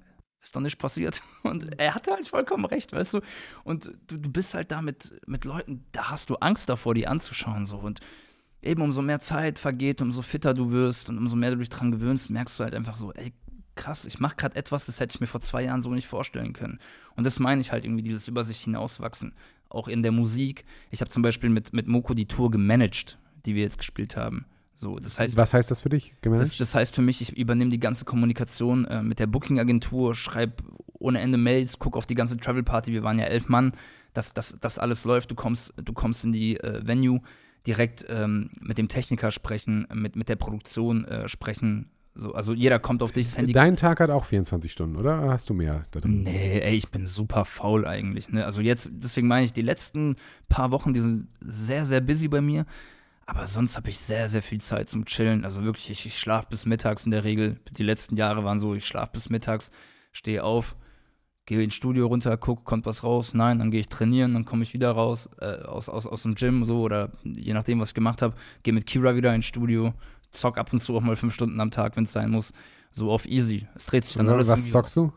[0.43, 1.21] ist doch nicht passiert.
[1.43, 3.21] Und er hatte halt vollkommen recht, weißt du.
[3.63, 7.07] Und du, du bist halt da mit, mit Leuten, da hast du Angst davor, die
[7.07, 7.65] anzuschauen.
[7.65, 7.77] So.
[7.77, 8.01] Und
[8.61, 11.91] eben umso mehr Zeit vergeht, umso fitter du wirst und umso mehr du dich dran
[11.91, 13.33] gewöhnst, merkst du halt einfach so, ey,
[13.75, 16.53] krass, ich mache gerade etwas, das hätte ich mir vor zwei Jahren so nicht vorstellen
[16.53, 16.79] können.
[17.15, 19.33] Und das meine ich halt irgendwie, dieses über sich hinauswachsen.
[19.69, 20.65] Auch in der Musik.
[20.91, 24.45] Ich habe zum Beispiel mit, mit Moko die Tour gemanagt, die wir jetzt gespielt haben.
[24.75, 26.15] So, das heißt, Was heißt das für dich?
[26.21, 30.63] Das, das, heißt für mich, ich übernehme die ganze Kommunikation äh, mit der Booking-Agentur, schreibe
[30.93, 33.73] ohne Ende Mails, gucke auf die ganze Travel-Party, wir waren ja elf Mann,
[34.13, 37.21] dass das alles läuft, du kommst, du kommst in die äh, Venue,
[37.65, 41.89] direkt ähm, mit dem Techniker sprechen, mit, mit der Produktion äh, sprechen.
[42.15, 43.25] So, also jeder kommt auf dich.
[43.25, 45.21] Das Handy Dein Tag hat auch 24 Stunden, oder?
[45.21, 46.23] oder hast du mehr da drin?
[46.23, 48.29] Nee, ey, ich bin super faul eigentlich.
[48.29, 48.45] Ne?
[48.45, 50.17] Also jetzt, deswegen meine ich, die letzten
[50.47, 52.65] paar Wochen, die sind sehr, sehr busy bei mir.
[53.25, 55.45] Aber sonst habe ich sehr, sehr viel Zeit zum Chillen.
[55.45, 57.59] Also wirklich, ich, ich schlafe bis mittags in der Regel.
[57.71, 59.71] Die letzten Jahre waren so, ich schlafe bis mittags,
[60.11, 60.75] stehe auf,
[61.45, 63.33] gehe ins Studio runter, gucke, kommt was raus.
[63.33, 66.35] Nein, dann gehe ich trainieren, dann komme ich wieder raus äh, aus, aus, aus dem
[66.35, 68.35] Gym so oder je nachdem, was ich gemacht habe.
[68.63, 69.93] Gehe mit Kira wieder ins Studio,
[70.31, 72.51] zock ab und zu auch mal fünf Stunden am Tag, wenn es sein muss.
[72.91, 73.67] So auf easy.
[73.73, 74.49] Es dreht sich dann alles.
[74.49, 75.13] Was zockst du?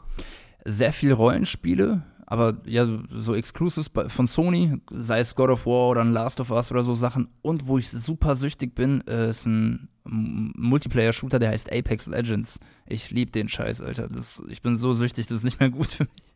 [0.64, 6.00] Sehr viel Rollenspiele, aber ja, so Exclusives von Sony, sei es God of War oder
[6.00, 7.28] ein Last of Us oder so Sachen.
[7.40, 12.58] Und wo ich super süchtig bin, ist ein Multiplayer-Shooter, der heißt Apex Legends.
[12.86, 14.08] Ich liebe den Scheiß, Alter.
[14.08, 16.34] Das, ich bin so süchtig, das ist nicht mehr gut für mich.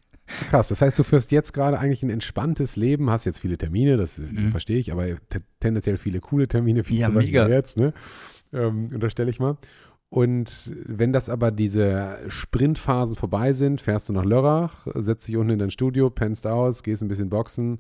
[0.49, 3.97] Krass, das heißt, du führst jetzt gerade eigentlich ein entspanntes Leben, hast jetzt viele Termine,
[3.97, 4.53] das ist, mhm.
[4.53, 5.07] verstehe ich, aber
[5.59, 7.93] tendenziell viele coole Termine, wie ja, zum Beispiel jetzt, ne?
[8.53, 9.59] Ähm, unterstelle ich mal.
[10.11, 15.53] Und wenn das aber diese Sprintphasen vorbei sind, fährst du nach Lörrach, setzt dich unten
[15.53, 17.79] in dein Studio, pennst aus, gehst ein bisschen boxen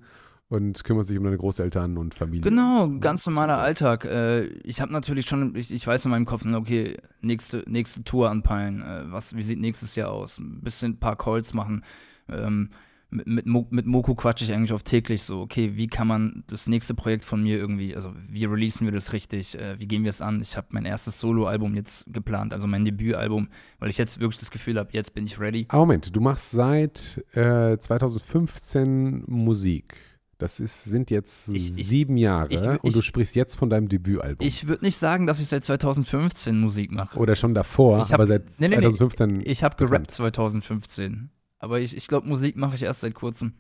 [0.48, 2.42] und kümmerst dich um deine Großeltern und Familie.
[2.42, 3.60] Genau, ganz normaler so.
[3.60, 4.04] Alltag.
[4.04, 8.30] Äh, ich habe natürlich schon, ich, ich, weiß in meinem Kopf, okay, nächste, nächste Tour
[8.30, 8.80] anpeilen.
[8.80, 10.38] Äh, was, wie sieht nächstes Jahr aus?
[10.38, 11.82] Ein bisschen ein paar Calls machen.
[12.28, 12.70] Ähm,
[13.10, 16.66] mit, mit, mit Moku quatsche ich eigentlich auf täglich so, okay, wie kann man das
[16.66, 20.10] nächste Projekt von mir irgendwie, also wie releasen wir das richtig, äh, wie gehen wir
[20.10, 20.40] es an?
[20.40, 23.48] Ich habe mein erstes Soloalbum jetzt geplant, also mein Debütalbum,
[23.78, 25.66] weil ich jetzt wirklich das Gefühl habe, jetzt bin ich ready.
[25.68, 29.96] Aber Moment, du machst seit äh, 2015 Musik.
[30.38, 33.88] Das ist, sind jetzt ich, sieben Jahre ich, ich, und du sprichst jetzt von deinem
[33.88, 34.46] Debütalbum.
[34.46, 37.18] Ich würde nicht sagen, dass ich seit 2015 Musik mache.
[37.18, 39.28] Oder schon davor, hab, aber seit nee, nee, 2015.
[39.28, 41.28] Nee, ich habe gerappt 2015.
[41.60, 43.52] Aber ich, ich glaube, Musik mache ich erst seit kurzem.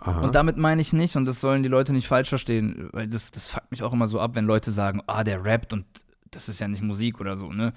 [0.00, 0.22] Aha.
[0.22, 3.30] Und damit meine ich nicht, und das sollen die Leute nicht falsch verstehen, weil das,
[3.30, 5.84] das fuckt mich auch immer so ab, wenn Leute sagen, ah, der rappt und
[6.30, 7.74] das ist ja nicht Musik oder so, ne?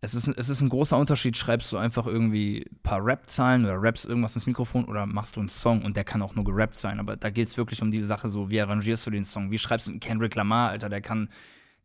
[0.00, 3.82] Es ist, es ist ein großer Unterschied, schreibst du einfach irgendwie ein paar Rap-Zahlen oder
[3.82, 6.76] rappst irgendwas ins Mikrofon oder machst du einen Song und der kann auch nur gerappt
[6.76, 7.00] sein.
[7.00, 9.50] Aber da geht es wirklich um die Sache so, wie arrangierst du den Song?
[9.50, 11.30] Wie schreibst du einen Kendrick Lamar, Alter, der kann,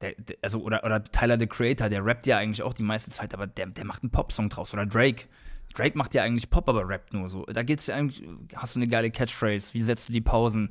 [0.02, 3.10] der, der, also, oder, oder Tyler the Creator, der rappt ja eigentlich auch die meiste
[3.10, 4.76] Zeit, aber der, der macht einen Popsong draus.
[4.76, 5.26] Oder Drake,
[5.74, 7.46] Drake macht ja eigentlich Pop, aber rappt nur so.
[7.46, 8.24] Da geht's ja eigentlich,
[8.56, 10.70] hast du eine geile Catchphrase, wie setzt du die Pausen?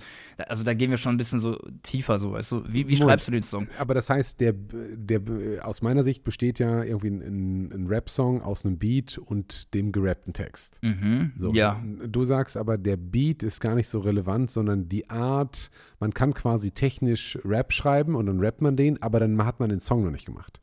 [0.49, 3.29] Also da gehen wir schon ein bisschen so tiefer, so, weißt du, wie, wie schreibst
[3.29, 3.69] du den Song?
[3.79, 5.21] Aber das heißt, der, der
[5.63, 10.33] aus meiner Sicht besteht ja irgendwie ein, ein Rap-Song aus einem Beat und dem gerappten
[10.33, 10.79] Text.
[10.83, 11.83] Mhm, so, ja.
[12.07, 16.35] Du sagst aber, der Beat ist gar nicht so relevant, sondern die Art, man kann
[16.35, 20.05] quasi technisch Rap schreiben und dann rappt man den, aber dann hat man den Song
[20.05, 20.62] noch nicht gemacht.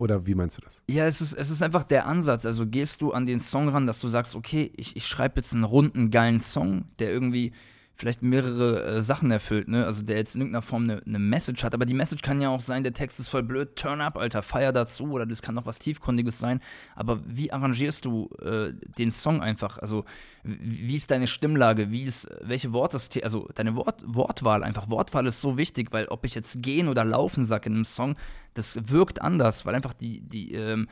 [0.00, 0.82] Oder wie meinst du das?
[0.88, 2.46] Ja, es ist, es ist einfach der Ansatz.
[2.46, 5.52] Also gehst du an den Song ran, dass du sagst, okay, ich, ich schreibe jetzt
[5.52, 7.52] einen runden, geilen Song, der irgendwie
[8.00, 9.84] vielleicht mehrere äh, Sachen erfüllt, ne?
[9.84, 11.74] Also der jetzt in irgendeiner Form eine, eine Message hat.
[11.74, 14.42] Aber die Message kann ja auch sein, der Text ist voll blöd, turn up, Alter,
[14.42, 15.12] feier dazu.
[15.12, 16.60] Oder das kann auch was Tiefgründiges sein.
[16.96, 19.78] Aber wie arrangierst du äh, den Song einfach?
[19.78, 20.04] Also
[20.42, 21.90] wie ist deine Stimmlage?
[21.90, 24.88] Wie ist, welche Worte, also deine Wort, Wortwahl einfach.
[24.88, 28.16] Wortwahl ist so wichtig, weil ob ich jetzt gehen oder laufen sage in einem Song,
[28.54, 30.88] das wirkt anders, weil einfach die, die, ähm,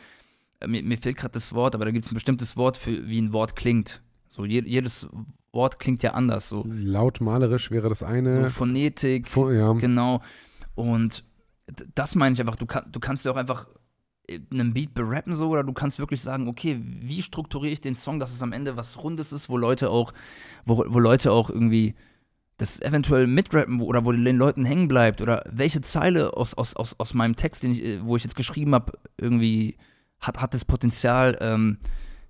[0.67, 3.21] mir, mir fehlt gerade das Wort, aber da gibt es ein bestimmtes Wort für, wie
[3.21, 4.03] ein Wort klingt.
[4.39, 5.09] So je, jedes
[5.53, 6.49] Wort klingt ja anders.
[6.49, 6.65] So.
[6.69, 8.45] Lautmalerisch wäre das eine.
[8.45, 9.73] So Phonetik, Pho ja.
[9.73, 10.23] genau.
[10.77, 11.25] Und
[11.97, 13.67] das meine ich einfach, du, kann, du kannst ja auch einfach
[14.53, 18.21] einen Beat berappen so oder du kannst wirklich sagen, okay, wie strukturiere ich den Song,
[18.21, 20.13] dass es am Ende was Rundes ist, wo Leute auch,
[20.65, 21.97] wo, wo Leute auch irgendwie
[22.59, 26.95] das eventuell mitrappen oder wo den Leuten hängen bleibt oder welche Zeile aus, aus, aus,
[26.99, 29.77] aus meinem Text, den ich, wo ich jetzt geschrieben habe, irgendwie
[30.21, 31.79] hat, hat das Potenzial, ähm,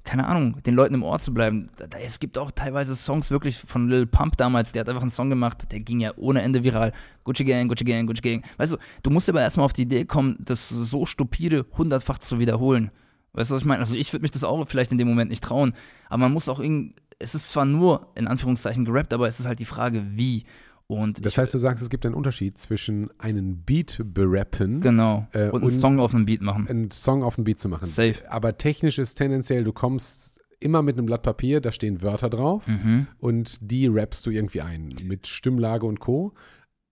[0.08, 1.68] keine Ahnung, den Leuten im Ohr zu bleiben.
[1.76, 5.02] Da, da, es gibt auch teilweise Songs wirklich von Lil Pump damals, der hat einfach
[5.02, 6.92] einen Song gemacht, der ging ja ohne Ende viral.
[7.24, 8.42] Gucci Gang, Gucci Gang, Gucci Gang.
[8.56, 12.38] Weißt du, du musst aber erstmal auf die Idee kommen, das so stupide hundertfach zu
[12.38, 12.90] wiederholen.
[13.34, 13.80] Weißt du, was ich meine?
[13.80, 15.74] Also ich würde mich das auch vielleicht in dem Moment nicht trauen,
[16.08, 19.46] aber man muss auch irgendwie, es ist zwar nur in Anführungszeichen gerappt, aber es ist
[19.46, 20.44] halt die Frage, wie.
[20.90, 25.50] Und das heißt, du sagst, es gibt einen Unterschied zwischen einen Beat berappen genau, äh,
[25.50, 26.66] und einen und Song auf einen Beat machen.
[26.66, 27.84] Einen Song auf einen Beat zu machen.
[27.84, 28.16] Safe.
[28.30, 32.66] Aber technisch ist tendenziell, du kommst immer mit einem Blatt Papier, da stehen Wörter drauf
[32.66, 33.06] mhm.
[33.18, 36.32] und die rappst du irgendwie ein mit Stimmlage und Co.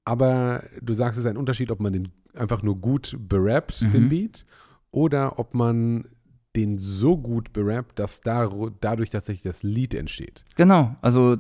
[0.05, 3.93] Aber du sagst, es ist ein Unterschied, ob man den einfach nur gut berappt, mhm.
[3.93, 4.45] den Beat,
[4.91, 6.07] oder ob man
[6.55, 8.49] den so gut berappt, dass da,
[8.81, 10.45] dadurch tatsächlich das Lied entsteht.
[10.55, 11.39] Genau, also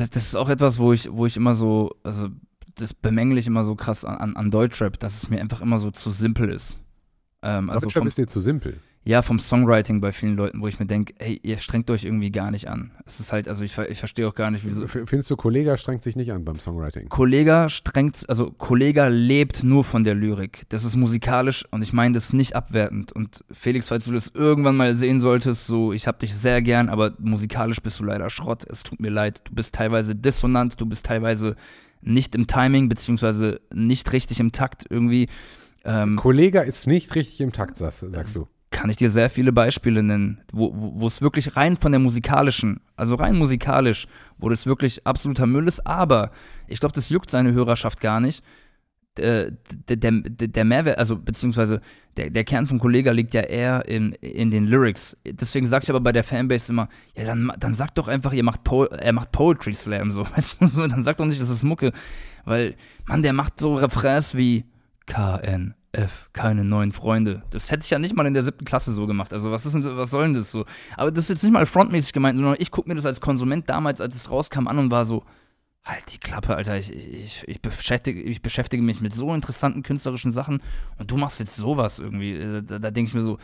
[0.00, 2.28] das, das ist auch etwas, wo ich, wo ich immer so, also
[2.76, 5.90] das bemängle ich immer so krass an, an Deutschrap, dass es mir einfach immer so
[5.90, 6.78] zu simpel ist.
[7.42, 10.78] Ähm, also Deutschrap ist dir zu simpel ja, vom Songwriting bei vielen Leuten, wo ich
[10.78, 12.90] mir denke, hey, ihr strengt euch irgendwie gar nicht an.
[13.06, 14.86] Es ist halt, also ich, ich verstehe auch gar nicht, wieso.
[14.86, 17.08] Findest du, Kollega strengt sich nicht an beim Songwriting?
[17.08, 20.64] Kollega strengt, also Kollega lebt nur von der Lyrik.
[20.68, 23.12] Das ist musikalisch und ich meine das nicht abwertend.
[23.12, 26.90] Und Felix, falls du das irgendwann mal sehen solltest, so, ich hab dich sehr gern,
[26.90, 28.66] aber musikalisch bist du leider Schrott.
[28.68, 29.40] Es tut mir leid.
[29.44, 31.56] Du bist teilweise dissonant, du bist teilweise
[32.02, 35.28] nicht im Timing, beziehungsweise nicht richtig im Takt irgendwie.
[35.84, 39.52] Ähm, Kollega ist nicht richtig im Takt, sagst, sagst du kann ich dir sehr viele
[39.52, 44.06] Beispiele nennen, wo, wo, es wirklich rein von der musikalischen, also rein musikalisch,
[44.38, 46.30] wo das wirklich absoluter Müll ist, aber
[46.68, 48.44] ich glaube, das juckt seine Hörerschaft gar nicht.
[49.16, 51.80] Der, der, der, der Mehrwert, also beziehungsweise
[52.16, 55.16] der, der Kern vom Kollega liegt ja eher in, in den Lyrics.
[55.26, 58.44] Deswegen sage ich aber bei der Fanbase immer, ja, dann, dann sagt doch einfach, ihr
[58.44, 61.64] macht er macht Poetry Slam, so, weißt du, so, dann sagt doch nicht, das ist
[61.64, 61.92] Mucke.
[62.44, 64.64] Weil, Mann, der macht so Refrains wie
[65.06, 67.42] KN, F, keine neuen Freunde.
[67.50, 69.32] Das hätte ich ja nicht mal in der siebten Klasse so gemacht.
[69.32, 70.64] Also was ist was soll denn das so?
[70.96, 73.68] Aber das ist jetzt nicht mal frontmäßig gemeint, sondern ich gucke mir das als Konsument
[73.68, 75.24] damals, als es rauskam, an und war so,
[75.84, 80.32] halt die Klappe, Alter, ich, ich, ich, beschäftige, ich beschäftige mich mit so interessanten künstlerischen
[80.32, 80.62] Sachen
[80.98, 82.34] und du machst jetzt sowas irgendwie.
[82.34, 83.38] Äh, da, da denke ich mir so,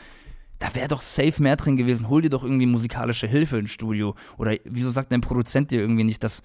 [0.59, 2.09] da wäre doch safe mehr drin gewesen.
[2.09, 4.15] Hol dir doch irgendwie musikalische Hilfe ins Studio.
[4.39, 6.43] Oder wieso sagt dein Produzent dir irgendwie nicht, dass,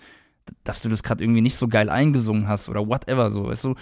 [0.64, 3.76] dass du das gerade irgendwie nicht so geil eingesungen hast oder whatever so, weißt du?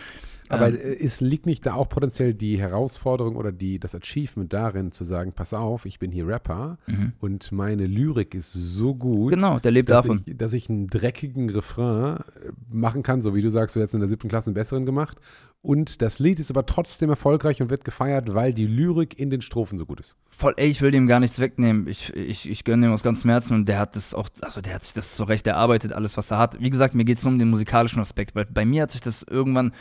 [0.49, 4.91] Aber ähm, es liegt nicht da auch potenziell die Herausforderung oder die, das Achievement darin,
[4.91, 7.13] zu sagen, pass auf, ich bin hier Rapper mhm.
[7.19, 10.23] und meine Lyrik ist so gut, genau, der lebt dass davon.
[10.25, 13.93] Ich, dass ich einen dreckigen Refrain äh, machen kann, so wie du sagst, du jetzt
[13.93, 15.17] in der siebten Klasse einen besseren gemacht.
[15.61, 19.41] Und das Lied ist aber trotzdem erfolgreich und wird gefeiert, weil die Lyrik in den
[19.41, 20.15] Strophen so gut ist.
[20.29, 21.85] Voll, ey, ich will dem gar nichts wegnehmen.
[21.87, 24.75] Ich, ich, ich gönne dem aus ganzem Herzen und der hat das auch, also der
[24.75, 26.61] hat sich das zurecht erarbeitet, alles, was er hat.
[26.61, 29.01] Wie gesagt, mir geht es nur um den musikalischen Aspekt, weil bei mir hat sich
[29.01, 29.73] das irgendwann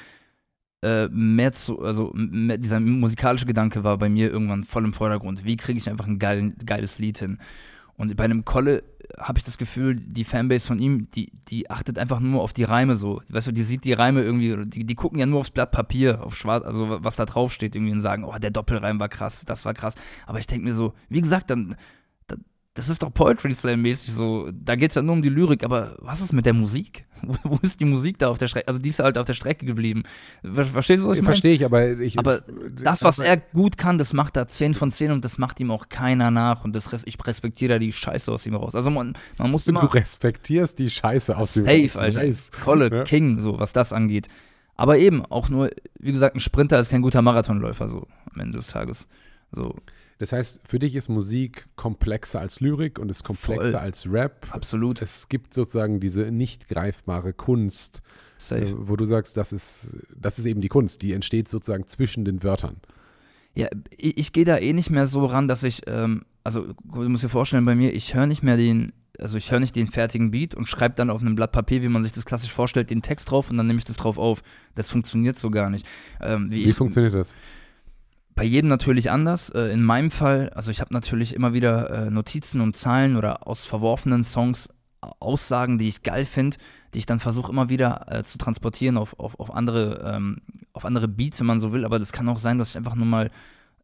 [0.82, 5.44] äh, mehr zu, also mehr, dieser musikalische Gedanke war bei mir irgendwann voll im Vordergrund.
[5.44, 7.38] Wie kriege ich einfach ein geil, geiles Lied hin?
[7.96, 8.84] Und bei einem Kolle
[9.18, 12.62] habe ich das Gefühl, die Fanbase von ihm, die, die achtet einfach nur auf die
[12.62, 13.22] Reime so.
[13.28, 16.22] Weißt du, die sieht die Reime irgendwie, die, die gucken ja nur aufs Blatt Papier,
[16.22, 19.44] auf schwarz, also was da drauf steht irgendwie und sagen, oh, der Doppelreim war krass,
[19.44, 19.96] das war krass.
[20.26, 21.74] Aber ich denke mir so, wie gesagt, dann
[22.78, 24.50] das ist doch Poetry Slam mäßig so.
[24.52, 27.06] Da geht es ja nur um die Lyrik, aber was ist mit der Musik?
[27.42, 28.68] Wo, ist die Musik da auf der Strecke?
[28.68, 30.04] Also die ist halt auf der Strecke geblieben.
[30.44, 31.34] Verstehst du, was ich meine?
[31.34, 32.20] Verstehe ich, aber ich.
[32.20, 32.42] Aber
[32.80, 35.72] das, was er gut kann, das macht er 10 von 10 und das macht ihm
[35.72, 36.62] auch keiner nach.
[36.62, 38.76] Und das, ich respektiere da die Scheiße aus ihm raus.
[38.76, 39.80] Also man, man muss immer.
[39.80, 41.92] Du respektierst die Scheiße aus ihm raus.
[41.92, 42.22] Safe, Alter.
[42.22, 42.52] Nice.
[42.52, 43.02] Kolle, ja.
[43.02, 44.28] King, so, was das angeht.
[44.76, 48.58] Aber eben, auch nur, wie gesagt, ein Sprinter ist kein guter Marathonläufer, so am Ende
[48.58, 49.08] des Tages.
[49.50, 49.74] So.
[50.18, 53.74] Das heißt, für dich ist Musik komplexer als Lyrik und ist komplexer Voll.
[53.76, 54.48] als Rap.
[54.50, 55.00] Absolut.
[55.00, 58.02] Es gibt sozusagen diese nicht greifbare Kunst,
[58.50, 62.24] äh, wo du sagst, das ist, das ist eben die Kunst, die entsteht sozusagen zwischen
[62.24, 62.78] den Wörtern.
[63.54, 67.08] Ja, ich, ich gehe da eh nicht mehr so ran, dass ich, ähm, also du
[67.08, 69.86] musst dir vorstellen, bei mir, ich höre nicht mehr den, also ich höre nicht den
[69.86, 72.90] fertigen Beat und schreibe dann auf einem Blatt Papier, wie man sich das klassisch vorstellt,
[72.90, 74.42] den Text drauf und dann nehme ich das drauf auf.
[74.74, 75.86] Das funktioniert so gar nicht.
[76.20, 77.36] Ähm, wie, wie ich, funktioniert das?
[78.38, 79.50] Bei jedem natürlich anders.
[79.50, 83.48] Äh, in meinem Fall, also ich habe natürlich immer wieder äh, Notizen und Zahlen oder
[83.48, 84.68] aus verworfenen Songs
[85.00, 86.56] Aussagen, die ich geil finde,
[86.94, 90.40] die ich dann versuche immer wieder äh, zu transportieren auf, auf, auf, andere, ähm,
[90.72, 91.84] auf andere Beats, wenn man so will.
[91.84, 93.30] Aber das kann auch sein, dass ich einfach nur mal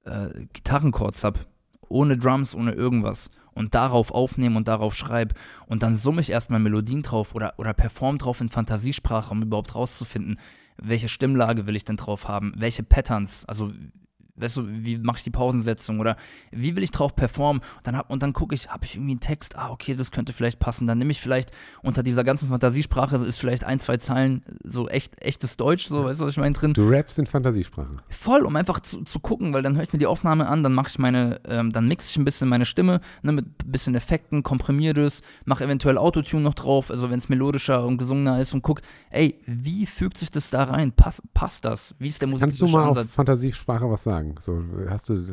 [0.05, 1.41] äh, Gitarrenchords habe.
[1.89, 3.31] Ohne Drums, ohne irgendwas.
[3.55, 5.35] Und darauf aufnehme und darauf schreibe.
[5.67, 9.75] Und dann summe ich erstmal Melodien drauf oder, oder perform drauf in Fantasiesprache, um überhaupt
[9.75, 10.39] rauszufinden,
[10.77, 13.73] welche Stimmlage will ich denn drauf haben, welche Patterns, also
[14.37, 16.17] weißt du, wie mache ich die Pausensetzung oder
[16.51, 17.63] wie will ich drauf performen?
[17.77, 20.11] Und dann, hab, und dann gucke ich, habe ich irgendwie einen Text, ah, okay, das
[20.11, 20.87] könnte vielleicht passen.
[20.87, 25.21] Dann nehme ich vielleicht unter dieser ganzen Fantasiesprache ist vielleicht ein, zwei Zeilen so echt,
[25.23, 26.75] echtes Deutsch, so, weißt du, was ich meine, drin.
[26.75, 27.97] Du rappst in Fantasiesprache.
[28.11, 30.73] Voll, um einfach zu, zu gucken, weil dann höre ich mir die Aufnahme an, dann
[30.73, 33.95] mache ich meine, ähm, dann mixe ich ein bisschen meine Stimme, ne, mit ein bisschen
[33.95, 38.53] Effekten, komprimiere das, mache eventuell Autotune noch drauf, also wenn es melodischer und gesungener ist
[38.55, 38.81] und guck,
[39.11, 40.93] ey, wie fügt sich das da rein?
[40.93, 41.95] Pass, passt das?
[41.99, 43.11] Wie ist der musikalische Kannst du mal Ansatz?
[43.11, 44.24] auf Fantasiesprache was sagen?
[44.25, 44.35] Sagen?
[44.41, 45.25] So, hast du.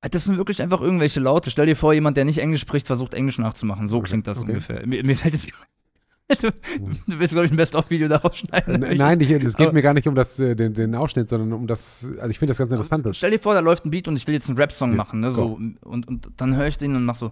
[0.00, 1.50] Das sind wirklich einfach irgendwelche Laute.
[1.50, 3.88] Stell dir vor, jemand, der nicht Englisch spricht, versucht Englisch nachzumachen.
[3.88, 4.08] So okay.
[4.08, 4.48] klingt das okay.
[4.48, 4.86] ungefähr.
[4.86, 5.48] Mir, mir fällt es.
[6.28, 6.50] Du,
[7.06, 8.82] du willst, glaube ich, ein Best-of-Video daraus schneiden.
[8.82, 11.68] Äh, nein, es geht mir gar nicht um das, äh, den, den Ausschnitt, sondern um
[11.68, 12.04] das.
[12.18, 13.06] Also, ich finde das ganz interessant.
[13.14, 15.20] Stell dir vor, da läuft ein Beat und ich will jetzt einen Rap-Song ja, machen.
[15.20, 17.30] Ne, so, und, und dann höre ich den und mach so.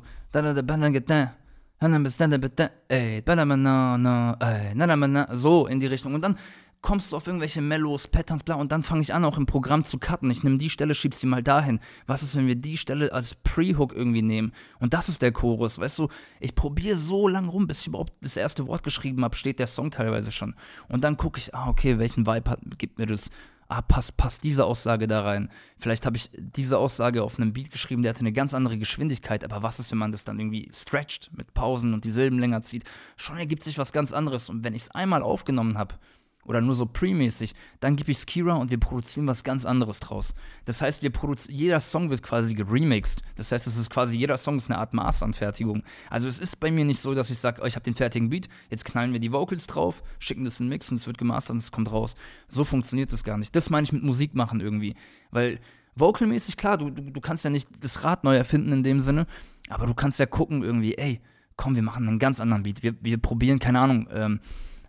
[5.32, 6.14] So in die Richtung.
[6.14, 6.38] Und dann
[6.84, 9.84] kommst du auf irgendwelche Mellows, Patterns, bla, und dann fange ich an, auch im Programm
[9.84, 10.30] zu cutten.
[10.30, 11.80] Ich nehme die Stelle, schieb sie mal dahin.
[12.06, 14.52] Was ist, wenn wir die Stelle als Pre-Hook irgendwie nehmen?
[14.80, 16.08] Und das ist der Chorus, weißt du?
[16.40, 19.66] Ich probiere so lang rum, bis ich überhaupt das erste Wort geschrieben habe, steht der
[19.66, 20.54] Song teilweise schon.
[20.88, 23.30] Und dann gucke ich, ah, okay, welchen Vibe hat, gibt mir das?
[23.66, 25.48] Ah, passt, passt diese Aussage da rein.
[25.78, 29.42] Vielleicht habe ich diese Aussage auf einem Beat geschrieben, der hatte eine ganz andere Geschwindigkeit,
[29.42, 32.60] aber was ist, wenn man das dann irgendwie stretcht mit Pausen und die Silben länger
[32.60, 32.84] zieht?
[33.16, 34.50] Schon ergibt sich was ganz anderes.
[34.50, 35.94] Und wenn ich es einmal aufgenommen habe,
[36.44, 40.34] oder nur so pre-mäßig, dann gebe ich Skira und wir produzieren was ganz anderes draus.
[40.64, 41.12] Das heißt, wir
[41.48, 43.22] jeder Song wird quasi geremixed.
[43.36, 45.82] Das heißt, es ist quasi, jeder Song ist eine Art Maßanfertigung.
[46.10, 48.28] Also es ist bei mir nicht so, dass ich sage, oh, ich habe den fertigen
[48.28, 51.18] Beat, jetzt knallen wir die Vocals drauf, schicken das in den Mix und es wird
[51.18, 52.14] gemastert und es kommt raus.
[52.48, 53.54] So funktioniert das gar nicht.
[53.56, 54.94] Das meine ich mit Musik machen irgendwie.
[55.30, 55.60] Weil
[55.96, 59.26] vocalmäßig, klar, du, du, du kannst ja nicht das Rad neu erfinden in dem Sinne,
[59.68, 61.20] aber du kannst ja gucken irgendwie, ey,
[61.56, 62.82] komm, wir machen einen ganz anderen Beat.
[62.82, 64.40] Wir, wir probieren, keine Ahnung, ähm,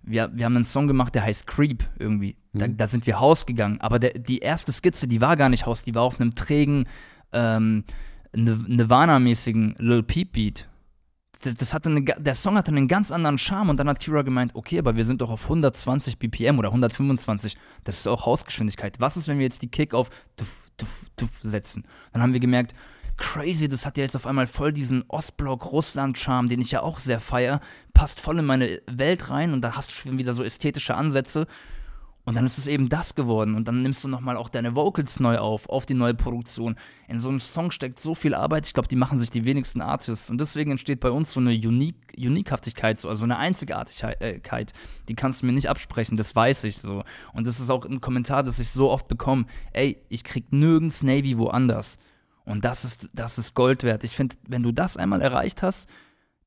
[0.05, 2.37] wir, wir haben einen Song gemacht, der heißt Creep irgendwie.
[2.53, 2.77] Da, mhm.
[2.77, 3.81] da sind wir Haus gegangen.
[3.81, 6.85] Aber der, die erste Skizze, die war gar nicht Haus, die war auf einem trägen,
[7.33, 7.83] ähm,
[8.33, 10.67] Nirvana-mäßigen Lil Peep Beat.
[11.41, 14.21] Das, das hatte eine, der Song hatte einen ganz anderen Charme und dann hat Kira
[14.21, 17.57] gemeint, okay, aber wir sind doch auf 120 BPM oder 125.
[17.83, 18.99] Das ist auch Hausgeschwindigkeit.
[18.99, 21.83] Was ist, wenn wir jetzt die Kick auf tuff, tuff, tuff setzen?
[22.13, 22.73] Dann haben wir gemerkt,
[23.17, 27.19] crazy, das hat ja jetzt auf einmal voll diesen Ostblock-Russland-Charme, den ich ja auch sehr
[27.19, 27.61] feier,
[27.93, 31.47] passt voll in meine Welt rein und da hast du schon wieder so ästhetische Ansätze.
[32.25, 33.53] Und dann ist es eben das geworden.
[33.53, 36.75] Und dann nimmst du nochmal auch deine Vocals neu auf, auf die neue Produktion.
[37.07, 38.65] In so einem Song steckt so viel Arbeit.
[38.65, 40.31] Ich glaube, die machen sich die wenigsten Artists.
[40.31, 44.73] Und deswegen entsteht bei uns so eine Unique, Uniquehaftigkeit, so, also eine Einzigartigkeit.
[45.07, 47.03] Die kannst du mir nicht absprechen, das weiß ich so.
[47.33, 49.45] Und das ist auch ein Kommentar, das ich so oft bekomme.
[49.71, 51.99] Ey, ich krieg nirgends Navy woanders.
[52.45, 54.03] Und das ist, das ist Gold wert.
[54.03, 55.89] Ich finde, wenn du das einmal erreicht hast,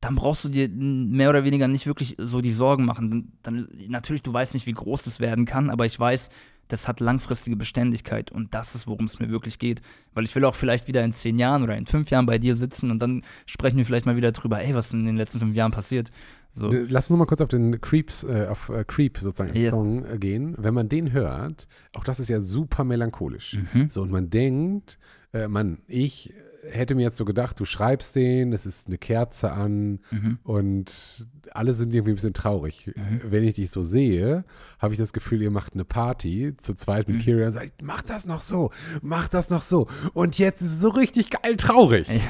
[0.01, 3.33] dann brauchst du dir mehr oder weniger nicht wirklich so die Sorgen machen.
[3.43, 6.31] Dann, natürlich, du weißt nicht, wie groß das werden kann, aber ich weiß,
[6.69, 9.81] das hat langfristige Beständigkeit und das ist, worum es mir wirklich geht.
[10.15, 12.55] Weil ich will auch vielleicht wieder in zehn Jahren oder in fünf Jahren bei dir
[12.55, 15.57] sitzen und dann sprechen wir vielleicht mal wieder drüber, ey, was in den letzten fünf
[15.57, 16.13] Jahren passiert.
[16.59, 16.71] So.
[16.71, 19.71] Lass uns noch mal kurz auf den Creeps, äh, auf äh, Creep sozusagen yeah.
[19.71, 20.55] Song äh, gehen.
[20.59, 23.59] Wenn man den hört, auch das ist ja super melancholisch.
[23.73, 23.89] Mhm.
[23.89, 24.99] So, und man denkt,
[25.33, 26.35] äh, Mann, ich
[26.71, 30.39] hätte mir jetzt so gedacht, du schreibst den, es ist eine Kerze an mhm.
[30.43, 32.91] und alle sind irgendwie ein bisschen traurig.
[32.95, 33.21] Mhm.
[33.25, 34.45] Wenn ich dich so sehe,
[34.79, 37.21] habe ich das Gefühl, ihr macht eine Party zu zweit mit mhm.
[37.21, 38.71] Kira und sagt, mach das noch so,
[39.03, 39.87] mach das noch so.
[40.13, 42.09] Und jetzt ist es so richtig geil traurig.
[42.09, 42.21] Ja.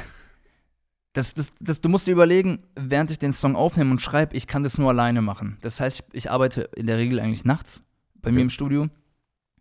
[1.12, 4.46] Das, das, das, du musst dir überlegen, während ich den Song aufnehme und schreibe, ich
[4.46, 5.56] kann das nur alleine machen.
[5.62, 7.82] Das heißt, ich, ich arbeite in der Regel eigentlich nachts
[8.14, 8.36] bei okay.
[8.36, 8.88] mir im Studio.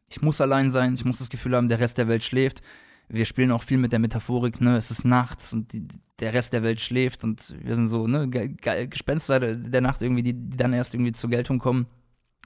[0.10, 2.62] Ich muss allein sein, ich muss das Gefühl haben, der Rest der Welt schläft
[3.10, 5.88] wir spielen auch viel mit der Metaphorik, ne, es ist nachts und die,
[6.20, 10.34] der Rest der Welt schläft und wir sind so, ne, Gespenster der Nacht irgendwie, die,
[10.34, 11.88] die dann erst irgendwie zur Geltung kommen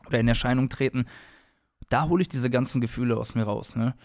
[0.08, 1.06] oder in Erscheinung treten.
[1.90, 3.96] Da hole ich diese ganzen Gefühle aus mir raus, ne.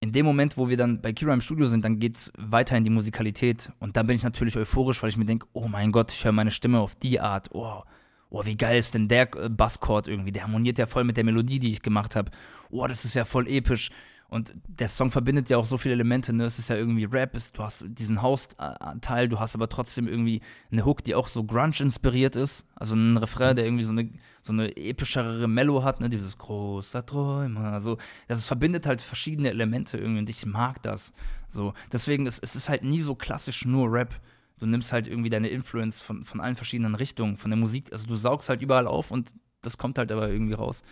[0.00, 2.76] In dem Moment, wo wir dann bei Kira im Studio sind, dann geht es weiter
[2.76, 3.72] in die Musikalität.
[3.80, 6.30] Und da bin ich natürlich euphorisch, weil ich mir denke, oh mein Gott, ich höre
[6.30, 7.48] meine Stimme auf die Art.
[7.52, 7.82] Oh,
[8.30, 10.30] oh, wie geil ist denn der Basschord irgendwie?
[10.30, 12.30] Der harmoniert ja voll mit der Melodie, die ich gemacht habe.
[12.70, 13.90] Oh, das ist ja voll episch.
[14.30, 16.34] Und der Song verbindet ja auch so viele Elemente.
[16.34, 16.44] Ne?
[16.44, 20.42] Es ist ja irgendwie Rap, ist, du hast diesen House-Teil, du hast aber trotzdem irgendwie
[20.70, 22.66] eine Hook, die auch so Grunge inspiriert ist.
[22.74, 24.10] Also ein Refrain, der irgendwie so eine,
[24.42, 26.10] so eine epischere Mellow hat, ne?
[26.10, 27.72] dieses großer Träumer.
[27.72, 31.14] Also das verbindet halt verschiedene Elemente irgendwie und ich mag das.
[31.48, 31.72] So.
[31.90, 34.20] Deswegen ist es ist halt nie so klassisch nur Rap.
[34.58, 37.92] Du nimmst halt irgendwie deine Influence von, von allen verschiedenen Richtungen, von der Musik.
[37.92, 40.82] Also du saugst halt überall auf und das kommt halt aber irgendwie raus.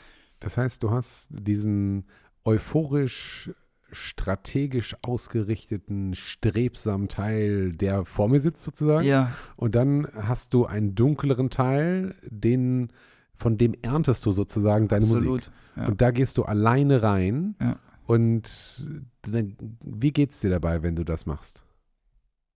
[0.40, 2.04] Das heißt, du hast diesen
[2.46, 3.50] euphorisch
[3.92, 9.06] strategisch ausgerichteten, strebsamen Teil, der vor mir sitzt sozusagen.
[9.06, 9.30] Ja.
[9.56, 12.92] Und dann hast du einen dunkleren Teil, den,
[13.34, 15.50] von dem erntest du sozusagen deine Absolut, Musik.
[15.76, 15.86] Ja.
[15.86, 17.54] Und da gehst du alleine rein.
[17.60, 17.76] Ja.
[18.06, 18.88] Und
[19.22, 21.64] dann, wie geht's dir dabei, wenn du das machst?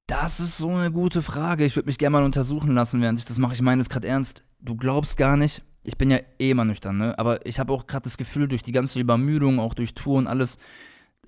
[0.07, 1.65] Das ist so eine gute Frage.
[1.65, 3.53] Ich würde mich gerne mal untersuchen lassen, während ich das mache.
[3.53, 4.45] Ich meine es gerade ernst.
[4.61, 7.19] Du glaubst gar nicht, ich bin ja eh immer nüchtern, ne?
[7.19, 10.27] Aber ich habe auch gerade das Gefühl, durch die ganze Übermüdung, auch durch Tour und
[10.27, 10.59] alles,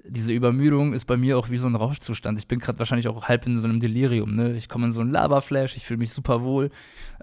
[0.04, 2.38] diese Übermüdung ist bei mir auch wie so ein Rauschzustand.
[2.38, 4.54] Ich bin gerade wahrscheinlich auch halb in so einem Delirium, ne?
[4.54, 6.70] Ich komme in so einen Laberflash, ich fühle mich super wohl.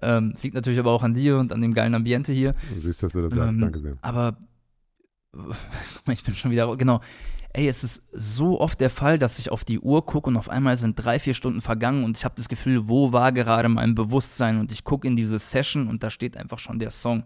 [0.01, 2.55] Ähm, liegt natürlich aber auch an dir und an dem geilen Ambiente hier.
[2.75, 3.97] Süß, dass du das sagst, ähm, danke sehr.
[4.01, 4.37] Aber
[6.07, 7.01] ich bin schon wieder, genau
[7.53, 10.49] ey, es ist so oft der Fall, dass ich auf die Uhr gucke und auf
[10.49, 13.95] einmal sind drei, vier Stunden vergangen und ich habe das Gefühl, wo war gerade mein
[13.95, 17.23] Bewusstsein und ich gucke in diese Session und da steht einfach schon der Song.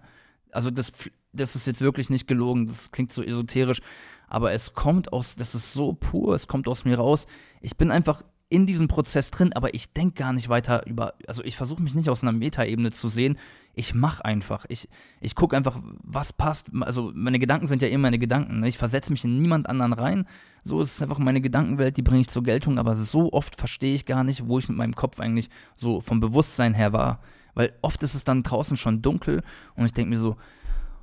[0.51, 0.91] Also das,
[1.34, 3.82] das ist jetzt wirklich nicht gelogen, das klingt so esoterisch,
[4.28, 7.26] aber es kommt aus, das ist so pur, es kommt aus mir raus.
[7.62, 11.43] Ich bin einfach in diesem Prozess drin, aber ich denke gar nicht weiter über, also
[11.43, 13.38] ich versuche mich nicht aus einer Metaebene zu sehen,
[13.76, 14.65] ich mache einfach.
[14.69, 14.88] Ich,
[15.19, 16.69] ich gucke einfach, was passt.
[16.82, 18.59] Also meine Gedanken sind ja immer meine Gedanken.
[18.59, 18.67] Ne?
[18.67, 20.28] Ich versetze mich in niemand anderen rein.
[20.63, 22.78] So ist es einfach meine Gedankenwelt, die bringe ich zur Geltung.
[22.78, 26.19] Aber so oft verstehe ich gar nicht, wo ich mit meinem Kopf eigentlich so vom
[26.19, 27.19] Bewusstsein her war.
[27.55, 29.41] Weil oft ist es dann draußen schon dunkel
[29.76, 30.38] und ich denke mir so,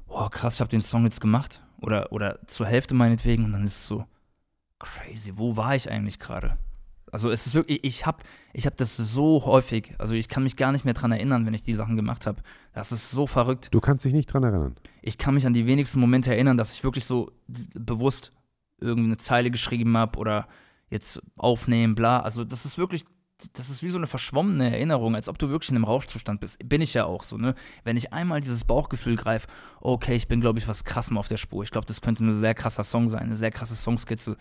[0.06, 1.62] oh krass, ich habe den Song jetzt gemacht.
[1.80, 3.44] Oder, oder zur Hälfte meinetwegen.
[3.46, 4.04] Und dann ist es so,
[4.78, 6.56] crazy, wo war ich eigentlich gerade?
[7.10, 8.18] Also es ist wirklich, ich habe
[8.52, 11.54] ich hab das so häufig, also ich kann mich gar nicht mehr dran erinnern, wenn
[11.54, 12.42] ich die Sachen gemacht habe.
[12.72, 13.68] Das ist so verrückt.
[13.72, 14.76] Du kannst dich nicht dran erinnern.
[15.02, 17.32] Ich kann mich an die wenigsten Momente erinnern, dass ich wirklich so
[17.74, 18.32] bewusst
[18.80, 20.48] irgendeine Zeile geschrieben habe oder
[20.88, 22.20] jetzt aufnehmen, bla.
[22.20, 23.04] Also das ist wirklich,
[23.54, 26.58] das ist wie so eine verschwommene Erinnerung, als ob du wirklich in einem Rauschzustand bist.
[26.68, 27.54] Bin ich ja auch so, ne?
[27.84, 29.48] Wenn ich einmal dieses Bauchgefühl greife,
[29.80, 31.62] okay, ich bin, glaube ich, was krassem auf der Spur.
[31.62, 34.36] Ich glaube, das könnte ein sehr krasser Song sein, eine sehr krasse Songskizze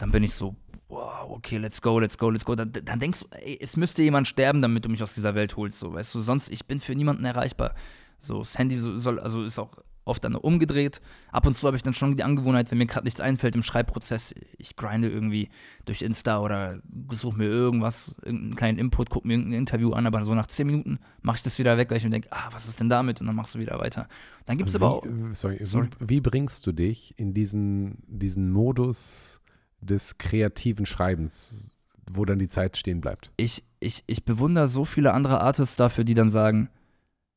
[0.00, 0.56] dann bin ich so,
[0.88, 2.54] wow, okay, let's go, let's go, let's go.
[2.54, 5.56] Dann, dann denkst du, ey, es müsste jemand sterben, damit du mich aus dieser Welt
[5.56, 7.74] holst, so, weißt du, sonst, ich bin für niemanden erreichbar.
[8.18, 11.00] So, das Handy soll, also ist auch oft dann umgedreht.
[11.30, 13.62] Ab und zu habe ich dann schon die Angewohnheit, wenn mir gerade nichts einfällt im
[13.62, 15.48] Schreibprozess, ich grinde irgendwie
[15.84, 16.80] durch Insta oder
[17.10, 20.66] suche mir irgendwas, irgendeinen kleinen Input, gucke mir irgendein Interview an, aber so nach zehn
[20.66, 23.20] Minuten mache ich das wieder weg, weil ich mir denke, ah, was ist denn damit?
[23.20, 24.08] Und dann machst du wieder weiter.
[24.46, 25.06] Dann gibt es aber auch.
[25.06, 25.88] Äh, sorry, sorry.
[26.00, 29.39] Wie, wie, bringst du dich in diesen, diesen Modus
[29.80, 31.76] des kreativen Schreibens.
[32.12, 33.30] wo dann die Zeit stehen bleibt.
[33.36, 36.68] Ich, ich, ich bewundere so viele andere Artists dafür, die dann sagen,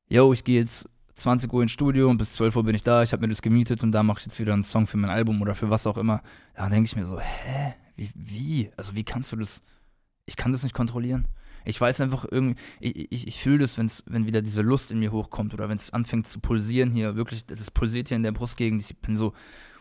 [0.09, 3.03] yo, ich gehe jetzt 20 Uhr ins Studio und bis 12 Uhr bin ich da,
[3.03, 5.11] ich habe mir das gemietet und da mache ich jetzt wieder einen Song für mein
[5.11, 6.21] Album oder für was auch immer.
[6.55, 7.75] Da denke ich mir so, hä?
[7.95, 8.71] Wie, wie?
[8.75, 9.61] Also wie kannst du das?
[10.25, 11.27] Ich kann das nicht kontrollieren.
[11.65, 14.99] Ich weiß einfach irgendwie, ich, ich, ich fühle das, wenn's, wenn wieder diese Lust in
[14.99, 18.31] mir hochkommt oder wenn es anfängt zu pulsieren hier, wirklich, das pulsiert hier in der
[18.31, 18.81] Brustgegend.
[18.81, 19.33] Ich bin so,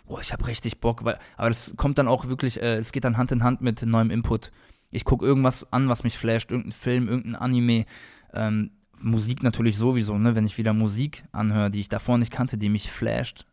[0.07, 3.05] boah, ich habe richtig Bock, weil, aber das kommt dann auch wirklich, äh, es geht
[3.05, 4.50] dann Hand in Hand mit neuem Input.
[4.90, 7.86] Ich gucke irgendwas an, was mich flasht, irgendein Film, irgendein Anime,
[8.34, 10.34] ähm, Musik natürlich sowieso, ne?
[10.34, 13.46] Wenn ich wieder Musik anhöre, die ich davor nicht kannte, die mich flasht,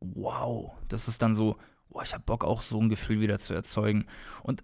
[0.00, 1.56] wow, das ist dann so,
[1.88, 4.06] boah, ich habe Bock auch so ein Gefühl wieder zu erzeugen.
[4.42, 4.62] Und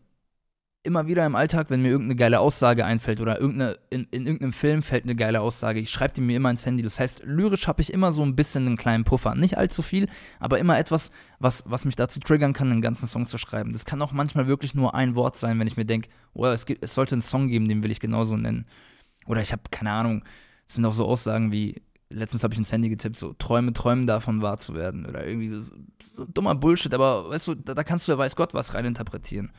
[0.86, 4.52] immer wieder im Alltag, wenn mir irgendeine geile Aussage einfällt oder irgendeine, in, in irgendeinem
[4.52, 6.82] Film fällt eine geile Aussage, ich schreibe die mir immer ins Handy.
[6.82, 9.34] Das heißt, lyrisch habe ich immer so ein bisschen einen kleinen Puffer.
[9.34, 10.08] Nicht allzu viel,
[10.40, 13.72] aber immer etwas, was, was mich dazu triggern kann, einen ganzen Song zu schreiben.
[13.72, 16.64] Das kann auch manchmal wirklich nur ein Wort sein, wenn ich mir denke, oh, es,
[16.80, 18.66] es sollte einen Song geben, den will ich genauso nennen.
[19.26, 20.24] Oder ich habe keine Ahnung,
[20.66, 24.06] es sind auch so Aussagen wie, letztens habe ich ins Handy getippt, so Träume, träumen
[24.06, 25.06] davon wahr zu werden.
[25.06, 25.74] Oder irgendwie so,
[26.14, 29.50] so dummer Bullshit, aber weißt du, da, da, kannst du ja weiß Gott was reininterpretieren.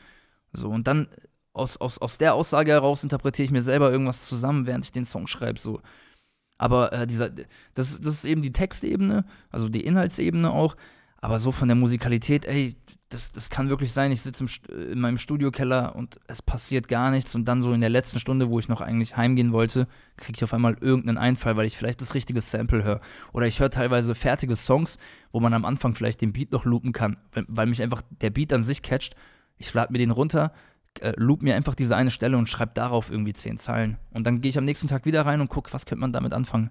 [0.52, 1.08] So, und dann
[1.52, 5.04] aus, aus, aus der Aussage heraus interpretiere ich mir selber irgendwas zusammen, während ich den
[5.04, 5.58] Song schreibe.
[5.58, 5.80] So.
[6.56, 7.46] Aber äh, dieser, das,
[8.00, 10.76] das ist eben die Textebene, also die Inhaltsebene auch.
[11.20, 12.76] Aber so von der Musikalität, ey,
[13.08, 17.10] das, das kann wirklich sein, ich sitze äh, in meinem Studiokeller und es passiert gar
[17.10, 20.36] nichts und dann so in der letzten Stunde, wo ich noch eigentlich heimgehen wollte, kriege
[20.36, 23.00] ich auf einmal irgendeinen Einfall, weil ich vielleicht das richtige Sample höre.
[23.32, 24.98] Oder ich höre teilweise fertige Songs,
[25.32, 28.30] wo man am Anfang vielleicht den Beat noch loopen kann, weil, weil mich einfach der
[28.30, 29.14] Beat an sich catcht.
[29.58, 30.52] Ich lade mir den runter,
[31.00, 33.98] äh, loop mir einfach diese eine Stelle und schreibe darauf irgendwie zehn Zeilen.
[34.10, 36.32] Und dann gehe ich am nächsten Tag wieder rein und gucke, was könnte man damit
[36.32, 36.70] anfangen.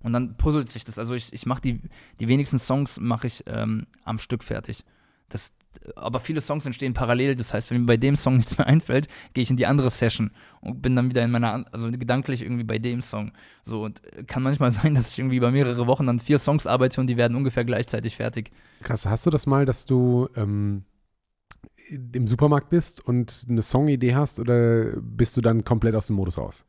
[0.00, 0.98] Und dann puzzelt sich das.
[0.98, 1.80] Also ich, ich mache die,
[2.20, 4.84] die wenigsten Songs mache ich ähm, am Stück fertig.
[5.28, 5.52] Das,
[5.96, 7.34] aber viele Songs entstehen parallel.
[7.34, 9.90] Das heißt, wenn mir bei dem Song nichts mehr einfällt, gehe ich in die andere
[9.90, 10.30] Session
[10.60, 13.32] und bin dann wieder in meiner, also gedanklich irgendwie bei dem Song.
[13.62, 16.66] So und äh, kann manchmal sein, dass ich irgendwie über mehrere Wochen an vier Songs
[16.66, 18.52] arbeite und die werden ungefähr gleichzeitig fertig.
[18.82, 20.84] Krass, hast du das mal, dass du ähm,
[21.90, 26.38] im Supermarkt bist und eine Songidee hast oder bist du dann komplett aus dem Modus
[26.38, 26.64] raus?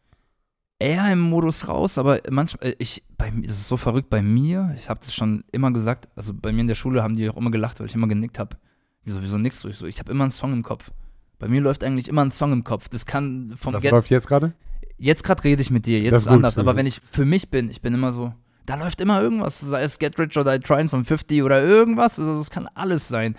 [0.79, 4.21] Eher im Modus raus, aber manchmal, äh, ich, bei mir, das ist so verrückt bei
[4.21, 7.27] mir, ich habe das schon immer gesagt, also bei mir in der Schule haben die
[7.29, 8.57] auch immer gelacht, weil ich immer genickt habe.
[9.05, 9.77] Die sowieso nichts durch.
[9.77, 10.91] So, ich habe immer einen Song im Kopf.
[11.39, 12.89] Bei mir läuft eigentlich immer ein Song im Kopf.
[12.89, 14.53] Das kann vom Was Get läuft jetzt gerade?
[14.97, 16.57] Jetzt gerade rede ich mit dir, jetzt das ist, ist anders.
[16.57, 18.33] Aber wenn ich für mich bin, ich bin immer so,
[18.67, 22.19] da läuft immer irgendwas, sei es Get Rich or Die Trying von 50 oder irgendwas.
[22.19, 23.35] Also es kann alles sein.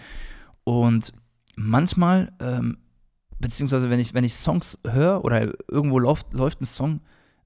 [0.65, 1.13] Und
[1.59, 2.79] manchmal, ähm,
[3.39, 7.01] beziehungsweise wenn ich, wenn ich Songs höre oder irgendwo läuft, läuft ein Song,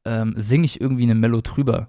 [0.04, 1.88] ähm, singe ich irgendwie eine Melo drüber.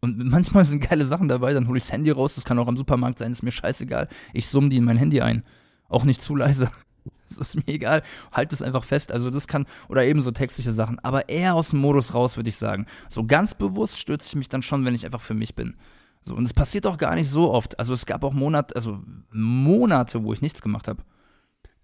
[0.00, 2.68] Und manchmal sind geile Sachen dabei, dann hole ich das Handy raus, das kann auch
[2.68, 4.08] am Supermarkt sein, ist mir scheißegal.
[4.32, 5.42] Ich summe die in mein Handy ein.
[5.88, 6.68] Auch nicht zu leise.
[7.28, 8.02] Das ist mir egal.
[8.30, 9.10] Halt es einfach fest.
[9.10, 10.98] Also das kann, oder eben so textliche Sachen.
[10.98, 12.84] Aber eher aus dem Modus raus, würde ich sagen.
[13.08, 15.74] So ganz bewusst stürze ich mich dann schon, wenn ich einfach für mich bin.
[16.24, 17.78] So, und es passiert auch gar nicht so oft.
[17.78, 19.00] Also es gab auch Monate, also
[19.32, 21.02] Monate, wo ich nichts gemacht habe.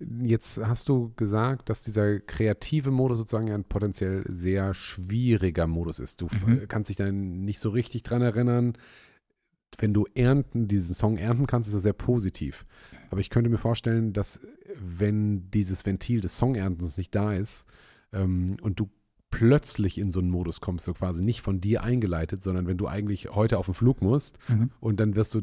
[0.00, 6.20] Jetzt hast du gesagt, dass dieser kreative Modus sozusagen ein potenziell sehr schwieriger Modus ist.
[6.20, 6.68] Du mhm.
[6.68, 8.74] kannst dich dann nicht so richtig dran erinnern.
[9.76, 12.64] Wenn du ernten, diesen Song ernten kannst, ist das sehr positiv.
[13.10, 14.40] Aber ich könnte mir vorstellen, dass
[14.76, 17.66] wenn dieses Ventil des Songerntens nicht da ist
[18.12, 18.88] ähm, und du
[19.30, 22.88] plötzlich in so einen Modus kommst, so quasi nicht von dir eingeleitet, sondern wenn du
[22.88, 24.70] eigentlich heute auf den Flug musst mhm.
[24.80, 25.42] und dann wirst du,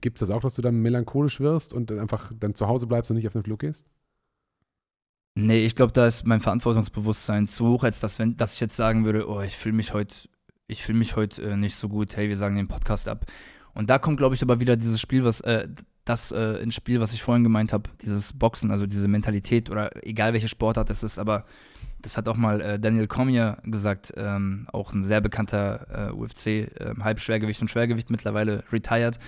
[0.00, 2.86] gibt es das auch, dass du dann melancholisch wirst und dann einfach dann zu Hause
[2.86, 3.86] bleibst und nicht auf den Flug gehst?
[5.38, 8.74] Nee, ich glaube, da ist mein Verantwortungsbewusstsein zu hoch, als dass, wenn, dass ich jetzt
[8.74, 10.14] sagen würde, oh, ich fühle mich heute,
[10.66, 13.26] ich fühle mich heute äh, nicht so gut, hey, wir sagen den Podcast ab.
[13.74, 15.68] Und da kommt, glaube ich, aber wieder dieses Spiel, was, äh,
[16.06, 19.90] das äh, ins Spiel, was ich vorhin gemeint habe, dieses Boxen, also diese Mentalität oder
[20.06, 21.44] egal welche Sportart es ist, aber
[22.06, 26.46] das hat auch mal äh, Daniel Cormier gesagt, ähm, auch ein sehr bekannter äh, UFC,
[26.46, 29.18] äh, Halbschwergewicht und Schwergewicht, mittlerweile retired.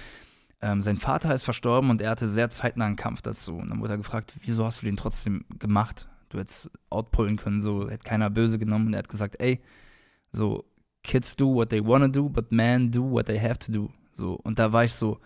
[0.60, 3.56] Ähm, sein Vater ist verstorben und er hatte sehr zeitnah einen Kampf dazu.
[3.56, 6.08] Und dann wurde er gefragt, wieso hast du den trotzdem gemacht?
[6.28, 8.86] Du hättest outpullen können, so hätte keiner böse genommen.
[8.86, 9.60] Und er hat gesagt, ey,
[10.30, 10.64] so,
[11.02, 13.90] kids do what they wanna do, but men do what they have to do.
[14.12, 15.18] So, und da war ich so,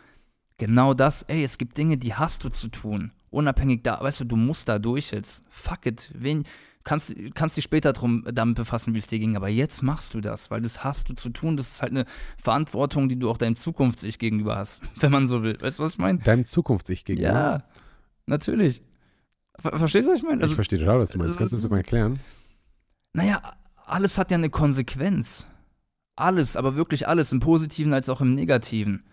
[0.57, 3.13] genau das, ey, es gibt Dinge, die hast du zu tun.
[3.29, 5.45] Unabhängig da, weißt du, du musst da durch jetzt.
[5.51, 6.11] Fuck it.
[6.15, 6.45] Wen,
[6.85, 10.21] kannst, kannst dich später drum, damit befassen, wie es dir ging, aber jetzt machst du
[10.21, 11.57] das, weil das hast du zu tun.
[11.57, 12.05] Das ist halt eine
[12.43, 15.61] Verantwortung, die du auch deinem Zukunftssicht gegenüber hast, wenn man so will.
[15.61, 16.19] Weißt du, was ich meine?
[16.19, 17.33] Deinem Zukunftssicht gegenüber?
[17.33, 17.65] Ja,
[18.27, 18.83] natürlich.
[19.59, 20.43] Ver Verstehst du, was ich meine?
[20.43, 21.39] Also, ich verstehe total, was du meinst.
[21.39, 22.21] Kannst du das mal erklären?
[23.13, 23.43] Naja,
[23.87, 25.47] alles hat ja eine Konsequenz.
[26.17, 29.05] Alles, aber wirklich alles, im Positiven als auch im Negativen.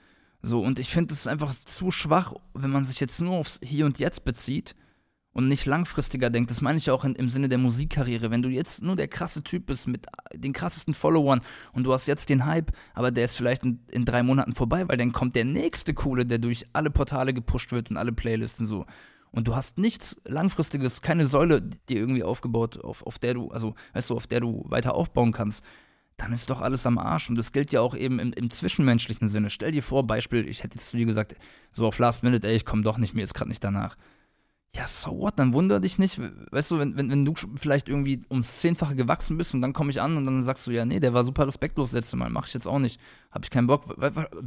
[0.42, 3.86] So, und ich finde es einfach zu schwach, wenn man sich jetzt nur aufs Hier
[3.86, 4.76] und Jetzt bezieht
[5.34, 6.50] und nicht langfristiger denkt.
[6.50, 8.32] Das meine ich auch in, im Sinne der Musikkarriere.
[8.32, 12.08] Wenn du jetzt nur der krasse Typ bist mit den krassesten Followern und du hast
[12.08, 15.36] jetzt den Hype, aber der ist vielleicht in, in drei Monaten vorbei, weil dann kommt
[15.36, 18.86] der nächste Coole, der durch alle Portale gepusht wird und alle Playlisten so.
[19.32, 23.76] Und du hast nichts Langfristiges, keine Säule, die irgendwie aufgebaut, auf, auf der du, also
[23.94, 25.64] weißt du, auf der du weiter aufbauen kannst
[26.18, 27.30] dann ist doch alles am Arsch.
[27.30, 29.50] Und das gilt ja auch eben im, im, zwischenmenschlichen Sinne.
[29.50, 31.34] Stell dir vor, Beispiel, ich hätte jetzt zu dir gesagt,
[31.72, 33.96] so auf Last Minute, ey, ich komme doch nicht, mir ist gerade nicht danach
[34.76, 36.22] ja, so what, dann wundere dich nicht.
[36.52, 39.90] Weißt du, wenn, wenn, wenn du vielleicht irgendwie ums Zehnfache gewachsen bist und dann komme
[39.90, 42.48] ich an und dann sagst du, ja, nee, der war super respektlos letzte Mal, mache
[42.48, 43.02] ich jetzt auch nicht,
[43.32, 43.96] habe ich keinen Bock.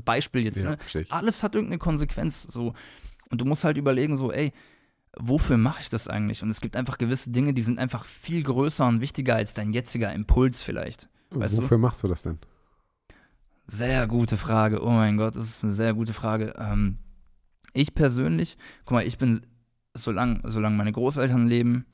[0.05, 0.79] Beispiel jetzt, ja, ne?
[1.09, 2.75] Alles hat irgendeine Konsequenz, so.
[3.31, 4.53] Und du musst halt überlegen, so, ey,
[5.18, 6.43] wofür mache ich das eigentlich?
[6.43, 9.73] Und es gibt einfach gewisse Dinge, die sind einfach viel größer und wichtiger als dein
[9.73, 11.09] jetziger Impuls vielleicht.
[11.31, 11.83] Weißt wofür du?
[11.83, 12.39] machst du das denn?
[13.66, 14.83] Sehr gute Frage.
[14.83, 16.55] Oh mein Gott, das ist eine sehr gute Frage.
[16.59, 16.99] Ähm,
[17.73, 19.47] ich persönlich, guck mal, ich bin
[19.95, 21.86] solange, solange meine Großeltern leben,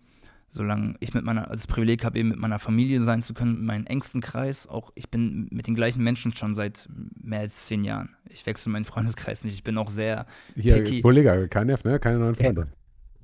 [0.48, 3.62] solange ich mit meiner, das Privileg habe, eben mit meiner Familie sein zu können, mit
[3.62, 6.88] meinem engsten Kreis, auch ich bin mit den gleichen Menschen schon seit
[7.20, 8.16] mehr als zehn Jahren.
[8.28, 11.02] Ich wechsle meinen Freundeskreis nicht, ich bin auch sehr Hier, picky.
[11.02, 11.98] Kollege, kein Nerv, ne?
[11.98, 12.68] Keine neuen Freunde.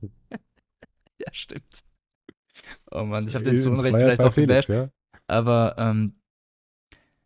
[1.18, 1.84] ja, stimmt.
[2.90, 4.90] Oh Mann, ich habe den zu Unrecht vielleicht auch Felix, ja?
[5.26, 6.14] Aber ähm,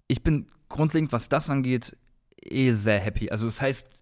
[0.06, 1.96] ich bin grundlegend, was das angeht,
[2.40, 3.30] eh sehr happy.
[3.30, 3.97] Also das heißt,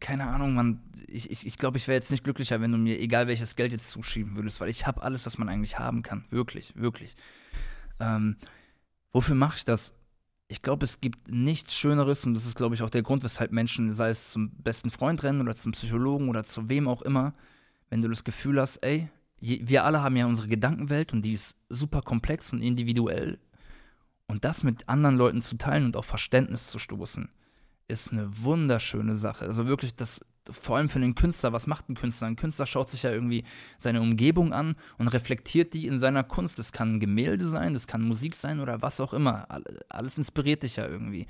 [0.00, 2.98] keine Ahnung, man, ich, ich, ich glaube, ich wäre jetzt nicht glücklicher, wenn du mir
[3.00, 6.24] egal welches Geld jetzt zuschieben würdest, weil ich habe alles, was man eigentlich haben kann.
[6.30, 7.16] Wirklich, wirklich.
[8.00, 8.36] Ähm,
[9.12, 9.94] wofür mache ich das?
[10.48, 13.50] Ich glaube, es gibt nichts Schöneres und das ist, glaube ich, auch der Grund, weshalb
[13.52, 17.34] Menschen, sei es zum besten Freund rennen oder zum Psychologen oder zu wem auch immer,
[17.90, 19.08] wenn du das Gefühl hast, ey,
[19.40, 23.38] wir alle haben ja unsere Gedankenwelt und die ist super komplex und individuell.
[24.28, 27.28] Und das mit anderen Leuten zu teilen und auf Verständnis zu stoßen
[27.88, 29.44] ist eine wunderschöne Sache.
[29.44, 30.20] Also wirklich, das,
[30.50, 32.28] vor allem für den Künstler, was macht ein Künstler?
[32.28, 33.44] Ein Künstler schaut sich ja irgendwie
[33.78, 36.58] seine Umgebung an und reflektiert die in seiner Kunst.
[36.58, 39.46] Das kann ein Gemälde sein, das kann Musik sein oder was auch immer.
[39.88, 41.26] Alles inspiriert dich ja irgendwie.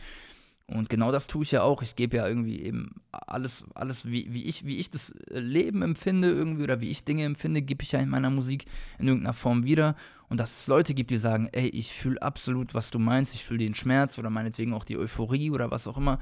[0.68, 1.80] Und genau das tue ich ja auch.
[1.82, 6.28] Ich gebe ja irgendwie eben alles, alles wie, wie, ich, wie ich das Leben empfinde
[6.28, 8.64] irgendwie oder wie ich Dinge empfinde, gebe ich ja in meiner Musik
[8.98, 9.94] in irgendeiner Form wieder.
[10.28, 13.44] Und dass es Leute gibt, die sagen, ey, ich fühle absolut, was du meinst, ich
[13.44, 16.18] fühle den Schmerz oder meinetwegen auch die Euphorie oder was auch immer.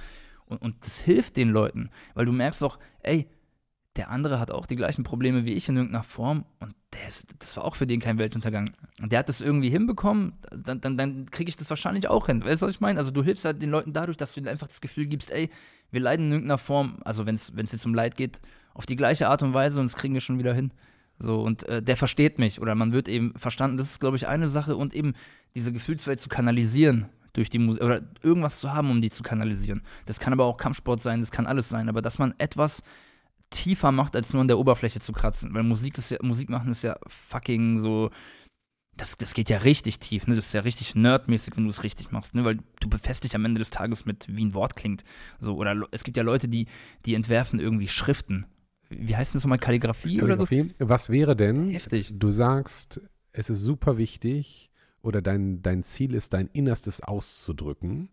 [0.47, 3.27] Und, und das hilft den Leuten, weil du merkst doch, ey,
[3.97, 6.75] der andere hat auch die gleichen Probleme wie ich in irgendeiner Form und
[7.07, 8.71] ist, das war auch für den kein Weltuntergang.
[9.01, 12.45] Und der hat das irgendwie hinbekommen, dann, dann, dann kriege ich das wahrscheinlich auch hin.
[12.45, 12.99] Weißt du, was ich meine?
[12.99, 15.51] Also du hilfst halt den Leuten dadurch, dass du ihnen einfach das Gefühl gibst, ey,
[15.91, 18.41] wir leiden in irgendeiner Form, also wenn es jetzt um Leid geht,
[18.75, 20.73] auf die gleiche Art und Weise und das kriegen wir schon wieder hin.
[21.19, 23.77] So, und äh, der versteht mich oder man wird eben verstanden.
[23.77, 25.15] Das ist, glaube ich, eine Sache und eben
[25.55, 29.83] diese Gefühlswelt zu kanalisieren durch die Musik oder irgendwas zu haben, um die zu kanalisieren.
[30.07, 32.83] Das kann aber auch Kampfsport sein, das kann alles sein, aber dass man etwas
[33.51, 35.55] tiefer macht, als nur an der Oberfläche zu kratzen.
[35.55, 38.11] Weil Musik ist ja, Musik machen ist ja fucking so.
[38.97, 40.37] Das, das geht ja richtig tief, ne?
[40.37, 42.45] Das ist ja richtig nerdmäßig, wenn du es richtig machst, ne?
[42.45, 45.03] Weil du befestigst am Ende des Tages mit, wie ein Wort klingt.
[45.41, 46.67] So, oder es gibt ja Leute, die,
[47.05, 48.47] die entwerfen irgendwie Schriften.
[48.91, 49.59] Wie heißt das nochmal?
[49.59, 50.89] Kalligrafie, Kalligrafie oder so?
[50.89, 51.71] Was wäre denn?
[51.71, 52.13] Heftig.
[52.17, 53.01] Du sagst,
[53.33, 54.71] es ist super wichtig,
[55.05, 58.09] oder dein, dein Ziel ist, dein Innerstes auszudrücken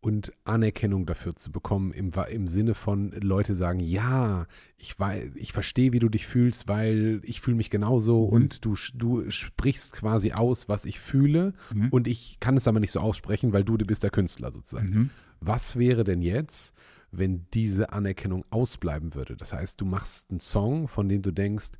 [0.00, 4.46] und Anerkennung dafür zu bekommen, im, im Sinne von Leute sagen, ja,
[4.76, 4.96] ich,
[5.36, 8.32] ich verstehe, wie du dich fühlst, weil ich fühle mich genauso mhm.
[8.32, 11.88] und du, du sprichst quasi aus, was ich fühle mhm.
[11.90, 14.90] und ich kann es aber nicht so aussprechen, weil du, du bist der Künstler sozusagen.
[14.90, 15.10] Mhm.
[15.40, 16.74] Was wäre denn jetzt,
[17.12, 19.36] wenn diese Anerkennung ausbleiben würde?
[19.36, 21.72] Das heißt, du machst einen Song, von dem du denkst,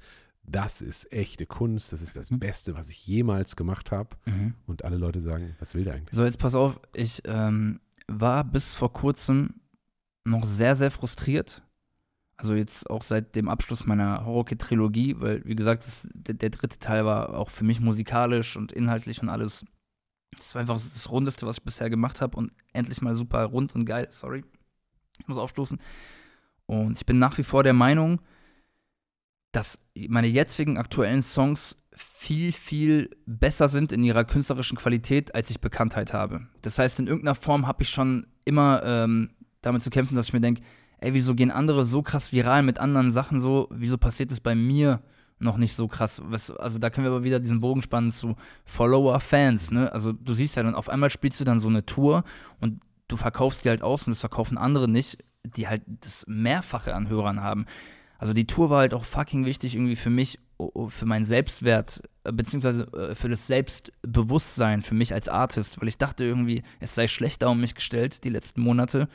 [0.44, 2.40] das ist echte Kunst, das ist das mhm.
[2.40, 4.10] Beste, was ich jemals gemacht habe.
[4.26, 4.54] Mhm.
[4.66, 6.14] Und alle Leute sagen, was will der eigentlich?
[6.14, 9.54] So, jetzt pass auf, ich ähm, war bis vor kurzem
[10.24, 11.62] noch sehr, sehr frustriert.
[12.36, 16.78] Also jetzt auch seit dem Abschluss meiner Horror-Trilogie, weil, wie gesagt, das, der, der, dritte
[16.78, 19.64] Teil war auch für mich musikalisch und inhaltlich und alles.
[20.36, 23.74] Das war einfach das Rundeste, was ich bisher gemacht habe und endlich mal super rund
[23.76, 24.08] und geil.
[24.10, 24.44] Sorry,
[25.26, 25.78] muss aufstoßen.
[26.66, 28.20] Und ich bin nach wie vor der Meinung,
[29.52, 35.60] dass meine jetzigen aktuellen Songs viel, viel besser sind in ihrer künstlerischen Qualität, als ich
[35.60, 36.46] Bekanntheit habe.
[36.62, 40.32] Das heißt, in irgendeiner Form habe ich schon immer ähm, damit zu kämpfen, dass ich
[40.32, 40.62] mir denke,
[40.98, 44.54] ey, wieso gehen andere so krass viral mit anderen Sachen so, wieso passiert es bei
[44.54, 45.02] mir
[45.38, 46.22] noch nicht so krass?
[46.24, 49.92] Was, also da können wir aber wieder diesen Bogen spannen zu Follower, Fans, ne?
[49.92, 52.24] Also du siehst ja dann, auf einmal spielst du dann so eine Tour
[52.60, 56.94] und du verkaufst die halt aus und das verkaufen andere nicht, die halt das Mehrfache
[56.94, 57.66] an Hörern haben.
[58.18, 60.38] Also die Tour war halt auch fucking wichtig irgendwie für mich,
[60.88, 65.98] für meinen Selbstwert, äh, beziehungsweise äh, für das Selbstbewusstsein für mich als Artist, weil ich
[65.98, 69.08] dachte irgendwie, es sei schlechter um mich gestellt die letzten Monate.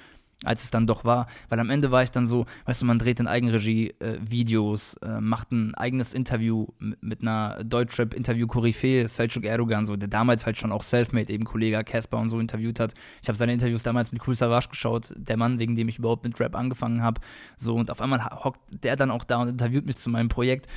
[0.44, 1.28] Als es dann doch war.
[1.50, 5.52] Weil am Ende war ich dann so, weißt du, man dreht in Eigenregie äh, macht
[5.52, 10.84] ein eigenes Interview mit, mit einer Deutschrap-Interview-Koryphäe, Selçuk Erdogan, so, der damals halt schon auch
[10.84, 12.94] Selfmade, eben Kollege Casper und so interviewt hat.
[13.22, 16.24] Ich habe seine Interviews damals mit Cool Savage geschaut, der Mann, wegen dem ich überhaupt
[16.24, 17.22] mit Rap angefangen habe.
[17.58, 20.68] So, und auf einmal hockt der dann auch da und interviewt mich zu meinem Projekt,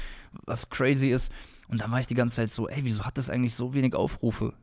[0.47, 1.33] was crazy ist.
[1.69, 3.95] Und dann war ich die ganze Zeit so, ey, wieso hat das eigentlich so wenig
[3.95, 4.55] Aufrufe?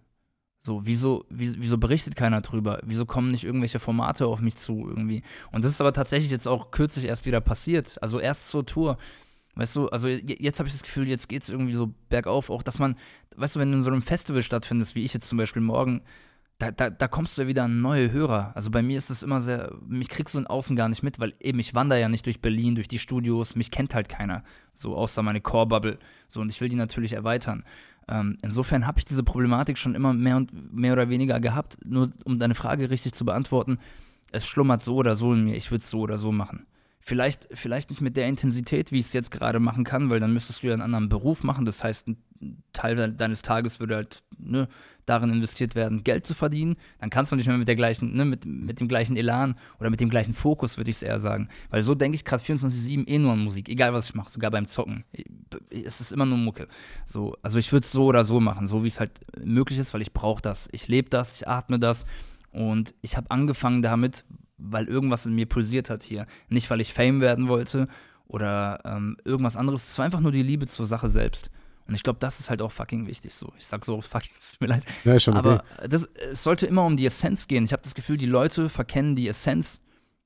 [0.68, 2.82] So, wieso, wieso berichtet keiner drüber?
[2.84, 5.24] Wieso kommen nicht irgendwelche Formate auf mich zu irgendwie?
[5.54, 7.98] Und das ist aber tatsächlich jetzt auch kürzlich erst wieder passiert.
[8.04, 8.98] Also erst zur Tour.
[9.56, 12.64] Weißt du, also jetzt habe ich das Gefühl, jetzt geht es irgendwie so bergauf, auch
[12.64, 12.98] dass man,
[13.38, 16.02] weißt du, wenn du in so einem Festival stattfindest, wie ich jetzt zum Beispiel morgen,
[16.58, 18.52] da, da, da kommst du ja wieder an neue Hörer.
[18.54, 21.18] Also bei mir ist es immer sehr, mich kriegst du in Außen gar nicht mit,
[21.22, 24.44] weil eben ich wandere ja nicht durch Berlin, durch die Studios, mich kennt halt keiner,
[24.74, 25.98] so außer meine Core-Bubble.
[26.28, 27.64] So, und ich will die natürlich erweitern.
[28.10, 31.78] Ähm, insofern habe ich diese Problematik schon immer mehr und mehr oder weniger gehabt.
[31.86, 33.80] Nur um deine Frage richtig zu beantworten,
[34.32, 35.56] es schlummert so oder so in mir.
[35.56, 36.66] Ich würde es so oder so machen.
[37.00, 40.34] Vielleicht, vielleicht nicht mit der Intensität, wie ich es jetzt gerade machen kann, weil dann
[40.34, 41.64] müsstest du ja einen anderen Beruf machen.
[41.64, 42.18] Das heißt, ein
[42.74, 44.68] Teil deines Tages würde halt ne,
[45.08, 46.76] darin investiert werden, Geld zu verdienen.
[47.00, 49.90] Dann kannst du nicht mehr mit der gleichen, ne, mit, mit dem gleichen Elan oder
[49.90, 51.50] mit dem gleichen Fokus, würde ich es eher sagen.
[51.70, 54.52] Weil so denke ich gerade 24-7 eh nur an Musik, egal was ich mache, sogar
[54.52, 55.06] beim Zocken.
[55.70, 56.68] Es ist immer nur Mucke.
[57.06, 59.12] So, also ich würde es so oder so machen, so wie es halt
[59.44, 60.68] möglich ist, weil ich brauche das.
[60.74, 62.06] Ich lebe das, ich atme das.
[62.52, 64.26] Und ich habe angefangen damit,
[64.58, 66.26] weil irgendwas in mir pulsiert hat hier.
[66.50, 67.88] Nicht, weil ich Fame werden wollte
[68.28, 69.90] oder ähm, irgendwas anderes.
[69.90, 71.50] Es war einfach nur die Liebe zur Sache selbst.
[71.88, 73.54] Und ich glaube, das ist halt auch fucking wichtig so.
[73.58, 74.86] Ich sag so, fucking, es tut mir leid.
[75.04, 75.60] Ja, schon okay.
[75.80, 77.64] Aber das, es sollte immer um die Essenz gehen.
[77.64, 79.82] Ich habe das Gefühl, die Leute verkennen die Essenz,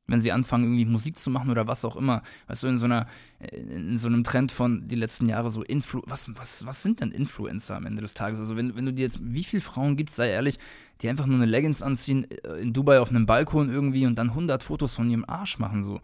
[0.08, 2.24] wenn sie anfangen, irgendwie Musik zu machen oder was auch immer.
[2.48, 3.08] Weißt du, in so einer,
[3.40, 7.12] in so einem Trend von die letzten Jahre so Influ was, was, was sind denn
[7.12, 8.40] Influencer am Ende des Tages?
[8.40, 10.58] Also wenn, wenn du dir jetzt, wie viele Frauen gibt, sei ehrlich,
[11.02, 14.30] die einfach nur eine Leggings anziehen, äh, in Dubai auf einem Balkon irgendwie und dann
[14.30, 16.02] 100 Fotos von ihrem Arsch machen so.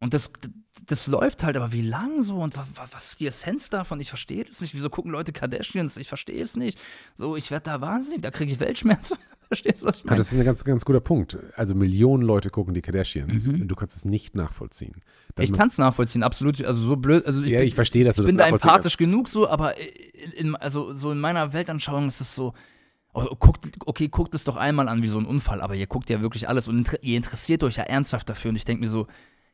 [0.00, 0.32] Und das,
[0.86, 2.54] das läuft halt, aber wie lang so und
[2.92, 4.00] was ist die Essenz davon?
[4.00, 4.74] Ich verstehe das nicht.
[4.74, 5.98] Wieso gucken Leute Kardashians?
[5.98, 6.78] Ich verstehe es nicht.
[7.16, 9.18] So, ich werde da wahnsinnig, da kriege ich Weltschmerzen.
[9.48, 10.14] Verstehst du, was ich meine?
[10.14, 11.36] Ja, das ist ein ganz, ganz guter Punkt.
[11.56, 13.62] Also Millionen Leute gucken die Kardashians mhm.
[13.62, 15.02] und du kannst es nicht nachvollziehen.
[15.38, 16.64] ich kann es nachvollziehen, absolut.
[16.64, 17.26] Also so blöd.
[17.26, 19.28] Also ich ja, bin, ich verstehe, dass du ich das Ich bin da empathisch genug
[19.28, 22.54] so, aber in, in, also so in meiner Weltanschauung ist es so,
[23.12, 26.08] Oh, guckt, okay, guckt es doch einmal an wie so ein Unfall, aber ihr guckt
[26.10, 28.50] ja wirklich alles und ihr interessiert euch ja ernsthaft dafür.
[28.50, 29.08] Und ich denke mir so,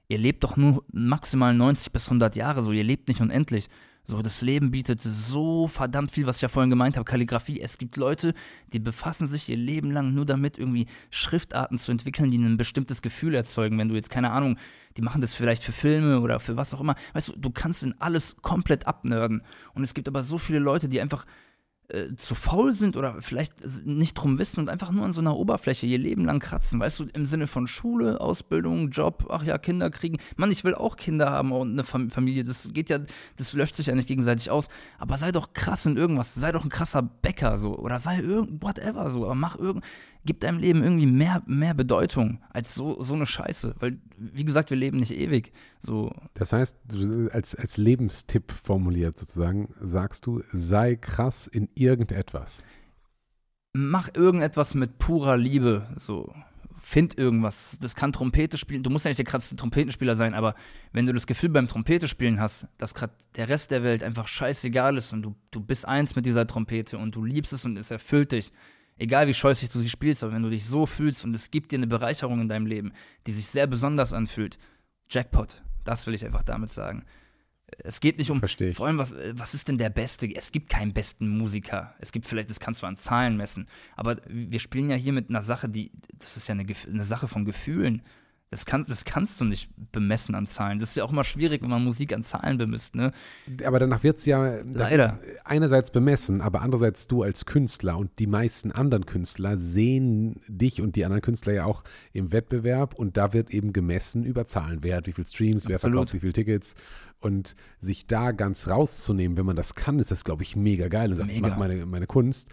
[0.08, 3.68] ihr lebt doch nur maximal 90 bis 100 Jahre, so, ihr lebt nicht unendlich.
[4.08, 7.60] So, das Leben bietet so verdammt viel, was ich ja vorhin gemeint habe, Kalligrafie.
[7.60, 8.34] Es gibt Leute,
[8.72, 13.02] die befassen sich ihr Leben lang nur damit, irgendwie Schriftarten zu entwickeln, die ein bestimmtes
[13.02, 13.78] Gefühl erzeugen.
[13.78, 14.58] Wenn du jetzt, keine Ahnung,
[14.96, 16.94] die machen das vielleicht für Filme oder für was auch immer.
[17.14, 19.42] Weißt du, du kannst in alles komplett abnörden.
[19.74, 21.26] Und es gibt aber so viele Leute, die einfach
[21.88, 23.54] äh, zu faul sind oder vielleicht
[23.84, 26.80] nicht drum wissen und einfach nur an so einer Oberfläche ihr Leben lang kratzen.
[26.80, 30.18] Weißt du, im Sinne von Schule, Ausbildung, Job, ach ja, Kinder kriegen.
[30.36, 32.44] Mann, ich will auch Kinder haben und eine Familie.
[32.44, 32.98] Das geht ja,
[33.36, 34.68] das löscht sich ja nicht gegenseitig aus.
[34.98, 36.34] Aber sei doch krass in irgendwas.
[36.34, 37.76] Sei doch ein krasser Bäcker so.
[37.78, 39.24] Oder sei irgend, whatever so.
[39.24, 39.84] Aber mach irgend,
[40.27, 43.77] gib deinem Leben irgendwie mehr, mehr Bedeutung als so, so eine Scheiße.
[43.78, 45.53] Weil, wie gesagt, wir leben nicht ewig.
[45.81, 46.12] So.
[46.35, 46.77] Das heißt,
[47.31, 52.65] als, als Lebenstipp formuliert sozusagen, sagst du, sei krass in irgendetwas.
[53.73, 55.89] Mach irgendetwas mit purer Liebe.
[55.97, 56.35] So.
[56.78, 57.78] Find irgendwas.
[57.81, 58.82] Das kann Trompete spielen.
[58.82, 60.55] Du musst ja nicht der krasseste Trompetenspieler sein, aber
[60.93, 64.28] wenn du das Gefühl beim Trompete spielen hast, dass gerade der Rest der Welt einfach
[64.28, 67.77] scheißegal ist und du, du bist eins mit dieser Trompete und du liebst es und
[67.77, 68.53] es erfüllt dich,
[68.98, 71.73] egal wie scheußlich du sie spielst, aber wenn du dich so fühlst und es gibt
[71.73, 72.93] dir eine Bereicherung in deinem Leben,
[73.27, 74.59] die sich sehr besonders anfühlt,
[75.10, 75.62] Jackpot.
[75.85, 77.05] Das will ich einfach damit sagen.
[77.78, 80.32] Es geht nicht um, Versteh vor allem, was, was ist denn der Beste?
[80.35, 81.94] Es gibt keinen besten Musiker.
[81.98, 83.68] Es gibt vielleicht, das kannst du an Zahlen messen.
[83.97, 87.27] Aber wir spielen ja hier mit einer Sache, die, das ist ja eine, eine Sache
[87.27, 88.02] von Gefühlen.
[88.51, 90.78] Das, kann, das kannst du nicht bemessen an Zahlen.
[90.78, 92.94] Das ist ja auch immer schwierig, wenn man Musik an Zahlen bemisst.
[92.94, 93.10] Ne?
[93.64, 95.18] Aber danach wird es ja Leider.
[95.44, 100.94] einerseits bemessen, aber andererseits du als Künstler und die meisten anderen Künstler sehen dich und
[100.94, 101.82] die anderen Künstler ja auch
[102.12, 104.78] im Wettbewerb und da wird eben gemessen über Zahlen.
[104.82, 105.94] Wer hat wie viele Streams, wer Absolut.
[105.94, 106.77] verkauft wie viele Tickets
[107.18, 111.10] und sich da ganz rauszunehmen, wenn man das kann, ist das, glaube ich, mega geil
[111.10, 112.51] und sagt, ich mache meine, meine Kunst.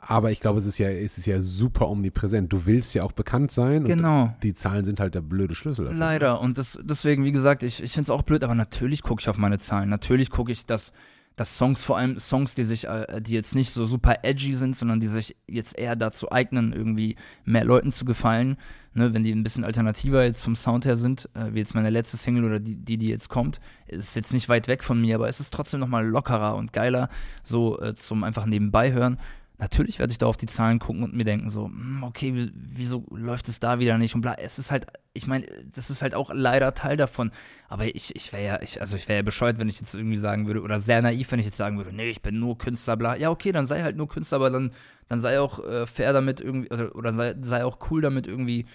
[0.00, 2.52] Aber ich glaube, es ist ja, es ist ja super omnipräsent.
[2.52, 3.84] Du willst ja auch bekannt sein.
[3.84, 4.34] Genau.
[4.42, 5.84] die Zahlen sind halt der blöde Schlüssel.
[5.84, 5.98] Dafür.
[5.98, 6.40] Leider.
[6.40, 9.28] Und das, deswegen, wie gesagt, ich, ich finde es auch blöd, aber natürlich gucke ich
[9.28, 9.90] auf meine Zahlen.
[9.90, 10.92] Natürlich gucke ich, dass,
[11.36, 14.74] dass Songs, vor allem Songs, die sich, äh, die jetzt nicht so super edgy sind,
[14.74, 18.56] sondern die sich jetzt eher dazu eignen, irgendwie mehr Leuten zu gefallen.
[18.92, 21.90] Ne, wenn die ein bisschen alternativer jetzt vom Sound her sind, äh, wie jetzt meine
[21.90, 25.14] letzte Single oder die, die, die jetzt kommt, ist jetzt nicht weit weg von mir,
[25.14, 27.08] aber es ist trotzdem nochmal lockerer und geiler,
[27.44, 29.16] so äh, zum einfach nebenbei hören
[29.60, 33.04] natürlich werde ich da auf die Zahlen gucken und mir denken so, hm, okay, wieso
[33.10, 34.34] läuft es da wieder nicht und bla.
[34.34, 37.30] Es ist halt, ich meine, das ist halt auch leider Teil davon.
[37.68, 40.16] Aber ich, ich wäre ja, ich, also ich wäre ja bescheuert, wenn ich jetzt irgendwie
[40.16, 42.96] sagen würde, oder sehr naiv, wenn ich jetzt sagen würde, nee, ich bin nur Künstler,
[42.96, 43.16] bla.
[43.16, 44.72] Ja, okay, dann sei halt nur Künstler, aber dann,
[45.08, 48.66] dann sei auch äh, fair damit irgendwie, oder, oder sei, sei auch cool damit irgendwie,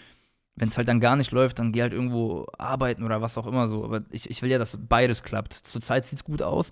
[0.55, 3.47] wenn es halt dann gar nicht läuft, dann geh halt irgendwo arbeiten oder was auch
[3.47, 3.83] immer so.
[3.83, 5.53] Aber ich, ich will ja, dass beides klappt.
[5.53, 6.71] Zurzeit sieht es gut aus,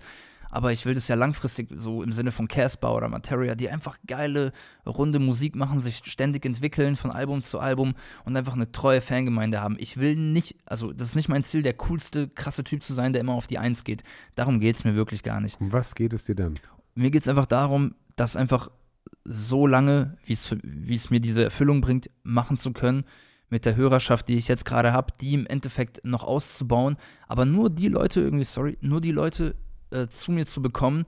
[0.54, 3.98] aber ich will das ja langfristig so im Sinne von Casper oder Materia, die einfach
[4.06, 4.52] geile,
[4.86, 7.94] runde Musik machen, sich ständig entwickeln von Album zu Album
[8.24, 9.74] und einfach eine treue Fangemeinde haben.
[9.80, 13.12] Ich will nicht, also das ist nicht mein Ziel, der coolste, krasse Typ zu sein,
[13.12, 14.04] der immer auf die Eins geht.
[14.36, 15.60] Darum geht es mir wirklich gar nicht.
[15.60, 16.54] Um was geht es dir denn?
[16.94, 18.70] Mir geht es einfach darum, dass einfach
[19.24, 20.34] so lange, wie
[20.94, 23.04] es mir diese Erfüllung bringt, machen zu können,
[23.50, 26.96] mit der Hörerschaft, die ich jetzt gerade habe, die im Endeffekt noch auszubauen,
[27.28, 29.56] aber nur die Leute irgendwie, sorry, nur die Leute
[29.94, 31.06] äh, zu mir zu bekommen,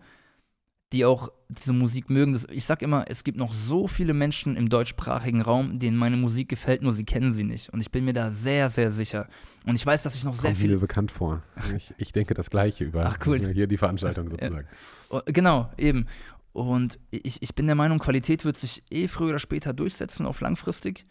[0.92, 2.32] die auch diese Musik mögen.
[2.32, 6.16] Das, ich sag immer, es gibt noch so viele Menschen im deutschsprachigen Raum, denen meine
[6.16, 7.70] Musik gefällt, nur sie kennen sie nicht.
[7.70, 9.28] Und ich bin mir da sehr, sehr sicher.
[9.64, 10.74] Und ich weiß, dass ich noch Kommt sehr viele.
[10.74, 11.42] mir bekannt vor.
[11.76, 13.52] Ich, ich denke das Gleiche über Ach, cool.
[13.52, 14.68] hier die Veranstaltung sozusagen.
[15.12, 15.22] Ja.
[15.26, 16.06] Genau, eben.
[16.52, 20.40] Und ich, ich bin der Meinung, Qualität wird sich eh früher oder später durchsetzen auf
[20.40, 21.04] langfristig.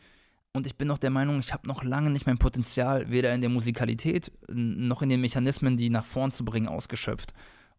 [0.54, 3.42] Und ich bin noch der Meinung, ich habe noch lange nicht mein Potenzial, weder in
[3.42, 7.34] der Musikalität noch in den Mechanismen, die nach vorn zu bringen, ausgeschöpft.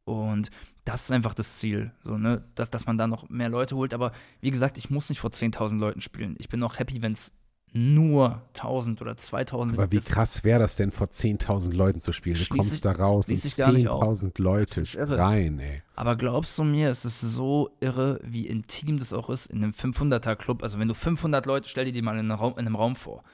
[0.06, 0.50] Und
[0.84, 2.44] das ist einfach das Ziel, so, ne?
[2.54, 3.92] dass, dass man da noch mehr Leute holt.
[3.92, 6.36] Aber wie gesagt, ich muss nicht vor 10.000 Leuten spielen.
[6.38, 7.32] Ich bin auch happy, wenn es
[7.72, 9.80] nur 1000 oder 2000 sind.
[9.80, 12.36] Aber wie krass wäre das denn, vor 10.000 Leuten zu spielen?
[12.38, 14.84] Du kommst da raus und 10.000 Leute
[15.18, 15.82] rein, ey.
[15.96, 19.72] Aber glaubst du mir, es ist so irre, wie intim das auch ist in einem
[19.72, 20.62] 500er-Club.
[20.62, 22.94] Also wenn du 500 Leute, stell dir die mal in einem, Raum, in einem Raum
[22.94, 23.24] vor.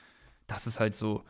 [0.47, 1.23] Das ist halt so,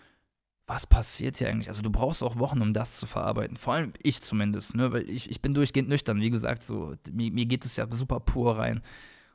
[0.66, 1.68] was passiert hier eigentlich?
[1.68, 3.56] Also du brauchst auch Wochen, um das zu verarbeiten.
[3.56, 4.92] Vor allem ich zumindest, ne?
[4.92, 6.20] weil ich, ich bin durchgehend nüchtern.
[6.20, 8.80] Wie gesagt, so, mir, mir geht es ja super pur rein.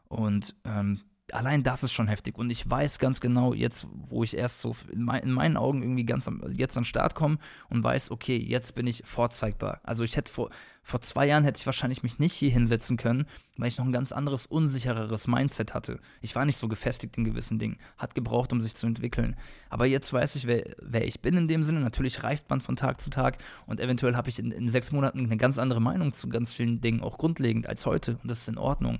[0.07, 1.01] Und ähm,
[1.33, 2.37] allein das ist schon heftig.
[2.37, 5.81] Und ich weiß ganz genau, jetzt, wo ich erst so in, mein, in meinen Augen
[5.81, 7.37] irgendwie ganz am, jetzt an den Start komme
[7.69, 9.81] und weiß, okay, jetzt bin ich vorzeigbar.
[9.83, 10.49] Also ich hätte vor,
[10.83, 13.25] vor zwei Jahren hätte ich wahrscheinlich mich nicht hier hinsetzen können,
[13.57, 15.99] weil ich noch ein ganz anderes, unsichereres Mindset hatte.
[16.21, 19.35] Ich war nicht so gefestigt in gewissen Dingen, hat gebraucht, um sich zu entwickeln.
[19.69, 21.81] Aber jetzt weiß ich, wer, wer ich bin in dem Sinne.
[21.81, 25.19] Natürlich reift man von Tag zu Tag und eventuell habe ich in, in sechs Monaten
[25.19, 28.17] eine ganz andere Meinung zu ganz vielen Dingen, auch grundlegend als heute.
[28.23, 28.99] Und das ist in Ordnung.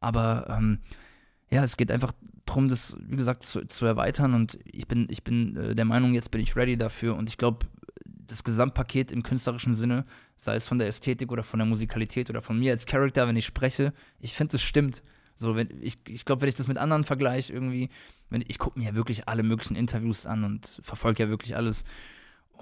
[0.00, 0.80] Aber ähm,
[1.52, 2.12] ja, es geht einfach
[2.46, 6.14] darum, das, wie gesagt, zu, zu erweitern und ich bin, ich bin äh, der Meinung,
[6.14, 7.66] jetzt bin ich ready dafür und ich glaube,
[8.04, 10.06] das Gesamtpaket im künstlerischen Sinne,
[10.36, 13.36] sei es von der Ästhetik oder von der Musikalität oder von mir als Charakter, wenn
[13.36, 15.02] ich spreche, ich finde, es stimmt.
[15.36, 17.90] So, wenn, ich ich glaube, wenn ich das mit anderen vergleiche, irgendwie,
[18.30, 21.84] wenn, ich gucke mir ja wirklich alle möglichen Interviews an und verfolge ja wirklich alles.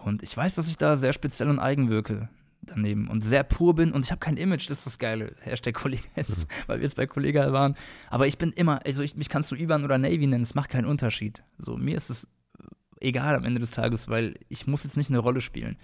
[0.04, 2.28] Und ich weiß, dass ich da sehr speziell und eigen wirke
[2.70, 5.34] daneben und sehr pur bin und ich habe kein Image, das ist das Geile.
[5.40, 6.54] Hashtag Kollege jetzt, mhm.
[6.66, 7.76] weil wir jetzt bei Kollega waren.
[8.08, 10.70] Aber ich bin immer, also ich, mich kannst du Ivan oder Navy nennen, es macht
[10.70, 11.42] keinen Unterschied.
[11.58, 12.28] So, mir ist es
[13.00, 15.76] egal am Ende des Tages, weil ich muss jetzt nicht eine Rolle spielen.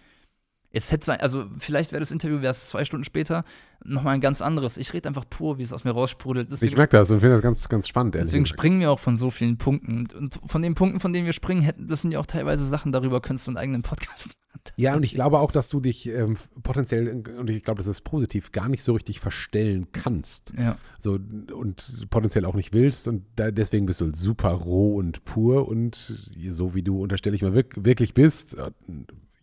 [0.73, 3.45] Es hätte sein, also vielleicht wäre das Interview, wäre es zwei Stunden später,
[3.85, 4.77] nochmal ein ganz anderes.
[4.77, 6.51] Ich rede einfach pur, wie es aus mir raussprudelt.
[6.51, 8.15] Deswegen, ich merke das und finde das ganz, ganz spannend.
[8.15, 8.59] Deswegen gesagt.
[8.59, 10.07] springen wir auch von so vielen Punkten.
[10.17, 12.93] Und von den Punkten, von denen wir springen, hätten, das sind ja auch teilweise Sachen,
[12.93, 14.29] darüber könntest du einen eigenen Podcast
[14.67, 14.73] machen.
[14.77, 18.03] Ja, und ich glaube auch, dass du dich ähm, potenziell, und ich glaube, das ist
[18.03, 20.53] positiv, gar nicht so richtig verstellen kannst.
[20.59, 20.77] Ja.
[20.99, 21.19] So,
[21.55, 23.07] und potenziell auch nicht willst.
[23.07, 25.95] Und da, deswegen bist du super roh und pur und
[26.49, 28.71] so wie du, unterstelle ich mal, wirklich bist, äh,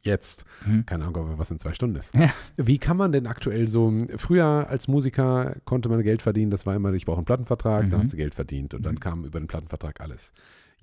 [0.05, 0.45] jetzt.
[0.65, 0.85] Mhm.
[0.85, 2.13] Keine Ahnung, was in zwei Stunden ist.
[2.13, 2.29] Ja.
[2.57, 6.75] Wie kann man denn aktuell so, früher als Musiker konnte man Geld verdienen, das war
[6.75, 7.91] immer, ich brauche einen Plattenvertrag, mhm.
[7.91, 8.85] dann hast du Geld verdient und mhm.
[8.85, 10.33] dann kam über den Plattenvertrag alles.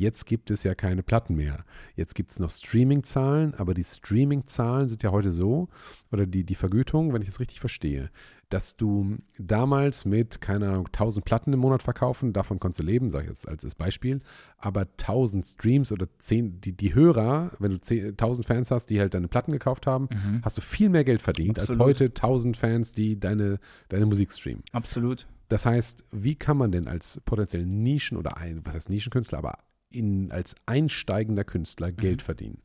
[0.01, 1.63] Jetzt gibt es ja keine Platten mehr.
[1.95, 5.69] Jetzt gibt es noch Streaming-Zahlen, aber die Streaming-Zahlen sind ja heute so,
[6.11, 8.09] oder die, die Vergütung, wenn ich es richtig verstehe,
[8.49, 13.11] dass du damals mit, keine Ahnung, 1000 Platten im Monat verkaufen, davon konntest du leben,
[13.11, 14.23] sage ich jetzt als, als Beispiel,
[14.57, 19.01] aber 1000 Streams oder 10, die, die Hörer, wenn du 10, 1000 Fans hast, die
[19.01, 20.41] halt deine Platten gekauft haben, mhm.
[20.43, 21.79] hast du viel mehr Geld verdient Absolut.
[21.79, 23.59] als heute 1000 Fans, die deine,
[23.91, 24.63] deine Musik streamen.
[24.73, 25.27] Absolut.
[25.51, 29.59] Das heißt, wie kann man denn als potenziell Nischen- oder ein, was heißt Nischenkünstler, aber
[29.91, 32.25] in, als einsteigender Künstler Geld mhm.
[32.25, 32.63] verdienen?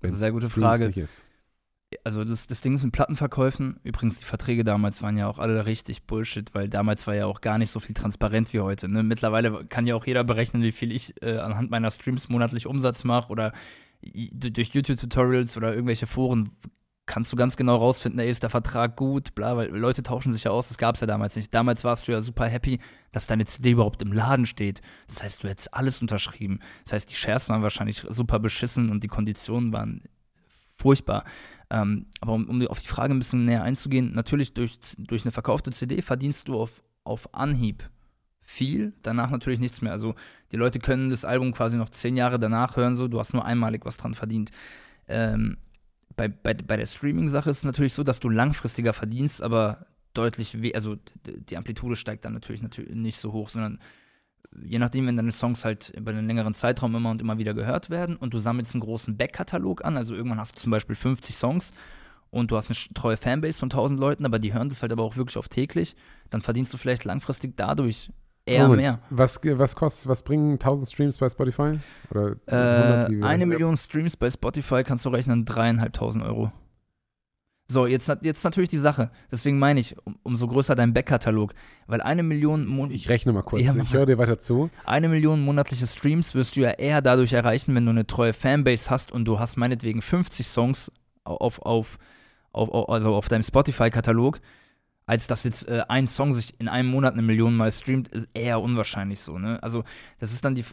[0.00, 0.86] Das ist eine sehr gute Frage.
[0.88, 1.24] Ist
[2.02, 5.66] also das, das Ding ist mit Plattenverkäufen, übrigens die Verträge damals waren ja auch alle
[5.66, 8.88] richtig Bullshit, weil damals war ja auch gar nicht so viel transparent wie heute.
[8.88, 9.02] Ne?
[9.02, 13.04] Mittlerweile kann ja auch jeder berechnen, wie viel ich äh, anhand meiner Streams monatlich Umsatz
[13.04, 13.52] mache oder
[14.02, 16.50] durch YouTube-Tutorials oder irgendwelche Foren
[17.06, 20.44] kannst du ganz genau rausfinden, ey, ist der Vertrag gut, bla, weil Leute tauschen sich
[20.44, 21.54] ja aus, das gab es ja damals nicht.
[21.54, 22.78] Damals warst du ja super happy,
[23.12, 24.80] dass deine CD überhaupt im Laden steht.
[25.06, 26.60] Das heißt, du hättest alles unterschrieben.
[26.84, 30.02] Das heißt, die Shares waren wahrscheinlich super beschissen und die Konditionen waren
[30.76, 31.24] furchtbar.
[31.70, 35.32] Ähm, aber um, um, auf die Frage ein bisschen näher einzugehen, natürlich durch, durch eine
[35.32, 37.88] verkaufte CD verdienst du auf, auf Anhieb
[38.40, 39.92] viel, danach natürlich nichts mehr.
[39.92, 40.14] Also
[40.52, 43.44] die Leute können das Album quasi noch zehn Jahre danach hören, so, du hast nur
[43.44, 44.50] einmalig was dran verdient.
[45.08, 45.58] Ähm,
[46.16, 50.56] bei, bei, bei der Streaming-Sache ist es natürlich so, dass du langfristiger verdienst, aber deutlich,
[50.74, 53.80] also die Amplitude steigt dann natürlich, natürlich nicht so hoch, sondern
[54.62, 57.90] je nachdem, wenn deine Songs halt über einen längeren Zeitraum immer und immer wieder gehört
[57.90, 61.34] werden und du sammelst einen großen Backkatalog an, also irgendwann hast du zum Beispiel 50
[61.34, 61.72] Songs
[62.30, 65.02] und du hast eine treue Fanbase von 1000 Leuten, aber die hören das halt aber
[65.02, 65.96] auch wirklich auf täglich,
[66.30, 68.10] dann verdienst du vielleicht langfristig dadurch
[68.46, 68.98] eher Moment, mehr.
[69.10, 71.78] Was, was kostet, was bringen 1000 Streams bei Spotify?
[72.10, 76.52] Oder äh, eine Million Streams bei Spotify kannst du rechnen, dreieinhalbtausend Euro.
[77.66, 79.10] So, jetzt, jetzt natürlich die Sache.
[79.32, 81.54] Deswegen meine ich, um, umso größer dein Backkatalog.
[81.86, 82.66] Weil eine Million.
[82.66, 83.62] Mon ich rechne mal kurz.
[83.62, 84.68] Ja, ich höre dir weiter zu.
[84.84, 88.90] Eine Million monatliche Streams wirst du ja eher dadurch erreichen, wenn du eine treue Fanbase
[88.90, 90.92] hast und du hast meinetwegen 50 Songs
[91.24, 91.98] auf, auf,
[92.52, 94.40] auf, also auf deinem Spotify-Katalog,
[95.06, 98.28] als dass jetzt äh, ein Song sich in einem Monat eine Million Mal streamt, ist
[98.34, 99.38] eher unwahrscheinlich so.
[99.38, 99.62] Ne?
[99.62, 99.84] Also,
[100.18, 100.64] das ist dann die,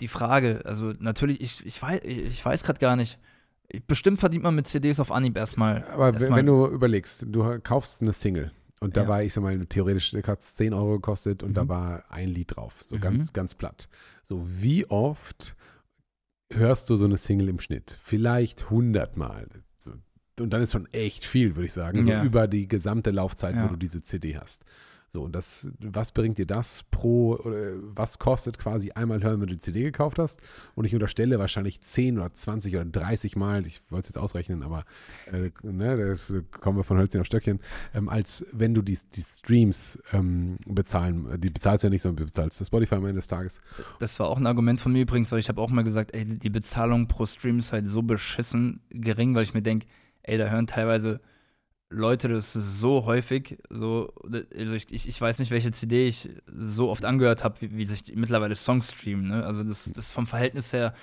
[0.00, 0.62] die Frage.
[0.64, 3.18] Also, natürlich, ich, ich weiß, ich weiß gerade gar nicht
[3.86, 5.84] Bestimmt verdient man mit CDs auf Anhieb erstmal.
[5.92, 6.38] Aber erstmal.
[6.38, 8.50] wenn du überlegst, du kaufst eine Single
[8.80, 9.08] und da ja.
[9.08, 11.54] war, ich sag mal, theoretisch hat es 10 Euro gekostet und mhm.
[11.54, 12.76] da war ein Lied drauf.
[12.82, 13.00] So mhm.
[13.00, 13.88] ganz, ganz platt.
[14.22, 15.54] So, wie oft
[16.50, 17.98] hörst du so eine Single im Schnitt?
[18.02, 19.48] Vielleicht 100 Mal.
[20.40, 22.22] Und dann ist schon echt viel, würde ich sagen, so ja.
[22.22, 23.64] über die gesamte Laufzeit, ja.
[23.64, 24.64] wo du diese CD hast.
[25.10, 29.46] So, und das, was bringt dir das pro, oder was kostet quasi einmal hören, wenn
[29.46, 30.40] du die CD gekauft hast?
[30.74, 34.62] Und ich unterstelle wahrscheinlich 10 oder 20 oder 30 Mal, ich wollte es jetzt ausrechnen,
[34.62, 34.84] aber
[35.32, 37.60] äh, ne, da kommen wir von Hölzchen auf Stöckchen,
[37.94, 42.26] ähm, als wenn du die, die Streams ähm, bezahlen, die bezahlst du ja nicht, sondern
[42.26, 43.62] bezahlst du Spotify am Ende des Tages.
[44.00, 46.26] Das war auch ein Argument von mir übrigens, weil ich habe auch mal gesagt, ey,
[46.26, 49.86] die Bezahlung pro Stream ist halt so beschissen gering, weil ich mir denke,
[50.28, 51.20] ey, da hören teilweise
[51.90, 54.12] Leute das so häufig, so,
[54.54, 57.84] also ich, ich, ich weiß nicht, welche CD ich so oft angehört habe, wie, wie,
[57.86, 59.28] sich mittlerweile Songs streamen.
[59.28, 59.44] Ne?
[59.44, 60.94] Also das, das vom Verhältnis her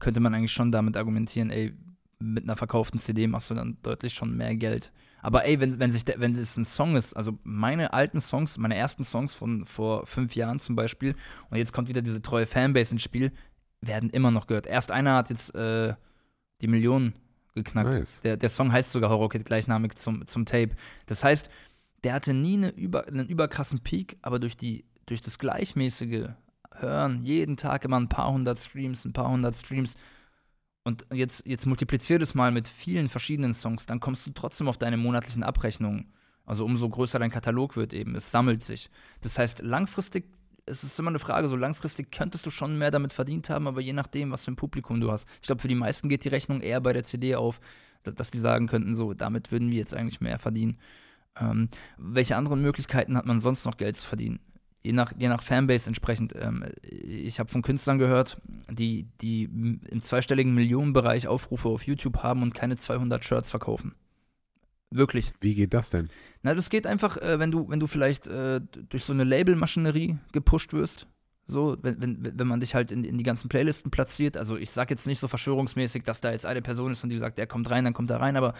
[0.00, 1.72] könnte man eigentlich schon damit argumentieren, ey,
[2.18, 4.92] mit einer verkauften CD machst du dann deutlich schon mehr Geld.
[5.22, 8.76] Aber ey, wenn, wenn, sich wenn es ein Song ist, also meine alten Songs, meine
[8.76, 11.14] ersten Songs von vor fünf Jahren zum Beispiel,
[11.48, 13.32] und jetzt kommt wieder diese treue Fanbase ins Spiel,
[13.80, 14.66] werden immer noch gehört.
[14.66, 15.94] Erst einer hat jetzt äh,
[16.60, 17.14] die Millionen
[17.54, 17.94] geknackt.
[17.94, 18.20] Nice.
[18.22, 20.70] Der, der Song heißt sogar Horror Kid gleichnamig zum, zum Tape.
[21.06, 21.48] Das heißt,
[22.02, 26.28] der hatte nie eine über, einen überkrassen Peak, aber durch, die, durch das gleichmäßige
[26.76, 29.96] Hören, jeden Tag immer ein paar hundert Streams, ein paar hundert Streams.
[30.82, 34.76] Und jetzt, jetzt multiplizier das mal mit vielen verschiedenen Songs, dann kommst du trotzdem auf
[34.76, 36.12] deine monatlichen Abrechnungen.
[36.44, 38.90] Also umso größer dein Katalog wird eben, es sammelt sich.
[39.22, 40.26] Das heißt, langfristig
[40.66, 43.80] es ist immer eine Frage, so langfristig könntest du schon mehr damit verdient haben, aber
[43.80, 45.28] je nachdem, was für ein Publikum du hast.
[45.40, 47.60] Ich glaube, für die meisten geht die Rechnung eher bei der CD auf,
[48.02, 50.78] dass die sagen könnten, so, damit würden wir jetzt eigentlich mehr verdienen.
[51.38, 54.40] Ähm, welche anderen Möglichkeiten hat man sonst noch Geld zu verdienen?
[54.82, 56.34] Je nach, je nach Fanbase entsprechend.
[56.36, 62.42] Ähm, ich habe von Künstlern gehört, die, die im zweistelligen Millionenbereich Aufrufe auf YouTube haben
[62.42, 63.94] und keine 200 Shirts verkaufen.
[64.94, 65.32] Wirklich.
[65.40, 66.08] Wie geht das denn?
[66.42, 70.18] Na, das geht einfach, äh, wenn du, wenn du vielleicht äh, durch so eine Labelmaschinerie
[70.30, 71.08] gepusht wirst.
[71.46, 74.36] So, wenn, wenn, wenn man dich halt in, in die ganzen Playlisten platziert.
[74.36, 77.18] Also ich sag jetzt nicht so verschwörungsmäßig, dass da jetzt eine Person ist und die
[77.18, 78.54] sagt, der kommt rein, dann kommt er rein, aber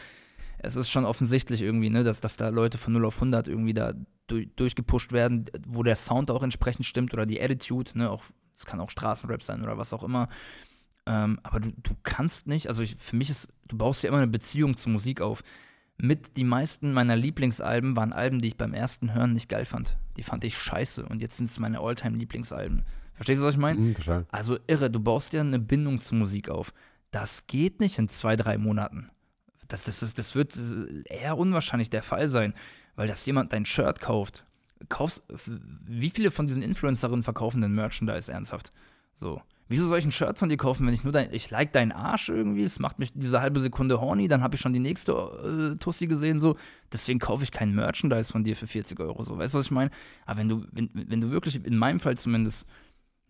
[0.59, 3.73] es ist schon offensichtlich irgendwie, ne, dass, dass da Leute von 0 auf 100 irgendwie
[3.73, 3.95] da
[4.27, 8.25] durch, durchgepusht werden, wo der Sound auch entsprechend stimmt oder die Attitude, ne, auch,
[8.57, 10.29] es kann auch Straßenrap sein oder was auch immer.
[11.07, 14.19] Ähm, aber du, du kannst nicht, also ich, für mich ist, du baust ja immer
[14.19, 15.45] eine Beziehung zur Musik auf
[15.97, 19.97] mit die meisten meiner Lieblingsalben waren Alben, die ich beim ersten Hören nicht geil fand.
[20.17, 22.85] Die fand ich scheiße und jetzt sind es meine Alltime-Lieblingsalben.
[23.15, 23.79] Verstehst du, was ich meine?
[23.79, 24.27] Mhm, total.
[24.31, 26.73] Also irre, du baust dir eine Bindung zur Musik auf.
[27.11, 29.11] Das geht nicht in zwei, drei Monaten.
[29.69, 30.59] Das, das, ist, das wird
[31.07, 32.55] eher unwahrscheinlich der Fall sein,
[32.97, 34.45] weil dass jemand dein Shirt kauft.
[34.89, 35.23] Kaufst,
[35.87, 38.73] wie viele von diesen Influencerinnen verkaufen denn Merchandise ernsthaft?
[39.15, 39.41] So.
[39.75, 41.93] Wieso soll ich ein Shirt von dir kaufen, wenn ich nur dein, ich like deinen
[41.93, 45.13] Arsch irgendwie, es macht mich diese halbe Sekunde horny, dann habe ich schon die nächste
[45.75, 46.57] äh, Tussi gesehen, so.
[46.93, 49.37] Deswegen kaufe ich kein Merchandise von dir für 40 Euro, so.
[49.37, 49.91] Weißt du, was ich meine?
[50.27, 52.67] Aber wenn du, wenn, wenn du wirklich, in meinem Fall zumindest,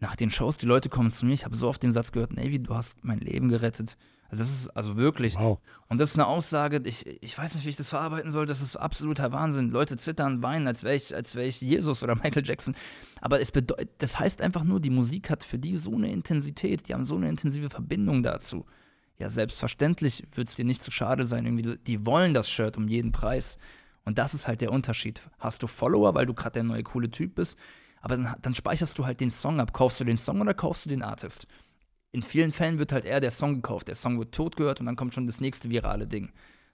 [0.00, 2.32] nach den Shows, die Leute kommen zu mir, ich habe so oft den Satz gehört,
[2.32, 3.96] Navy, du hast mein Leben gerettet.
[4.30, 5.36] Also das ist also wirklich.
[5.38, 5.58] Wow.
[5.88, 8.60] Und das ist eine Aussage, ich, ich weiß nicht, wie ich das verarbeiten soll, das
[8.60, 9.70] ist absoluter Wahnsinn.
[9.70, 12.74] Leute zittern, weinen, als wäre ich, wär ich Jesus oder Michael Jackson.
[13.20, 16.88] Aber es bedeutet, das heißt einfach nur, die Musik hat für die so eine Intensität,
[16.88, 18.64] die haben so eine intensive Verbindung dazu.
[19.18, 21.46] Ja, selbstverständlich wird es dir nicht zu schade sein.
[21.46, 23.58] Irgendwie, die wollen das Shirt um jeden Preis.
[24.04, 25.22] Und das ist halt der Unterschied.
[25.38, 27.58] Hast du Follower, weil du gerade der neue coole Typ bist,
[28.02, 29.72] aber dann, dann speicherst du halt den Song ab.
[29.72, 31.46] Kaufst du den Song oder kaufst du den Artist?
[32.14, 33.88] In vielen Fällen wird halt eher der Song gekauft.
[33.88, 36.30] Der Song wird tot gehört und dann kommt schon das nächste virale Ding.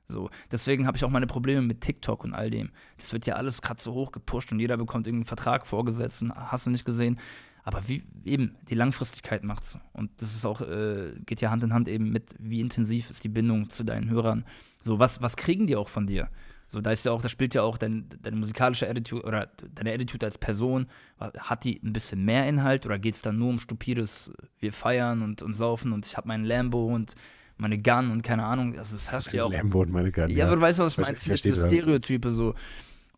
[0.06, 2.70] So, deswegen habe ich auch meine Probleme mit TikTok und all dem.
[2.98, 6.34] Das wird ja alles gerade so hoch gepusht und jeder bekommt irgendeinen Vertrag vorgesetzt und
[6.34, 7.18] hast du nicht gesehen.
[7.62, 9.78] Aber wie eben, die Langfristigkeit macht's.
[9.94, 13.24] Und das ist auch, äh, geht ja Hand in Hand eben mit, wie intensiv ist
[13.24, 14.44] die Bindung zu deinen Hörern.
[14.82, 16.28] So, was, was kriegen die auch von dir?
[16.72, 19.92] So, da ist ja auch, da spielt ja auch dein, deine musikalische Attitude oder deine
[19.92, 20.86] Attitude als Person.
[21.18, 25.22] Hat die ein bisschen mehr Inhalt oder geht es dann nur um stupides, wir feiern
[25.22, 27.16] und, und saufen und ich habe meinen Lambo und
[27.56, 28.78] meine Gun und keine Ahnung.
[28.78, 29.52] Also, das hast du ja auch.
[29.52, 30.30] Lambo und meine Gun.
[30.30, 30.46] Ja, ja.
[30.46, 31.16] aber du weißt, was ich meine.
[31.18, 32.54] Diese Stereotype so.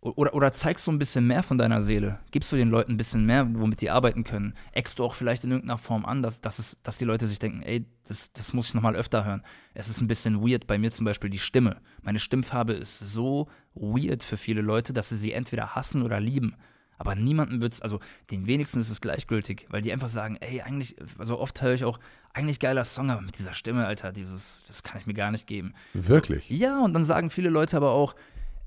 [0.02, 2.18] Oder, oder zeigst du ein bisschen mehr von deiner Seele?
[2.32, 4.54] Gibst du den Leuten ein bisschen mehr, womit die arbeiten können?
[4.72, 7.38] Eckst du auch vielleicht in irgendeiner Form an, dass, dass, es, dass die Leute sich
[7.38, 9.44] denken, ey, das, das muss ich nochmal öfter hören.
[9.74, 11.76] Es ist ein bisschen weird, bei mir zum Beispiel die Stimme.
[12.02, 16.56] Meine Stimmfarbe ist so weird für viele Leute, dass sie sie entweder hassen oder lieben.
[16.98, 18.00] Aber niemandem wird es, also
[18.32, 21.84] den wenigsten ist es gleichgültig, weil die einfach sagen, ey, eigentlich, also oft höre ich
[21.84, 21.98] auch,
[22.32, 25.46] eigentlich geiler Song, aber mit dieser Stimme, Alter, dieses, das kann ich mir gar nicht
[25.46, 25.74] geben.
[25.94, 26.48] Wirklich?
[26.48, 28.14] So, ja, und dann sagen viele Leute aber auch,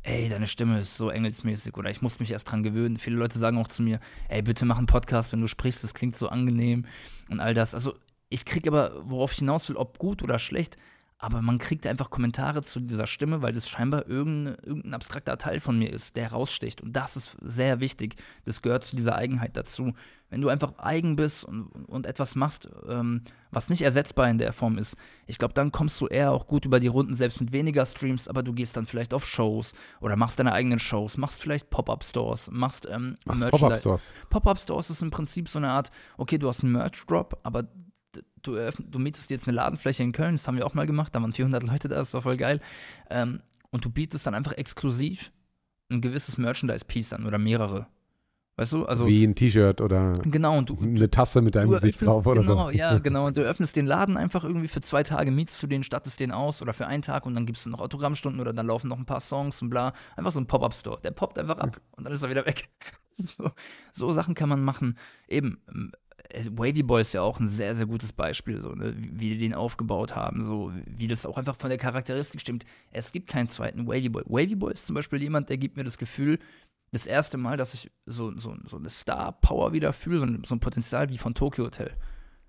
[0.05, 2.97] ey, deine Stimme ist so engelsmäßig oder ich muss mich erst dran gewöhnen.
[2.97, 3.99] Viele Leute sagen auch zu mir,
[4.29, 6.85] ey, bitte mach einen Podcast, wenn du sprichst, das klingt so angenehm
[7.29, 7.73] und all das.
[7.73, 7.95] Also
[8.29, 10.77] ich kriege aber, worauf ich hinaus will, ob gut oder schlecht,
[11.17, 15.61] aber man kriegt einfach Kommentare zu dieser Stimme, weil das scheinbar irgendein, irgendein abstrakter Teil
[15.61, 16.81] von mir ist, der raussticht.
[16.81, 18.15] Und das ist sehr wichtig.
[18.43, 19.93] Das gehört zu dieser Eigenheit dazu.
[20.29, 24.51] Wenn du einfach eigen bist und, und etwas machst, ähm, was nicht ersetzbar in der
[24.51, 27.53] Form ist, ich glaube, dann kommst du eher auch gut über die Runden, selbst mit
[27.53, 31.41] weniger Streams, aber du gehst dann vielleicht auf Shows oder machst deine eigenen Shows, machst
[31.41, 34.13] vielleicht Pop-Up-Stores, machst ähm, Pop-Up-Stores.
[34.29, 37.67] Pop-Up-Stores ist im Prinzip so eine Art, okay, du hast einen Merch-Drop, aber
[38.47, 41.21] du, du mietest jetzt eine Ladenfläche in Köln, das haben wir auch mal gemacht, da
[41.21, 42.61] waren 400 Leute da, das war voll geil.
[43.09, 43.41] Ähm,
[43.71, 45.31] und du bietest dann einfach exklusiv
[45.89, 47.87] ein gewisses Merchandise-Piece an oder mehrere.
[48.57, 49.05] Weißt du, also.
[49.05, 52.65] Wie ein T-Shirt oder genau, und du, eine Tasse mit deinem Gesicht drauf oder genau,
[52.65, 52.69] so.
[52.69, 53.27] ja, genau.
[53.27, 56.31] Und du öffnest den Laden einfach irgendwie für zwei Tage, mietest du den, stattest den
[56.31, 58.97] aus oder für einen Tag und dann gibst du noch Autogrammstunden oder dann laufen noch
[58.97, 59.91] ein paar Songs und bla.
[60.15, 61.01] Einfach so ein Pop-Up-Store.
[61.03, 62.69] Der poppt einfach ab und dann ist er wieder weg.
[63.17, 63.51] so,
[63.91, 64.97] so Sachen kann man machen.
[65.27, 65.97] Eben, äh,
[66.51, 68.93] Wavy Boy ist ja auch ein sehr, sehr gutes Beispiel, so, ne?
[68.97, 72.65] wie, die den aufgebaut haben, so wie das auch einfach von der Charakteristik stimmt.
[72.91, 74.23] Es gibt keinen zweiten Wavy Boy.
[74.25, 76.39] Wavy Boy ist zum Beispiel jemand, der gibt mir das Gefühl,
[76.91, 80.55] das erste Mal, dass ich so, so, so eine Star-Power wieder fühle, so ein, so
[80.55, 81.91] ein Potenzial wie von Tokyo Hotel.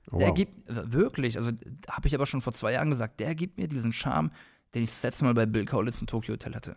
[0.09, 0.19] Oh, wow.
[0.21, 1.51] Der gibt, wirklich, also
[1.91, 4.31] habe ich aber schon vor zwei Jahren gesagt, der gibt mir diesen Charme,
[4.75, 6.77] den ich das letzte Mal bei Bill Kaulitz und Tokyo Hotel hatte.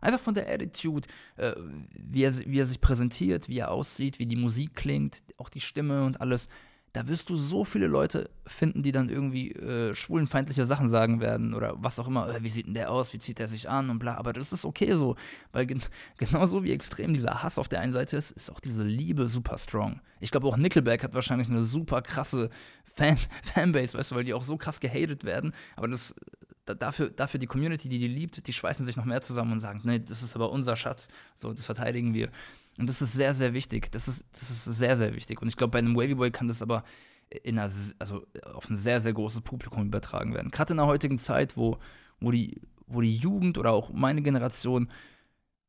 [0.00, 1.52] Einfach von der Attitude, äh,
[1.92, 5.60] wie, er, wie er sich präsentiert, wie er aussieht, wie die Musik klingt, auch die
[5.60, 6.48] Stimme und alles.
[6.92, 11.54] Da wirst du so viele Leute finden, die dann irgendwie äh, schwulenfeindliche Sachen sagen werden
[11.54, 12.34] oder was auch immer.
[12.34, 13.12] Äh, wie sieht denn der aus?
[13.12, 13.90] Wie zieht er sich an?
[13.90, 14.16] Und bla.
[14.16, 15.14] Aber das ist okay so.
[15.52, 15.82] Weil gen
[16.18, 19.56] genauso wie extrem dieser Hass auf der einen Seite ist, ist auch diese Liebe super
[19.56, 20.00] strong.
[20.18, 22.50] Ich glaube auch Nickelback hat wahrscheinlich eine super krasse
[22.96, 23.18] Fan
[23.54, 25.54] Fanbase, weißt du, weil die auch so krass gehatet werden.
[25.76, 26.16] Aber das
[26.74, 29.80] dafür, dafür die Community, die die liebt, die schweißen sich noch mehr zusammen und sagen,
[29.84, 32.30] nee, das ist aber unser Schatz, so, das verteidigen wir.
[32.78, 33.92] Und das ist sehr, sehr wichtig.
[33.92, 35.42] Das ist, das ist sehr, sehr wichtig.
[35.42, 36.84] Und ich glaube, bei einem Wavy Boy kann das aber
[37.30, 40.50] in einer, also auf ein sehr, sehr großes Publikum übertragen werden.
[40.50, 41.78] Gerade in der heutigen Zeit, wo,
[42.20, 44.90] wo, die, wo die Jugend oder auch meine Generation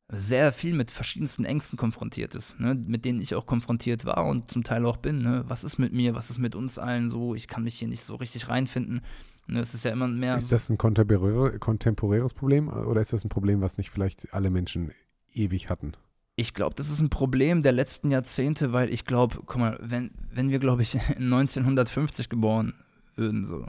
[0.08, 2.74] sehr viel mit verschiedensten Ängsten konfrontiert ist, ne?
[2.74, 5.22] mit denen ich auch konfrontiert war und zum Teil auch bin.
[5.22, 5.44] Ne?
[5.46, 7.34] Was ist mit mir, was ist mit uns allen so?
[7.34, 9.00] Ich kann mich hier nicht so richtig reinfinden.
[9.46, 10.36] Ne, es ist ja immer mehr.
[10.36, 14.92] Ist das ein kontemporäres Problem oder ist das ein Problem, was nicht vielleicht alle Menschen
[15.32, 15.92] ewig hatten?
[16.36, 20.12] Ich glaube, das ist ein Problem der letzten Jahrzehnte, weil ich glaube, guck mal, wenn,
[20.32, 22.74] wenn wir, glaube ich, 1950 geboren
[23.16, 23.66] würden, so,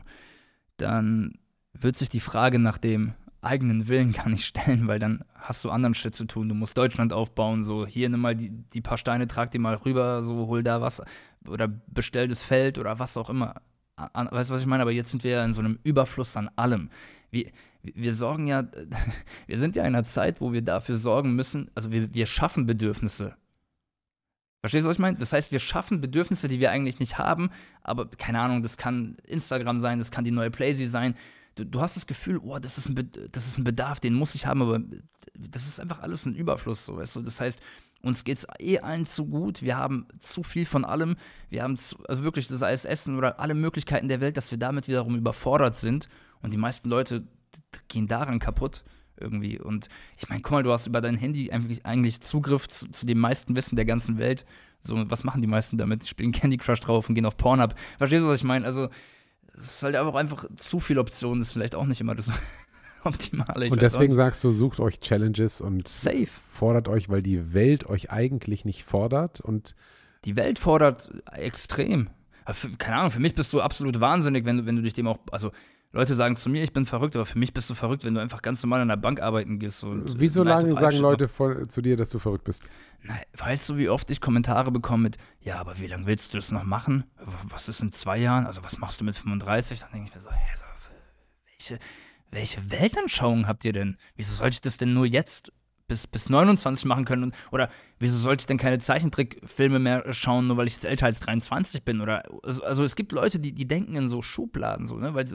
[0.78, 1.34] dann
[1.74, 5.70] wird sich die Frage nach dem eigenen Willen gar nicht stellen, weil dann hast du
[5.70, 6.48] anderen Shit zu tun.
[6.48, 9.76] Du musst Deutschland aufbauen, so hier nimm mal die, die paar Steine, trag die mal
[9.76, 11.02] rüber, so hol da was
[11.48, 13.56] oder bestell das Feld oder was auch immer
[13.96, 14.82] an, weißt du, was ich meine?
[14.82, 16.90] Aber jetzt sind wir ja in so einem Überfluss an allem.
[17.32, 17.52] Wir,
[17.82, 18.64] wir sorgen ja,
[19.48, 22.66] wir sind ja in einer Zeit, wo wir dafür sorgen müssen, also wir, wir schaffen
[22.66, 23.36] Bedürfnisse.
[24.62, 25.18] Verstehst du, was ich meine?
[25.18, 27.50] Das heißt, wir schaffen Bedürfnisse, die wir eigentlich nicht haben,
[27.82, 31.16] aber keine Ahnung, das kann Instagram sein, das kann die neue Playsee sein.
[31.56, 34.36] Du, du hast das Gefühl, oh, das ist, ein das ist ein Bedarf, den muss
[34.36, 34.80] ich haben, aber
[35.34, 37.22] das ist einfach alles ein Überfluss, so, weißt du?
[37.22, 37.62] Das heißt,
[38.04, 39.62] uns geht es eh allen zu gut.
[39.62, 41.16] Wir haben zu viel von allem.
[41.50, 44.60] Wir haben zu, also wirklich, sei es Essen oder alle Möglichkeiten der Welt, dass wir
[44.60, 46.10] damit wiederum überfordert sind.
[46.42, 47.24] Und die meisten Leute
[47.88, 48.84] gehen daran kaputt
[49.18, 49.58] irgendwie.
[49.58, 53.06] Und ich meine, guck mal, du hast über dein Handy eigentlich, eigentlich Zugriff zu, zu,
[53.06, 54.46] dem meisten Wissen der ganzen Welt.
[54.82, 56.06] So, was machen die meisten damit?
[56.06, 57.74] Spielen Candy Crush drauf und gehen auf Pornhub.
[57.98, 58.66] Verstehst du, was ich meine?
[58.66, 58.90] Also,
[59.56, 62.30] es ist halt einfach, einfach zu viele Optionen, ist vielleicht auch nicht immer das
[63.04, 63.70] optimale.
[63.70, 66.28] und deswegen sagst du, sucht euch Challenges und Safe.
[66.52, 69.76] fordert euch, weil die Welt euch eigentlich nicht fordert und
[70.26, 72.10] die Welt fordert extrem.
[72.78, 75.20] Keine Ahnung, für mich bist du absolut wahnsinnig, wenn du, wenn du dich dem auch,
[75.32, 75.52] also
[75.96, 78.20] Leute sagen zu mir, ich bin verrückt, aber für mich bist du verrückt, wenn du
[78.20, 79.84] einfach ganz normal in der Bank arbeiten gehst.
[79.84, 82.68] Und Wieso lange sagen Leute voll, zu dir, dass du verrückt bist?
[83.04, 86.38] Na, weißt du, wie oft ich Kommentare bekomme mit, ja, aber wie lange willst du
[86.40, 87.04] das noch machen?
[87.48, 88.48] Was ist in zwei Jahren?
[88.48, 89.82] Also was machst du mit 35?
[89.82, 90.66] Dann denke ich mir so, hä, so,
[91.46, 91.80] welche,
[92.34, 93.98] welche Weltanschauung habt ihr denn?
[94.16, 95.52] Wieso sollte ich das denn nur jetzt
[95.88, 97.34] bis, bis 29 machen können?
[97.52, 97.70] Oder
[98.00, 101.84] wieso sollte ich denn keine Zeichentrickfilme mehr schauen, nur weil ich jetzt älter als 23
[101.84, 102.02] bin?
[102.02, 105.14] Oder also, also es gibt Leute, die, die denken in so Schubladen, so, ne?
[105.14, 105.28] Weil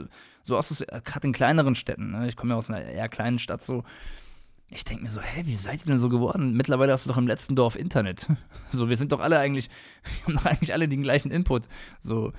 [0.43, 2.27] so aus gerade in kleineren Städten, ne?
[2.27, 3.83] Ich komme ja aus einer eher kleinen Stadt so.
[4.71, 6.53] Ich denke mir so, hä, wie seid ihr denn so geworden?
[6.53, 8.27] Mittlerweile hast du doch im letzten Dorf Internet.
[8.71, 9.69] So, wir sind doch alle eigentlich,
[10.03, 11.67] wir haben doch eigentlich alle den gleichen Input.
[12.01, 12.33] So,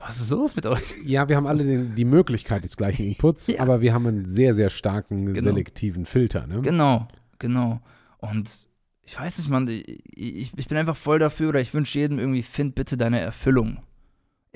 [0.00, 0.94] was ist los mit euch?
[1.04, 3.60] Ja, wir haben alle den, die Möglichkeit des gleichen Inputs, ja.
[3.60, 5.40] aber wir haben einen sehr, sehr starken genau.
[5.40, 6.46] selektiven Filter.
[6.46, 6.62] Ne?
[6.62, 7.06] Genau,
[7.38, 7.80] genau.
[8.18, 8.68] Und
[9.04, 12.42] ich weiß nicht, Mann, ich, ich bin einfach voll dafür oder ich wünsche jedem irgendwie,
[12.42, 13.78] find bitte deine Erfüllung.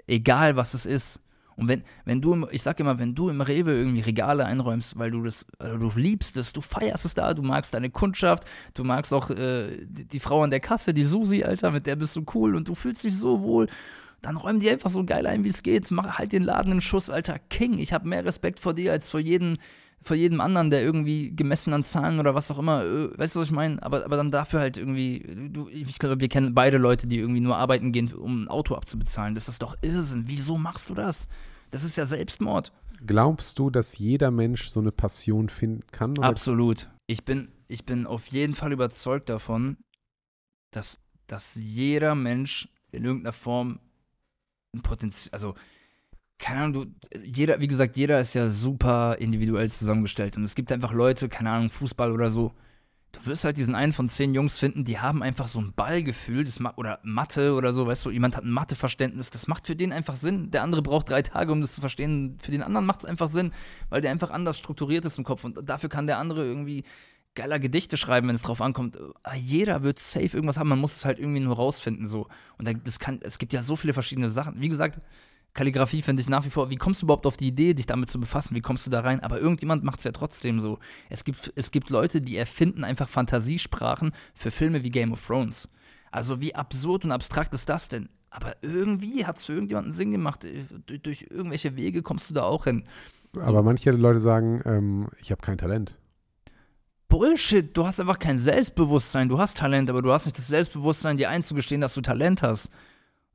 [0.07, 1.21] Egal, was es ist.
[1.57, 5.11] Und wenn, wenn du, ich sag immer, wenn du im Rewe irgendwie Regale einräumst, weil
[5.11, 8.45] du das, also du liebst es, du feierst es da, du magst deine Kundschaft,
[8.75, 11.97] du magst auch äh, die, die, Frau an der Kasse, die Susi, Alter, mit der
[11.97, 13.69] bist du cool und du fühlst dich so wohl,
[14.25, 15.91] dann räum die einfach so geil ein, wie es geht.
[15.91, 17.79] Mach halt den Laden in Schuss, Alter, King.
[17.79, 19.57] Ich habe mehr Respekt vor dir als vor jedem
[20.05, 23.41] vor jedem anderen, der irgendwie gemessen an Zahlen oder was auch immer, äh, weißt du,
[23.41, 23.83] was ich meine?
[23.83, 27.41] Aber, aber dann dafür halt irgendwie, du, ich glaube, wir kennen beide Leute, die irgendwie
[27.41, 29.35] nur arbeiten gehen, um ein Auto abzubezahlen.
[29.35, 30.25] Das ist doch Irrsinn.
[30.27, 31.27] Wieso machst du das?
[31.71, 32.71] Das ist ja Selbstmord.
[33.07, 36.19] Glaubst du, dass jeder Mensch so eine Passion finden kann?
[36.19, 36.29] Oder?
[36.29, 36.91] Absolut.
[37.07, 39.79] Ich bin, ich bin auf jeden Fall überzeugt davon,
[40.71, 43.81] dass, dass jeder Mensch in irgendeiner Form
[44.75, 45.55] ein Potenzial, also
[46.39, 50.37] keine Ahnung, du, jeder, wie gesagt, jeder ist ja super individuell zusammengestellt.
[50.37, 52.53] Und es gibt einfach Leute, keine Ahnung, Fußball oder so.
[53.13, 56.43] Du wirst halt diesen einen von zehn Jungs finden, die haben einfach so ein Ballgefühl,
[56.43, 59.93] das oder Mathe oder so, weißt du, jemand hat ein Matheverständnis, das macht für den
[59.93, 60.51] einfach Sinn.
[60.51, 62.37] Der andere braucht drei Tage, um das zu verstehen.
[62.43, 63.53] Für den anderen macht es einfach Sinn,
[63.89, 65.45] weil der einfach anders strukturiert ist im Kopf.
[65.45, 66.83] Und dafür kann der andere irgendwie
[67.35, 68.97] geiler Gedichte schreiben, wenn es drauf ankommt.
[69.37, 72.29] Jeder wird safe irgendwas haben, man muss es halt irgendwie nur rausfinden so.
[72.59, 74.61] Und das kann, es gibt ja so viele verschiedene Sachen.
[74.61, 75.01] Wie gesagt,
[75.55, 78.11] Kalligrafie finde ich nach wie vor, wie kommst du überhaupt auf die Idee, dich damit
[78.11, 78.57] zu befassen?
[78.57, 79.21] Wie kommst du da rein?
[79.21, 80.79] Aber irgendjemand macht es ja trotzdem so.
[81.09, 85.69] Es gibt, es gibt Leute, die erfinden einfach Fantasiesprachen für Filme wie Game of Thrones.
[86.11, 88.09] Also wie absurd und abstrakt ist das denn?
[88.31, 90.45] Aber irgendwie hat es für irgendjemanden Sinn gemacht.
[90.45, 92.83] Äh, durch, durch, irgendwelche Wege kommst du da auch hin.
[93.33, 93.41] So.
[93.41, 95.97] Aber manche Leute sagen, ähm, ich habe kein Talent.
[97.15, 99.29] Bullshit, du hast einfach kein Selbstbewusstsein.
[99.29, 102.73] Du hast Talent, aber du hast nicht das Selbstbewusstsein, dir einzugestehen, dass du Talent hast.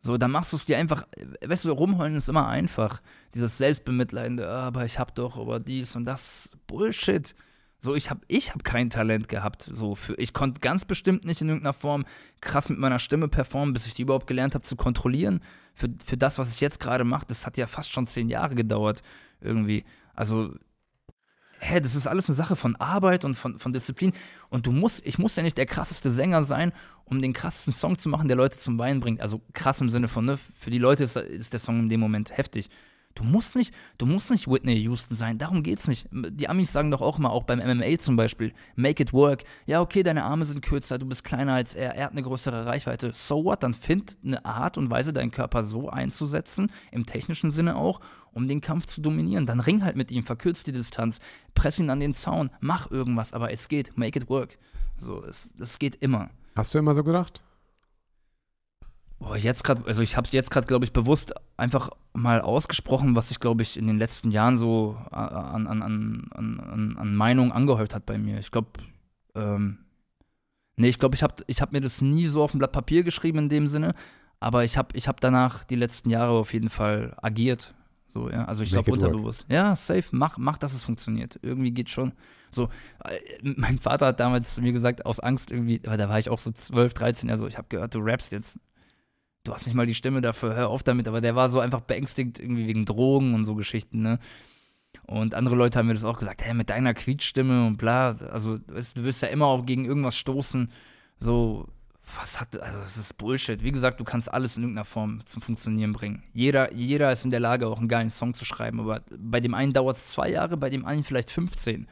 [0.02, 1.08] So, dann machst du es dir einfach,
[1.46, 3.02] weißt du, rumheulen ist immer einfach.
[3.34, 7.34] Dieses Selbstbemitleidende, ah, aber ich hab doch, aber dies und das, Bullshit.
[7.80, 9.70] So, ich hab, ich hab kein Talent gehabt.
[9.74, 12.04] So, für, ich konnte ganz bestimmt nicht in irgendeiner Form
[12.42, 15.40] krass mit meiner Stimme performen, bis ich die überhaupt gelernt habe zu kontrollieren.
[15.74, 18.56] Für, für das, was ich jetzt gerade mache, das hat ja fast schon zehn Jahre
[18.56, 19.04] gedauert,
[19.40, 19.86] irgendwie.
[20.16, 20.54] Also,
[21.60, 24.14] hä, das ist alles eine Sache von Arbeit und von, von Disziplin.
[24.50, 26.72] Und du musst, ich muss ja nicht der krasseste Sänger sein,
[27.06, 29.22] um den krassesten Song zu machen, der Leute zum Weinen bringt.
[29.22, 32.00] Also krass im Sinne von, ne, für die Leute ist, ist der Song in dem
[32.00, 32.70] Moment heftig.
[33.20, 36.08] Du musst nicht, du musst nicht Whitney Houston sein, darum geht's nicht.
[36.10, 39.44] Die Amis sagen doch auch immer, auch beim MMA zum Beispiel, make it work.
[39.66, 42.66] Ja, okay, deine Arme sind kürzer, du bist kleiner als er, er hat eine größere
[42.66, 43.12] Reichweite.
[43.14, 43.62] So what?
[43.62, 48.00] Dann find eine Art und Weise, deinen Körper so einzusetzen, im technischen Sinne auch,
[48.32, 49.46] um den Kampf zu dominieren.
[49.46, 51.20] Dann ring halt mit ihm, verkürzt die Distanz,
[51.56, 54.58] press ihn an den Zaun, mach irgendwas, aber es geht, make it work.
[54.98, 56.30] So, es, es geht immer.
[56.56, 57.44] Hast du immer so gedacht?
[59.20, 63.28] Boah, jetzt gerade, also ich habe jetzt gerade, glaube ich, bewusst einfach mal ausgesprochen, was
[63.28, 67.94] sich, glaube ich, in den letzten Jahren so an, an, an, an, an Meinungen angehäuft
[67.94, 68.40] hat bei mir.
[68.40, 68.70] Ich glaube,
[69.36, 69.80] ähm,
[70.78, 73.04] nee, ich glaube, ich habe ich hab mir das nie so auf ein Blatt Papier
[73.04, 73.94] geschrieben in dem Sinne,
[74.40, 77.74] aber ich habe ich hab danach die letzten Jahre auf jeden Fall agiert.
[78.08, 79.44] So, ja, also ich glaube unterbewusst.
[79.44, 79.52] Work.
[79.52, 81.38] Ja, safe, mach, mach, dass es funktioniert.
[81.44, 82.14] Irgendwie geht schon.
[82.52, 82.70] So,
[83.04, 86.30] äh, mein Vater hat damals zu mir gesagt, aus Angst irgendwie, weil da war ich
[86.30, 88.60] auch so 12, 13, ja so, ich habe gehört, du rappst jetzt
[89.44, 91.82] du hast nicht mal die Stimme dafür, hör auf damit, aber der war so einfach
[91.82, 94.20] beängstigt, irgendwie wegen Drogen und so Geschichten, ne?
[95.06, 98.60] Und andere Leute haben mir das auch gesagt, hey, mit deiner Quietschstimme und bla, also
[98.68, 100.72] weißt, du wirst ja immer auch gegen irgendwas stoßen,
[101.20, 101.68] so,
[102.18, 103.64] was hat, also es ist Bullshit.
[103.64, 106.24] Wie gesagt, du kannst alles in irgendeiner Form zum Funktionieren bringen.
[106.34, 109.54] Jeder, jeder ist in der Lage, auch einen geilen Song zu schreiben, aber bei dem
[109.54, 111.88] einen dauert es zwei Jahre, bei dem einen vielleicht 15.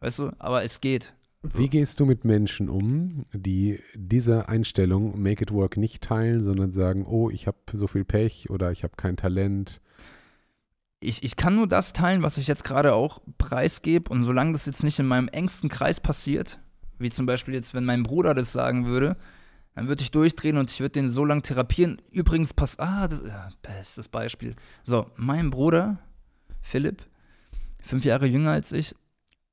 [0.00, 1.14] Weißt du, aber es geht.
[1.42, 6.72] Wie gehst du mit Menschen um, die diese Einstellung Make It Work nicht teilen, sondern
[6.72, 9.80] sagen, oh, ich habe so viel Pech oder ich habe kein Talent?
[10.98, 14.10] Ich, ich kann nur das teilen, was ich jetzt gerade auch preisgebe.
[14.10, 16.58] Und solange das jetzt nicht in meinem engsten Kreis passiert,
[16.98, 19.16] wie zum Beispiel jetzt, wenn mein Bruder das sagen würde,
[19.76, 22.02] dann würde ich durchdrehen und ich würde den so lange therapieren.
[22.10, 24.56] Übrigens, pass, ah, das, ja, bestes Beispiel.
[24.82, 25.98] So, mein Bruder,
[26.62, 27.04] Philipp,
[27.80, 28.96] fünf Jahre jünger als ich,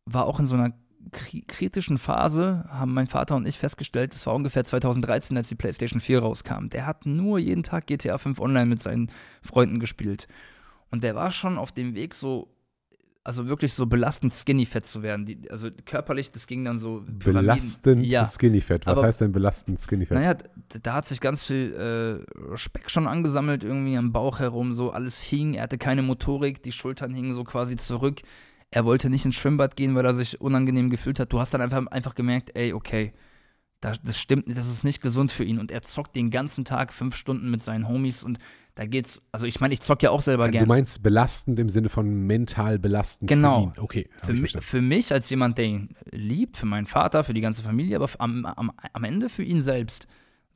[0.05, 0.73] war auch in so einer
[1.11, 5.99] kritischen Phase, haben mein Vater und ich festgestellt, das war ungefähr 2013, als die PlayStation
[5.99, 6.69] 4 rauskam.
[6.69, 9.11] Der hat nur jeden Tag GTA 5 online mit seinen
[9.41, 10.27] Freunden gespielt.
[10.91, 12.55] Und der war schon auf dem Weg, so
[13.25, 15.25] also wirklich so belastend skinny fett zu werden.
[15.25, 17.03] Die, also körperlich, das ging dann so.
[17.07, 18.23] Belastend ja.
[18.23, 18.85] skinny fett.
[18.85, 20.15] Was Aber, heißt denn belastend skinny fett?
[20.15, 20.35] Naja,
[20.83, 22.23] da hat sich ganz viel
[22.53, 25.55] äh, Speck schon angesammelt, irgendwie am Bauch herum, so alles hing.
[25.55, 28.21] Er hatte keine Motorik, die Schultern hingen so quasi zurück.
[28.75, 31.31] Er wollte nicht ins Schwimmbad gehen, weil er sich unangenehm gefühlt hat.
[31.31, 33.13] Du hast dann einfach, einfach gemerkt, ey, okay,
[33.79, 35.59] das, das stimmt, das ist nicht gesund für ihn.
[35.59, 38.37] Und er zockt den ganzen Tag fünf Stunden mit seinen Homies und
[38.75, 40.65] da geht's, also ich meine, ich zock ja auch selber gerne.
[40.65, 43.61] Du meinst belastend im Sinne von mental belastend genau.
[43.61, 43.73] für ihn.
[43.77, 44.09] Okay.
[44.25, 47.63] Für, mich, für mich als jemand, der ihn liebt, für meinen Vater, für die ganze
[47.63, 50.07] Familie, aber am, am, am Ende für ihn selbst.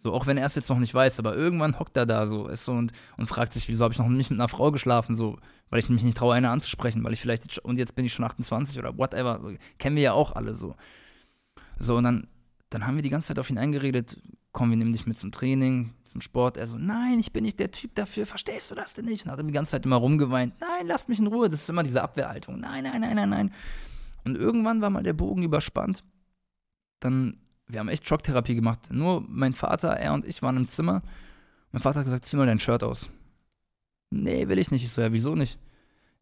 [0.01, 2.47] So, auch wenn er es jetzt noch nicht weiß, aber irgendwann hockt er da so,
[2.47, 5.13] ist so und, und fragt sich, wieso habe ich noch nicht mit einer Frau geschlafen,
[5.13, 5.37] so,
[5.69, 8.23] weil ich mich nicht traue, eine anzusprechen, weil ich vielleicht, und jetzt bin ich schon
[8.23, 10.75] 28 oder whatever, so, kennen wir ja auch alle so.
[11.77, 12.27] So, und dann,
[12.69, 14.21] dann haben wir die ganze Zeit auf ihn eingeredet,
[14.53, 16.57] komm, wir nehmen dich mit zum Training, zum Sport.
[16.57, 19.25] Er so, nein, ich bin nicht der Typ dafür, verstehst du das denn nicht?
[19.25, 21.49] Und hat er die ganze Zeit immer rumgeweint, nein, lasst mich in Ruhe.
[21.49, 23.53] Das ist immer diese Abwehrhaltung, nein, nein, nein, nein, nein.
[24.23, 26.03] Und irgendwann war mal der Bogen überspannt.
[26.99, 27.37] Dann,
[27.69, 28.89] wir haben echt Schocktherapie gemacht.
[28.91, 31.01] Nur mein Vater, er und ich waren im Zimmer.
[31.71, 33.09] Mein Vater hat gesagt, zieh mal dein Shirt aus.
[34.09, 34.83] Nee, will ich nicht.
[34.83, 35.59] Ich so, ja, wieso nicht?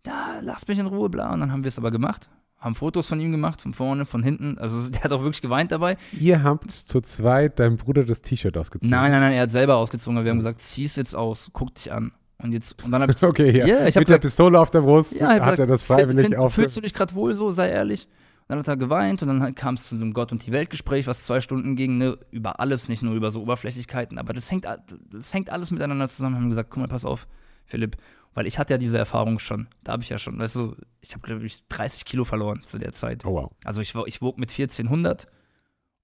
[0.04, 1.34] Da, lass mich in Ruhe, bla.
[1.34, 2.30] Und dann haben wir es aber gemacht
[2.60, 4.58] haben Fotos von ihm gemacht, von vorne, von hinten.
[4.58, 5.98] Also der hat auch wirklich geweint dabei.
[6.20, 8.90] Ihr habt zu zweit deinem Bruder das T-Shirt ausgezogen?
[8.90, 10.24] Nein, nein, nein, er hat selber ausgezogen.
[10.24, 12.12] Wir haben gesagt, zieh es jetzt aus, guck dich an.
[12.40, 13.66] Und jetzt, und dann habe ich Okay, ja.
[13.66, 16.54] Yeah, ich Mit der Pistole auf der Brust ja, hat gesagt, er das freiwillig auf.
[16.54, 18.08] Fühlst du dich gerade wohl so, sei ehrlich.
[18.48, 21.06] Und dann hat er geweint und dann kam es zu einem Gott- und die Welt-Gespräch,
[21.06, 24.66] was zwei Stunden ging, ne, über alles, nicht nur über so Oberflächlichkeiten, aber das hängt,
[24.66, 26.38] das hängt alles miteinander zusammen.
[26.38, 27.28] Haben gesagt, guck mal, pass auf,
[27.66, 27.98] Philipp,
[28.34, 29.68] weil ich hatte ja diese Erfahrung schon.
[29.84, 32.78] Da habe ich ja schon, weißt du, ich habe, glaube ich, 30 Kilo verloren zu
[32.78, 33.26] der Zeit.
[33.26, 33.52] Oh, wow.
[33.66, 35.28] Also ich, ich wog mit 1400.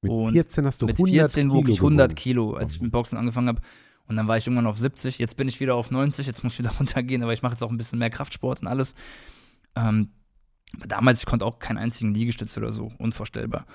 [0.01, 3.47] Mit 14 hast du mit 14 wog ich 100 Kilo, als ich mit Boxen angefangen
[3.47, 3.61] habe.
[4.07, 5.17] Und dann war ich irgendwann auf 70.
[5.17, 6.27] Jetzt bin ich wieder auf 90.
[6.27, 8.67] Jetzt muss ich wieder runtergehen, aber ich mache jetzt auch ein bisschen mehr Kraftsport und
[8.67, 8.95] alles.
[9.75, 10.09] Ähm,
[10.87, 12.91] damals, ich konnte auch keinen einzigen Liegestütz oder so.
[12.97, 13.65] Unvorstellbar.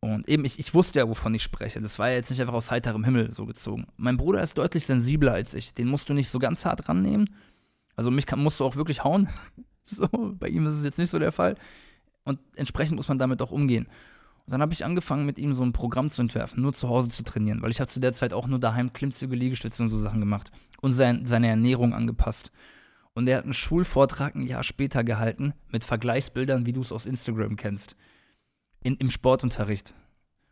[0.00, 1.80] Und eben, ich, ich wusste ja, wovon ich spreche.
[1.80, 3.86] Das war ja jetzt nicht einfach aus heiterem Himmel so gezogen.
[3.96, 5.74] Mein Bruder ist deutlich sensibler als ich.
[5.74, 7.28] Den musst du nicht so ganz hart rannehmen.
[7.96, 9.28] Also mich kann, musst du auch wirklich hauen.
[9.84, 10.08] so,
[10.38, 11.56] bei ihm ist es jetzt nicht so der Fall.
[12.24, 13.88] Und entsprechend muss man damit auch umgehen.
[14.46, 17.08] Und dann habe ich angefangen, mit ihm so ein Programm zu entwerfen, nur zu Hause
[17.08, 19.98] zu trainieren, weil ich habe zu der Zeit auch nur daheim Klimmzüge, Liegestütze und so
[19.98, 20.50] Sachen gemacht
[20.80, 22.50] und sein, seine Ernährung angepasst.
[23.14, 27.06] Und er hat einen Schulvortrag ein Jahr später gehalten mit Vergleichsbildern, wie du es aus
[27.06, 27.96] Instagram kennst,
[28.82, 29.94] in, im Sportunterricht.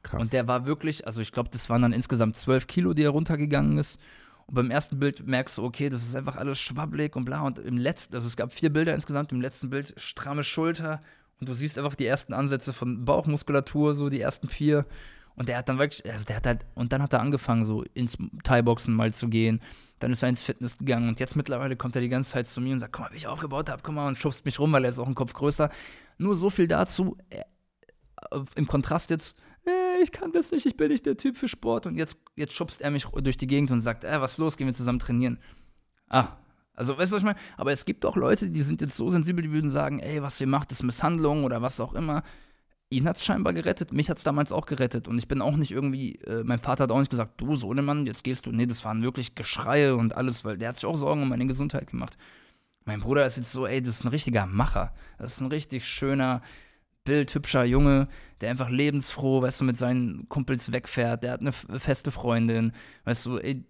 [0.02, 0.20] Krass.
[0.22, 3.10] Und der war wirklich, also ich glaube, das waren dann insgesamt zwölf Kilo, die er
[3.10, 3.98] runtergegangen ist.
[4.46, 7.42] Und beim ersten Bild merkst du, okay, das ist einfach alles schwabbelig und bla.
[7.42, 11.02] Und im letzten, also es gab vier Bilder insgesamt, im letzten Bild stramme Schulter.
[11.40, 14.86] Und du siehst einfach die ersten Ansätze von Bauchmuskulatur, so die ersten vier.
[15.36, 17.84] Und der hat dann wirklich, also der hat halt, und dann hat er angefangen, so
[17.94, 19.60] ins Thai-Boxen mal zu gehen.
[19.98, 21.08] Dann ist er ins Fitness gegangen.
[21.08, 23.16] Und jetzt mittlerweile kommt er die ganze Zeit zu mir und sagt, guck mal, wie
[23.16, 25.32] ich aufgebaut habe, guck mal, und schubst mich rum, weil er ist auch ein Kopf
[25.32, 25.70] größer.
[26.18, 27.16] Nur so viel dazu.
[27.30, 27.46] Er,
[28.54, 31.86] Im Kontrast jetzt, äh, ich kann das nicht, ich bin nicht der Typ für Sport.
[31.86, 34.56] Und jetzt, jetzt schubst er mich durch die Gegend und sagt, äh, was ist los,
[34.56, 35.38] gehen wir zusammen trainieren.
[36.08, 36.36] Ah,
[36.78, 37.38] also weißt du, was ich meine?
[37.56, 40.40] Aber es gibt auch Leute, die sind jetzt so sensibel, die würden sagen, ey, was
[40.40, 42.22] ihr macht, ist Misshandlung oder was auch immer.
[42.90, 45.08] Ihn hat es scheinbar gerettet, mich hat es damals auch gerettet.
[45.08, 48.06] Und ich bin auch nicht irgendwie, äh, mein Vater hat auch nicht gesagt, du Sohnemann,
[48.06, 48.52] jetzt gehst du.
[48.52, 51.46] Nee, das waren wirklich Geschreie und alles, weil der hat sich auch Sorgen um meine
[51.46, 52.16] Gesundheit gemacht.
[52.86, 54.94] Mein Bruder ist jetzt so, ey, das ist ein richtiger Macher.
[55.18, 56.40] Das ist ein richtig schöner,
[57.04, 58.08] bildhübscher Junge,
[58.40, 61.22] der einfach lebensfroh, weißt du, mit seinen Kumpels wegfährt.
[61.24, 62.72] Der hat eine feste Freundin,
[63.04, 63.64] weißt du, ey,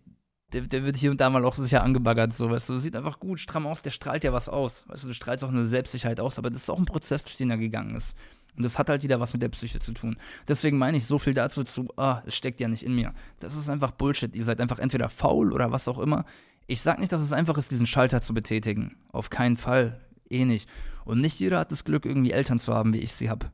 [0.53, 3.21] der, der, wird hier und da mal auch sicher angebaggert, so, weißt du, sieht einfach
[3.21, 6.21] gut, stramm aus, der strahlt ja was aus, weißt du, du strahlst auch eine Selbstsicherheit
[6.21, 8.17] aus, aber das ist auch ein Prozess, durch den er gegangen ist.
[8.59, 10.17] Und das hat halt wieder was mit der Psyche zu tun.
[10.49, 13.15] Deswegen meine ich so viel dazu zu, ah, es steckt ja nicht in mir.
[13.39, 14.35] Das ist einfach Bullshit.
[14.35, 16.25] Ihr seid einfach entweder faul oder was auch immer.
[16.67, 18.97] Ich sag nicht, dass es einfach ist, diesen Schalter zu betätigen.
[19.13, 20.01] Auf keinen Fall.
[20.29, 20.69] Eh nicht.
[21.05, 23.53] Und nicht jeder hat das Glück, irgendwie Eltern zu haben, wie ich sie habe.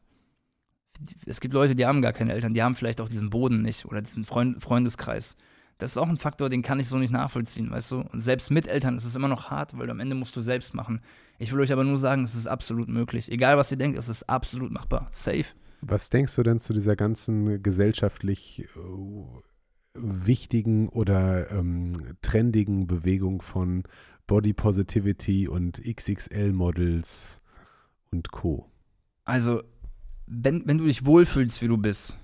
[1.27, 3.85] Es gibt Leute, die haben gar keine Eltern, die haben vielleicht auch diesen Boden nicht
[3.85, 5.37] oder diesen Freund Freundeskreis.
[5.79, 8.01] Das ist auch ein Faktor, den kann ich so nicht nachvollziehen, weißt du?
[8.01, 10.75] Und selbst mit Eltern ist es immer noch hart, weil am Ende musst du selbst
[10.75, 11.01] machen.
[11.39, 13.31] Ich will euch aber nur sagen, es ist absolut möglich.
[13.31, 15.09] Egal, was ihr denkt, es ist absolut machbar.
[15.11, 15.47] Safe.
[15.81, 19.41] Was denkst du denn zu dieser ganzen gesellschaftlich äh,
[19.95, 23.85] wichtigen oder ähm, trendigen Bewegung von
[24.27, 27.43] Body Positivity und XXL-Models
[28.11, 28.71] und Co.
[29.25, 29.63] Also,
[30.27, 32.17] wenn, wenn du dich wohlfühlst, wie du bist,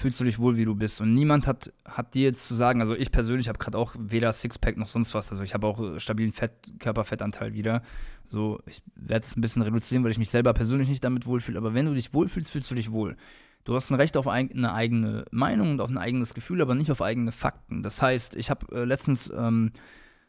[0.00, 1.00] fühlst du dich wohl, wie du bist.
[1.00, 4.32] Und niemand hat, hat dir jetzt zu sagen, also ich persönlich habe gerade auch weder
[4.32, 5.30] Sixpack noch sonst was.
[5.30, 7.82] Also ich habe auch äh, stabilen Fett, Körperfettanteil wieder.
[8.24, 11.58] So, ich werde es ein bisschen reduzieren, weil ich mich selber persönlich nicht damit wohlfühle.
[11.58, 13.16] Aber wenn du dich wohlfühlst, fühlst du dich wohl.
[13.64, 16.90] Du hast ein Recht auf eine eigene Meinung und auf ein eigenes Gefühl, aber nicht
[16.90, 17.82] auf eigene Fakten.
[17.82, 19.70] Das heißt, ich habe äh, letztens ähm,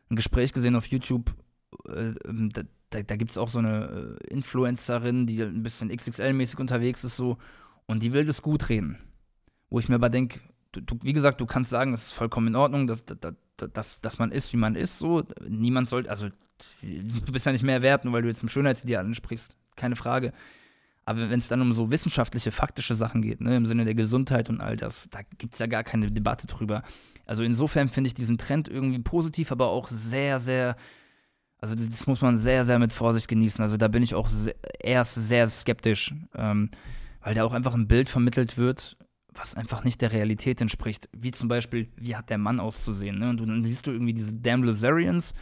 [0.10, 1.34] ein Gespräch gesehen auf YouTube,
[1.88, 5.90] äh, ähm, da, da, da gibt es auch so eine äh, Influencerin, die ein bisschen
[5.90, 7.38] XXL-mäßig unterwegs ist, so,
[7.86, 8.98] und die will das gut reden
[9.72, 10.40] wo ich mir aber denke,
[10.74, 14.02] du, du, wie gesagt, du kannst sagen, es ist vollkommen in Ordnung, dass, dass, dass,
[14.02, 15.24] dass man ist, wie man ist, so.
[15.48, 16.28] Niemand sollte, also
[16.82, 20.34] du bist ja nicht mehr wert, nur weil du jetzt im Schönheitsideal ansprichst, keine Frage.
[21.06, 24.50] Aber wenn es dann um so wissenschaftliche, faktische Sachen geht, ne, im Sinne der Gesundheit
[24.50, 26.84] und all das, da gibt es ja gar keine Debatte drüber.
[27.26, 30.76] Also insofern finde ich diesen Trend irgendwie positiv, aber auch sehr, sehr,
[31.60, 33.62] also das muss man sehr, sehr mit Vorsicht genießen.
[33.62, 36.70] Also da bin ich auch sehr, erst sehr skeptisch, ähm,
[37.22, 38.98] weil da auch einfach ein Bild vermittelt wird,
[39.34, 41.10] was einfach nicht der Realität entspricht.
[41.14, 43.20] Wie zum Beispiel, wie hat der Mann auszusehen?
[43.20, 43.30] Ne?
[43.30, 45.34] Und dann siehst du irgendwie diese Damn Lazarians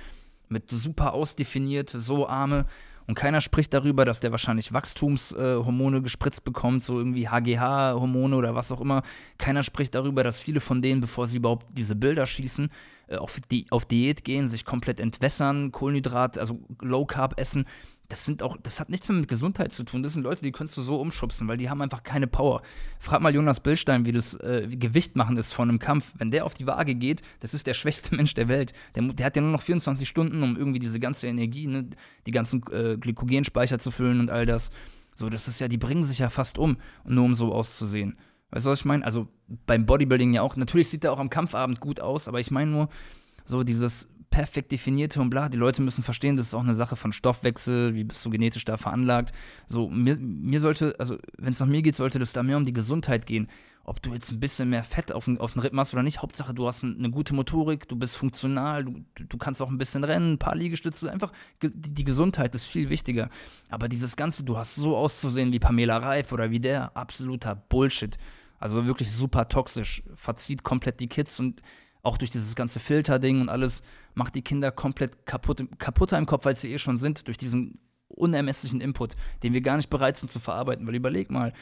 [0.48, 2.66] mit super ausdefiniert, so Arme.
[3.07, 8.53] Und keiner spricht darüber, dass der wahrscheinlich Wachstumshormone äh, gespritzt bekommt, so irgendwie HGH-Hormone oder
[8.53, 9.02] was auch immer.
[9.40, 12.70] Keiner spricht darüber, dass viele von denen, bevor sie überhaupt diese Bilder schießen,
[13.07, 17.66] äh, auf, die, auf Diät gehen, sich komplett entwässern, Kohlenhydrat, also Low Carb essen
[18.10, 20.02] das sind auch, das hat nichts mehr mit Gesundheit zu tun.
[20.02, 22.64] Das sind Leute, die kannst du so umschubsen, weil die haben einfach keine Power.
[22.99, 26.11] Frag mal Jonas Billstein, wie das äh, wie Gewicht machen ist von einem Kampf.
[26.18, 28.73] Wenn der auf die Waage geht, das ist der schwächste Mensch der Welt.
[28.95, 31.91] Der, der hat ja nur noch 24 Stunden, um irgendwie diese ganze Energie, ne,
[32.26, 34.72] die ganzen äh, Glykogenspeicher zu füllen und all das.
[35.15, 38.18] So, das ist ja, die bringen sich ja fast um, nur um so auszusehen.
[38.49, 39.06] Weißt du, was ich meine?
[39.06, 39.27] Also
[39.68, 40.56] beim Bodybuilding ja auch.
[40.56, 42.90] Natürlich sieht er auch am Kampfabend gut aus, aber ich meine nur,
[43.45, 45.49] so dieses perfekt definierte und bla.
[45.49, 48.65] Die Leute müssen verstehen, das ist auch eine Sache von Stoffwechsel, wie bist du genetisch
[48.65, 49.34] da veranlagt.
[49.68, 52.65] So, mir, mir sollte, also wenn es nach mir geht, sollte das da mehr um
[52.65, 53.47] die Gesundheit gehen.
[53.84, 56.53] Ob du jetzt ein bisschen mehr Fett auf, auf den Rippen hast oder nicht, Hauptsache
[56.53, 60.34] du hast eine gute Motorik, du bist funktional, du, du kannst auch ein bisschen rennen,
[60.34, 61.31] ein paar Liegestütze, einfach
[61.64, 63.30] die, die Gesundheit ist viel wichtiger.
[63.69, 68.18] Aber dieses Ganze, du hast so auszusehen wie Pamela Reif oder wie der, absoluter Bullshit.
[68.60, 71.64] Also wirklich super toxisch, verzieht komplett die Kids und
[72.03, 73.81] auch durch dieses ganze Filterding und alles,
[74.14, 77.80] macht die Kinder komplett kaputt, kaputter im Kopf, als sie eh schon sind, durch diesen
[78.07, 80.88] unermesslichen Input, den wir gar nicht bereit sind zu verarbeiten.
[80.88, 81.53] Weil überleg mal,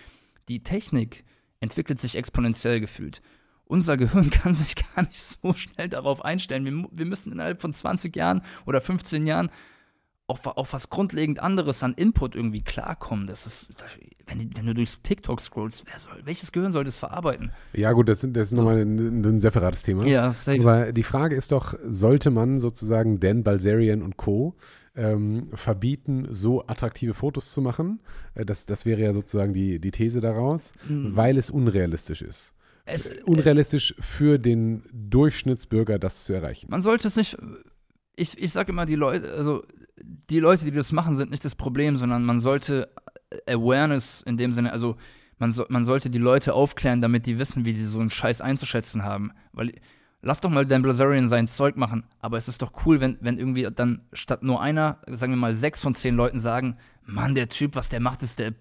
[0.50, 1.24] die Technik
[1.60, 3.22] entwickelt sich exponentiell gefühlt.
[3.66, 6.66] Unser Gehirn kann sich gar nicht so schnell darauf einstellen.
[6.66, 9.52] Wir, wir müssen innerhalb von 20 Jahren oder 15 Jahren
[10.28, 13.28] auf, auf was grundlegend anderes an Input irgendwie klarkommen.
[13.28, 13.70] Das ist,
[14.28, 17.52] wenn, wenn du durchs TikTok scrollst, soll, welches Gehirn soll das verarbeiten?
[17.74, 18.58] Ja, gut, das, das ist so.
[18.58, 20.06] nochmal ein, ein, separates Thema.
[20.06, 20.60] Ja, safe.
[20.60, 24.56] Aber die Frage ist doch, sollte man sozusagen Dan Balzerian und Co.
[24.96, 28.00] Ähm, verbieten, so attraktive Fotos zu machen?
[28.34, 31.16] Äh, das, das wäre ja sozusagen die, die These daraus, mhm.
[31.16, 32.54] weil es unrealistisch ist.
[32.84, 36.68] Es, äh, unrealistisch für den Durchschnittsbürger, das zu erreichen.
[36.72, 37.38] Man sollte es nicht.
[38.16, 39.64] Ich, ich sage immer, die Leute, also
[40.02, 42.90] die Leute, die das machen, sind nicht das Problem, sondern man sollte
[43.48, 44.98] Awareness in dem Sinne, also
[45.40, 48.42] man, so, man sollte die Leute aufklären, damit die wissen, wie sie so einen Scheiß
[48.42, 49.32] einzuschätzen haben.
[49.54, 49.74] Weil
[50.22, 53.38] lass doch mal Dan Blazarian sein Zeug machen, aber es ist doch cool, wenn, wenn
[53.38, 56.78] irgendwie dann statt nur einer, sagen wir mal, sechs von zehn Leuten sagen,
[57.10, 58.54] Mann, der Typ, was der macht, ist der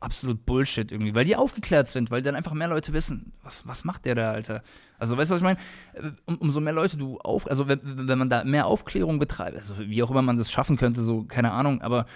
[0.00, 3.84] absolut Bullshit irgendwie, weil die aufgeklärt sind, weil dann einfach mehr Leute wissen, was, was
[3.84, 4.64] macht der da, Alter?
[4.98, 6.16] Also, weißt du, was ich meine?
[6.26, 9.78] Um, umso mehr Leute du auf, also wenn, wenn man da mehr Aufklärung betreibt, also
[9.78, 12.06] wie auch immer man das schaffen könnte, so, keine Ahnung, aber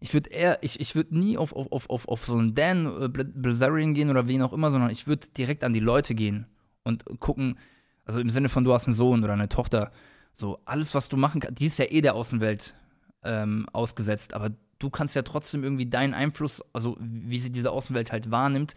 [0.00, 3.08] ich würde eher, ich, ich würde nie auf, auf, auf, auf, so einen Dan äh,
[3.08, 6.46] Blazarian gehen oder wen auch immer, sondern ich würde direkt an die Leute gehen
[6.84, 7.58] und gucken,
[8.06, 9.92] also im Sinne von du hast einen Sohn oder eine Tochter,
[10.32, 12.74] so alles, was du machen kannst, die ist ja eh der Außenwelt
[13.24, 14.50] ähm, ausgesetzt, aber
[14.84, 18.74] du kannst ja trotzdem irgendwie deinen Einfluss, also wie sie diese Außenwelt halt wahrnimmt,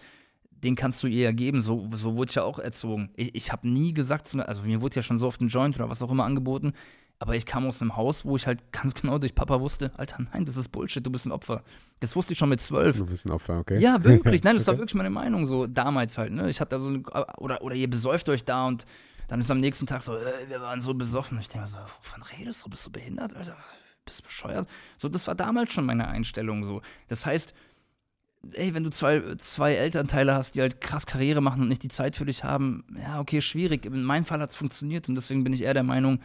[0.50, 1.62] den kannst du ihr ja geben.
[1.62, 3.10] So, so wurde ich ja auch erzogen.
[3.16, 5.90] Ich, ich habe nie gesagt, also mir wurde ja schon so oft ein Joint oder
[5.90, 6.74] was auch immer angeboten,
[7.20, 10.26] aber ich kam aus einem Haus, wo ich halt ganz genau durch Papa wusste, Alter,
[10.32, 11.64] nein, das ist Bullshit, du bist ein Opfer.
[12.00, 12.98] Das wusste ich schon mit zwölf.
[12.98, 13.80] Du bist ein Opfer, okay.
[13.80, 14.44] Ja, wirklich.
[14.44, 14.74] Nein, das okay.
[14.74, 16.32] war wirklich meine Meinung so damals halt.
[16.32, 16.50] Ne?
[16.50, 17.02] Ich hatte so,
[17.38, 18.86] oder, oder ihr besäuft euch da und
[19.28, 21.38] dann ist am nächsten Tag so, äh, wir waren so besoffen.
[21.40, 22.70] Ich denke so, wovon redest du?
[22.70, 23.58] Bist du behindert, Alter?
[24.08, 24.68] Bist bescheuert?
[24.98, 26.82] So, das war damals schon meine Einstellung so.
[27.08, 27.54] Das heißt,
[28.54, 31.90] ey, wenn du zwei, zwei Elternteile hast, die halt krass Karriere machen und nicht die
[31.90, 33.86] Zeit für dich haben, ja, okay, schwierig.
[33.86, 36.20] In meinem Fall hat es funktioniert und deswegen bin ich eher der Meinung,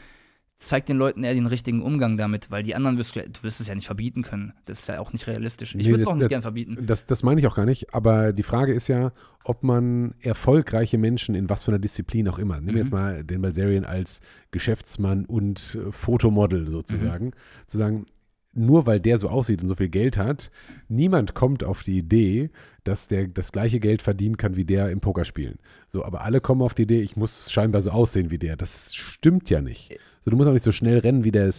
[0.62, 3.60] zeig den Leuten eher den richtigen Umgang damit, weil die anderen wirst du, du wirst
[3.60, 4.52] es ja nicht verbieten können.
[4.64, 5.74] Das ist ja auch nicht realistisch.
[5.74, 6.78] Ich nee, würde es auch nicht das, gern verbieten.
[6.86, 9.12] Das, das meine ich auch gar nicht, aber die Frage ist ja,
[9.44, 12.78] ob man erfolgreiche Menschen in was für einer Disziplin auch immer, nehmen wir mhm.
[12.78, 14.20] jetzt mal den Balzerian als
[14.52, 17.32] Geschäftsmann und Fotomodel sozusagen, mhm.
[17.66, 18.06] zu sagen,
[18.54, 20.50] nur weil der so aussieht und so viel Geld hat,
[20.88, 22.50] niemand kommt auf die Idee,
[22.84, 25.58] dass der das gleiche Geld verdienen kann wie der im Pokerspielen.
[25.88, 28.56] So, aber alle kommen auf die Idee, ich muss scheinbar so aussehen wie der.
[28.56, 29.98] Das stimmt ja nicht.
[30.24, 31.52] So, du musst auch nicht so schnell rennen wie der äh,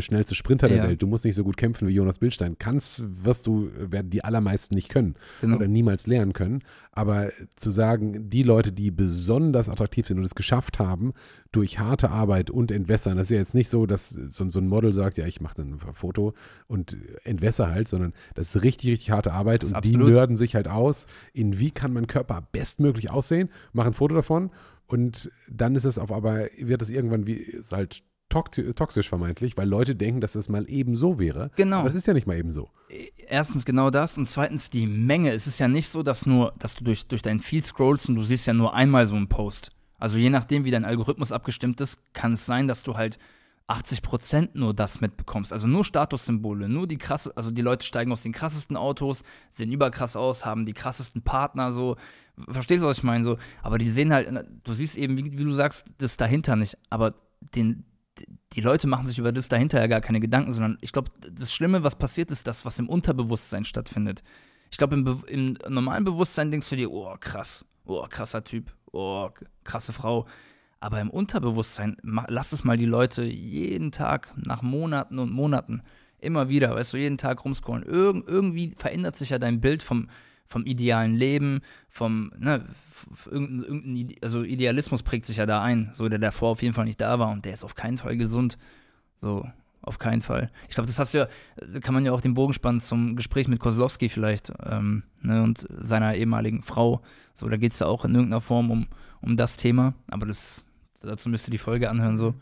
[0.00, 1.02] schnellste Sprinter der Welt.
[1.02, 2.56] Du musst nicht so gut kämpfen wie Jonas Bildstein.
[2.56, 5.56] Kannst, wirst du, werden die allermeisten nicht können genau.
[5.56, 6.62] oder niemals lernen können.
[6.92, 11.14] Aber zu sagen, die Leute, die besonders attraktiv sind und es geschafft haben,
[11.50, 14.68] durch harte Arbeit und Entwässern, das ist ja jetzt nicht so, dass so, so ein
[14.68, 16.34] Model sagt, ja, ich mache dann ein Foto
[16.68, 20.68] und entwässer halt, sondern das ist richtig, richtig harte Arbeit und die nörden sich halt
[20.68, 24.50] aus, in wie kann mein Körper bestmöglich aussehen, machen ein Foto davon
[24.86, 29.68] und dann ist es auf aber, wird es irgendwann wie, ist halt toxisch vermeintlich, weil
[29.68, 31.50] Leute denken, dass es mal eben so wäre.
[31.56, 31.78] Genau.
[31.78, 32.70] Aber es ist ja nicht mal eben so.
[33.28, 35.30] Erstens genau das und zweitens die Menge.
[35.30, 38.16] Es ist ja nicht so, dass nur, dass du durch, durch deinen Feed scrollst und
[38.16, 39.70] du siehst ja nur einmal so einen Post.
[39.98, 43.18] Also je nachdem, wie dein Algorithmus abgestimmt ist, kann es sein, dass du halt
[43.68, 45.52] 80% nur das mitbekommst.
[45.52, 49.72] Also nur Statussymbole, nur die krasse, also die Leute steigen aus den krassesten Autos, sehen
[49.72, 51.96] überkrass aus, haben die krassesten Partner, so.
[52.48, 53.24] Verstehst du, was ich meine?
[53.24, 54.28] So, aber die sehen halt,
[54.64, 56.76] du siehst eben, wie, wie du sagst, das dahinter nicht.
[56.90, 57.14] Aber
[57.54, 57.84] den,
[58.52, 61.52] die Leute machen sich über das dahinter ja gar keine Gedanken, sondern ich glaube, das
[61.52, 64.22] Schlimme, was passiert, ist das, was im Unterbewusstsein stattfindet.
[64.70, 69.30] Ich glaube, im, im, normalen Bewusstsein denkst du dir, oh, krass, oh, krasser Typ, oh,
[69.64, 70.26] krasse Frau.
[70.80, 75.82] Aber im Unterbewusstsein, lass es mal die Leute jeden Tag, nach Monaten und Monaten,
[76.18, 77.84] immer wieder, weißt du, jeden Tag rumscrollen.
[77.84, 80.08] Irg irgendwie verändert sich ja dein Bild vom,
[80.46, 82.64] vom idealen Leben, vom, ne,
[83.30, 86.84] irgendein, irgendein, also Idealismus prägt sich ja da ein, so der davor auf jeden Fall
[86.84, 88.58] nicht da war und der ist auf keinen Fall gesund.
[89.20, 89.46] So,
[89.82, 90.50] auf keinen Fall.
[90.68, 91.28] Ich glaube, das hast du ja,
[91.80, 95.66] kann man ja auch den Bogen spannen zum Gespräch mit Kozlowski vielleicht ähm, ne, und
[95.78, 97.02] seiner ehemaligen Frau.
[97.34, 98.86] So, da geht es ja auch in irgendeiner Form um,
[99.20, 100.64] um das Thema, aber das,
[101.02, 102.34] dazu müsst ihr die Folge anhören, so.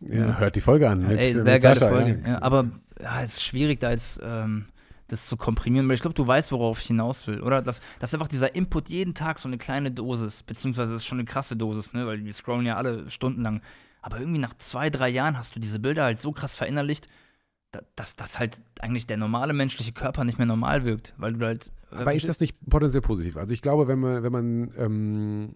[0.00, 1.06] Ja, hört die Folge an.
[1.06, 2.20] Mit, Ey, wäre geile Folge.
[2.22, 2.32] Ja.
[2.32, 2.66] Ja, aber
[3.02, 4.66] ja, es ist schwierig, da jetzt ähm,
[5.10, 7.62] das zu komprimieren, weil ich glaube, du weißt, worauf ich hinaus will, oder?
[7.62, 11.18] Dass, dass einfach dieser Input jeden Tag so eine kleine Dosis, beziehungsweise das ist schon
[11.18, 12.06] eine krasse Dosis, ne?
[12.06, 13.60] Weil wir scrollen ja alle stundenlang.
[14.02, 17.08] Aber irgendwie nach zwei, drei Jahren hast du diese Bilder halt so krass verinnerlicht,
[17.96, 21.72] dass, dass halt eigentlich der normale menschliche Körper nicht mehr normal wirkt, weil du halt.
[21.92, 23.36] Äh, Aber ist das nicht potenziell positiv?
[23.36, 25.54] Also ich glaube, wenn man, wenn man ähm,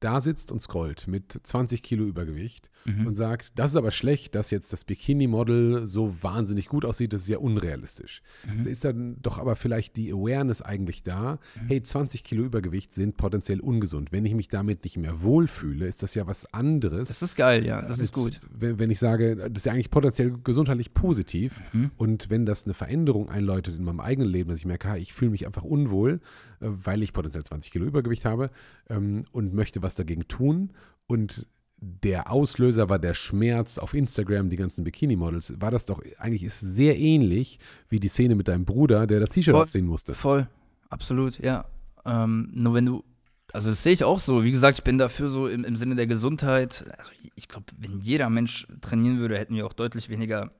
[0.00, 3.06] da sitzt und scrollt mit 20 Kilo Übergewicht mhm.
[3.06, 7.22] und sagt, das ist aber schlecht, dass jetzt das Bikini-Model so wahnsinnig gut aussieht, das
[7.22, 8.22] ist ja unrealistisch.
[8.46, 8.66] Mhm.
[8.66, 11.68] Ist dann doch aber vielleicht die Awareness eigentlich da, mhm.
[11.68, 14.10] hey, 20 Kilo Übergewicht sind potenziell ungesund.
[14.10, 17.08] Wenn ich mich damit nicht mehr wohlfühle, ist das ja was anderes.
[17.08, 18.40] Das ist geil, ja, das ist gut.
[18.50, 21.90] Wenn, wenn, ich sage, das ist ja eigentlich potenziell gesundheitlich positiv mhm.
[21.98, 25.30] und wenn das eine Veränderung einläutet in meinem eigenen Leben, dass ich merke, ich fühle
[25.30, 26.20] mich einfach unwohl,
[26.60, 28.50] äh, weil ich potenziell 20 Kilo Übergewicht habe
[28.88, 30.72] ähm, und möchte was dagegen tun
[31.06, 31.46] und
[31.80, 36.60] der Auslöser war der Schmerz auf Instagram, die ganzen Bikini-Models, war das doch eigentlich ist
[36.60, 37.58] sehr ähnlich
[37.88, 40.14] wie die Szene mit deinem Bruder, der das T-Shirt ausziehen musste.
[40.14, 40.46] Voll,
[40.90, 41.64] absolut, ja.
[42.04, 43.04] Ähm, nur wenn du,
[43.52, 44.44] also das sehe ich auch so.
[44.44, 46.84] Wie gesagt, ich bin dafür so im, im Sinne der Gesundheit.
[46.98, 50.50] Also ich glaube, wenn jeder Mensch trainieren würde, hätten wir auch deutlich weniger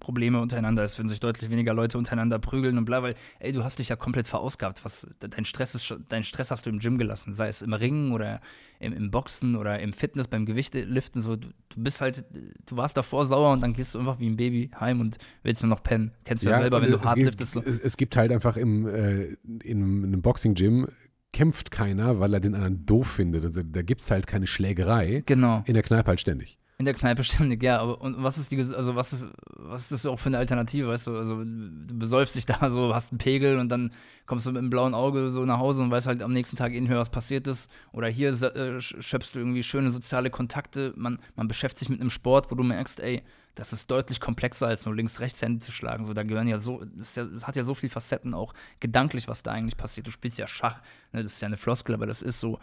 [0.00, 3.62] Probleme untereinander, es würden sich deutlich weniger Leute untereinander prügeln und bla, weil, ey, du
[3.62, 4.84] hast dich ja komplett verausgabt.
[4.84, 8.12] Was, dein, Stress ist, dein Stress hast du im Gym gelassen, sei es im Ringen
[8.12, 8.40] oder
[8.80, 11.22] im, im Boxen oder im Fitness, beim Gewichteliften.
[11.22, 12.24] So, du, du, bist halt,
[12.66, 15.62] du warst davor sauer und dann gehst du einfach wie ein Baby heim und willst
[15.62, 16.12] nur noch pennen.
[16.24, 17.52] Kennst du ja, ja selber, wenn du hart liftest.
[17.52, 17.62] So.
[17.62, 20.86] Es, es, gibt halt einfach im, äh, in einem Boxing-Gym
[21.32, 23.44] kämpft keiner, weil er den anderen doof findet.
[23.44, 25.22] Also da gibt es halt keine Schlägerei.
[25.26, 25.62] Genau.
[25.66, 26.58] In der Kneipe halt ständig.
[26.78, 29.92] In der Kneipe ständig, ja, aber und was ist die, also was ist, was ist
[29.92, 31.16] das auch für eine Alternative, weißt du?
[31.16, 33.92] Also du besäufst dich da so, hast einen Pegel und dann
[34.26, 36.72] kommst du mit einem blauen Auge so nach Hause und weißt halt am nächsten Tag
[36.72, 37.70] eh nicht mehr, was passiert ist.
[37.92, 42.10] Oder hier äh, schöpfst du irgendwie schöne soziale Kontakte, man, man beschäftigt sich mit einem
[42.10, 43.22] Sport, wo du merkst, ey,
[43.56, 46.04] das ist deutlich komplexer als nur links-rechts-Hände zu schlagen.
[46.04, 49.28] So, da gehören ja so, das, ja, das, hat ja so viele Facetten auch gedanklich,
[49.28, 50.06] was da eigentlich passiert.
[50.06, 50.82] Du spielst ja Schach,
[51.12, 52.60] ne, das ist ja eine Floskel, aber das ist so.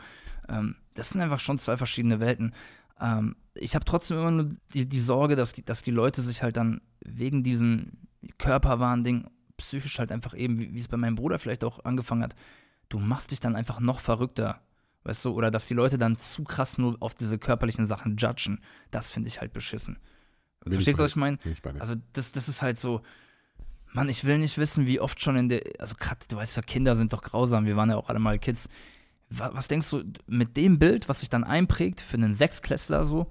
[0.48, 2.53] Ähm, das sind einfach schon zwei verschiedene Welten.
[2.99, 6.43] Ähm, ich habe trotzdem immer nur die, die Sorge, dass die, dass die Leute sich
[6.43, 7.93] halt dann wegen diesem
[8.37, 12.35] Körperwahn-Ding psychisch halt einfach eben, wie, wie es bei meinem Bruder vielleicht auch angefangen hat,
[12.89, 14.61] du machst dich dann einfach noch verrückter.
[15.03, 18.61] Weißt du, oder dass die Leute dann zu krass nur auf diese körperlichen Sachen judgen.
[18.89, 19.99] Das finde ich halt beschissen.
[20.63, 21.37] Bin Verstehst du, was ich meine?
[21.79, 23.01] Also, das, das ist halt so.
[23.91, 25.61] Mann, ich will nicht wissen, wie oft schon in der.
[25.77, 27.65] Also, gerade, du weißt ja, Kinder sind doch grausam.
[27.65, 28.69] Wir waren ja auch alle mal Kids
[29.29, 33.27] was denkst du mit dem Bild, was sich dann einprägt für einen Sechsklässler so,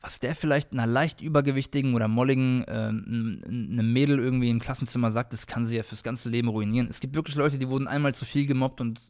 [0.00, 5.32] was der vielleicht einer leicht übergewichtigen oder molligen äh, einem Mädel irgendwie im Klassenzimmer sagt,
[5.32, 6.88] das kann sie ja fürs ganze Leben ruinieren.
[6.90, 9.00] Es gibt wirklich Leute, die wurden einmal zu viel gemobbt und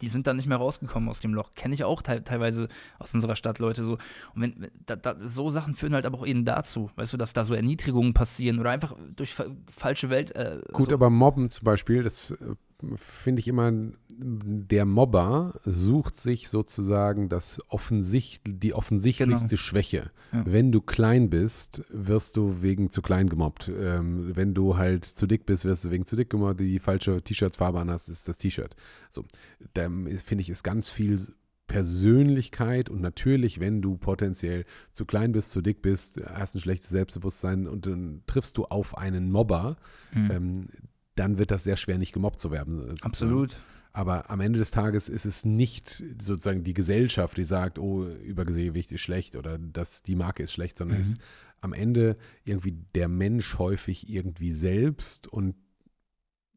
[0.00, 1.52] die sind dann nicht mehr rausgekommen aus dem Loch.
[1.54, 2.68] Kenne ich auch te teilweise
[2.98, 3.92] aus unserer Stadt Leute so.
[4.34, 7.32] Und wenn, da, da, so Sachen führen halt aber auch eben dazu, weißt du, dass
[7.32, 10.34] da so Erniedrigungen passieren oder einfach durch fa falsche Welt.
[10.36, 10.94] Äh, Gut, so.
[10.94, 12.54] aber Mobben zum Beispiel, das äh,
[12.96, 13.72] finde ich immer,
[14.16, 19.56] der Mobber sucht sich sozusagen das offensicht, die offensichtlichste Genau.
[19.60, 20.10] Schwäche.
[20.32, 20.42] Ja.
[20.46, 23.70] Wenn du klein bist, wirst du wegen zu klein gemobbt.
[23.76, 26.60] Ähm, wenn du halt zu dick bist, wirst du wegen zu dick gemobbt.
[26.60, 28.74] Die falsche T-Shirts-Farbe an hast, ist das T-Shirt.
[29.10, 29.24] So,
[29.74, 31.20] da finde ich, ist ganz viel
[31.66, 36.90] Persönlichkeit und natürlich, wenn du potenziell zu klein bist, zu dick bist, hast ein schlechtes
[36.90, 39.76] Selbstbewusstsein und dann triffst du auf einen Mobber,
[40.10, 40.30] Hm.
[40.30, 40.66] ähm,
[41.14, 42.78] dann wird das sehr schwer, nicht gemobbt zu werden.
[42.80, 43.02] sozusagen.
[43.04, 43.56] Absolut.
[43.96, 48.90] Aber am Ende des Tages ist es nicht sozusagen die Gesellschaft, die sagt, oh, Übergewicht
[48.90, 51.00] ist schlecht oder dass die Marke ist schlecht, sondern Mhm.
[51.02, 51.20] es ist
[51.60, 55.54] am Ende irgendwie der Mensch häufig irgendwie selbst und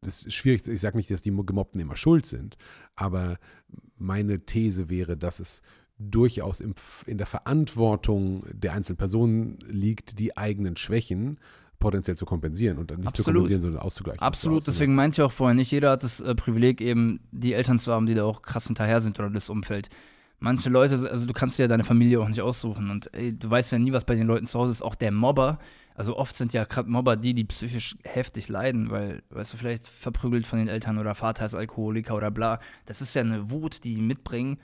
[0.00, 0.66] das ist schwierig.
[0.66, 2.56] Ich sage nicht, dass die Gemobbten immer schuld sind,
[2.96, 3.38] aber
[3.96, 5.62] meine These wäre, dass es
[5.96, 11.38] durchaus in der Verantwortung der einzelnen Personen liegt, die eigenen Schwächen
[11.78, 13.36] potenziell zu kompensieren und dann nicht zu Absolut.
[13.40, 14.20] kompensieren, sondern auszugleichen.
[14.20, 17.78] Absolut, deswegen meinte ich auch vorher, nicht jeder hat das äh, Privileg, eben die Eltern
[17.78, 19.88] zu haben, die da auch krass hinterher sind oder das Umfeld.
[20.40, 23.50] Manche Leute, also du kannst dir ja deine Familie auch nicht aussuchen und ey, du
[23.50, 24.82] weißt ja nie, was bei den Leuten zu Hause ist.
[24.82, 25.58] Auch der Mobber,
[25.98, 29.88] also oft sind ja gerade Mobber die, die psychisch heftig leiden, weil, weißt du, vielleicht
[29.88, 32.60] verprügelt von den Eltern oder Vater ist Alkoholiker oder bla.
[32.86, 34.58] Das ist ja eine Wut, die die mitbringen.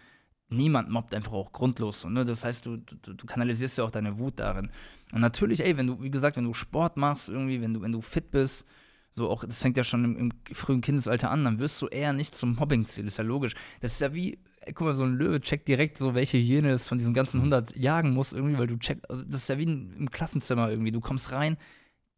[0.48, 2.04] Niemand mobbt einfach auch grundlos.
[2.04, 2.24] Ne?
[2.24, 4.70] Das heißt, du, du, du kanalisierst ja auch deine Wut darin.
[5.12, 7.92] Und natürlich, ey, wenn du, wie gesagt, wenn du Sport machst, irgendwie, wenn du, wenn
[7.92, 8.66] du fit bist,
[9.12, 12.12] so auch, das fängt ja schon im, im frühen Kindesalter an, dann wirst du eher
[12.12, 13.54] nicht zum Mobbingziel, ist ja logisch.
[13.80, 16.72] Das ist ja wie, ey, guck mal, so ein Löwe checkt direkt so, welche Hyäne
[16.72, 19.58] es von diesen ganzen 100 jagen muss, irgendwie, weil du checkst, also das ist ja
[19.58, 21.56] wie ein, im Klassenzimmer irgendwie, du kommst rein,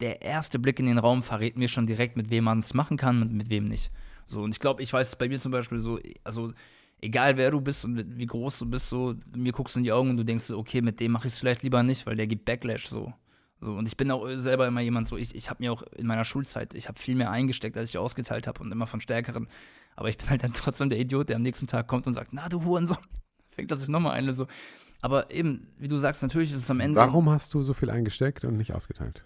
[0.01, 2.97] der erste Blick in den Raum verrät mir schon direkt, mit wem man es machen
[2.97, 3.91] kann und mit wem nicht.
[4.27, 6.53] So, und ich glaube, ich weiß es bei mir zum Beispiel so, also
[7.01, 9.93] egal wer du bist und wie groß du bist, so, mir guckst du in die
[9.93, 12.17] Augen und du denkst, so, okay, mit dem mache ich es vielleicht lieber nicht, weil
[12.17, 13.13] der gibt Backlash so.
[13.61, 16.07] So, und ich bin auch selber immer jemand so, ich, ich habe mir auch in
[16.07, 19.49] meiner Schulzeit, ich habe viel mehr eingesteckt, als ich ausgeteilt habe und immer von Stärkeren.
[19.95, 22.33] Aber ich bin halt dann trotzdem der Idiot, der am nächsten Tag kommt und sagt,
[22.33, 22.99] na du Hurensohn,
[23.51, 24.47] fängt er sich nochmal eine so.
[25.01, 27.01] Aber eben, wie du sagst, natürlich ist es am Ende.
[27.01, 29.25] Warum hast du so viel eingesteckt und nicht ausgeteilt?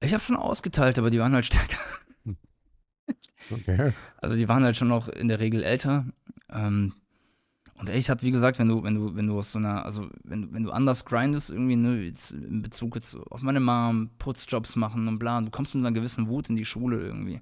[0.00, 1.78] Ich habe schon ausgeteilt, aber die waren halt stärker.
[3.50, 3.92] Okay.
[4.18, 6.06] Also die waren halt schon noch in der Regel älter.
[6.50, 6.94] Ähm,
[7.78, 10.08] und ich hatte, wie gesagt, wenn du, wenn du, wenn du aus so einer, also
[10.24, 14.10] wenn du, wenn du anders grindest, irgendwie, ne, jetzt in Bezug jetzt auf meine Mom,
[14.18, 17.40] Putzjobs machen und bla, du kommst mit einer gewissen Wut in die Schule irgendwie.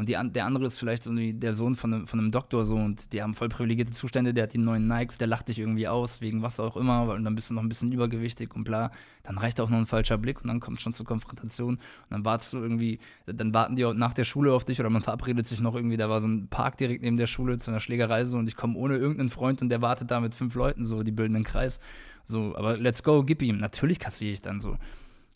[0.00, 2.74] Und die, der andere ist vielleicht so der Sohn von einem, von einem Doktor so
[2.74, 5.88] und die haben voll privilegierte Zustände, der hat die neuen Nikes, der lacht dich irgendwie
[5.88, 8.64] aus, wegen was auch immer, weil- und dann bist du noch ein bisschen übergewichtig und
[8.64, 8.92] bla.
[9.24, 11.74] Dann reicht auch noch ein falscher Blick und dann kommt schon zur Konfrontation.
[11.74, 14.88] Und dann wartest du irgendwie, dann warten die auch nach der Schule auf dich oder
[14.88, 17.70] man verabredet sich noch irgendwie, da war so ein Park direkt neben der Schule zu
[17.70, 20.54] einer Schlägerei so und ich komme ohne irgendeinen Freund und der wartet da mit fünf
[20.54, 21.78] Leuten so, die bilden einen Kreis.
[22.24, 23.58] So, aber let's go, gib ihm.
[23.58, 24.78] Natürlich kassiere ich dann so.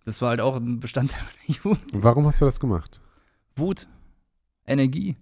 [0.07, 2.03] Das war halt auch ein Bestandteil meiner Jugend.
[2.03, 3.03] Warum hast du das gemacht?
[3.57, 3.89] Wut,
[4.67, 5.17] Energie.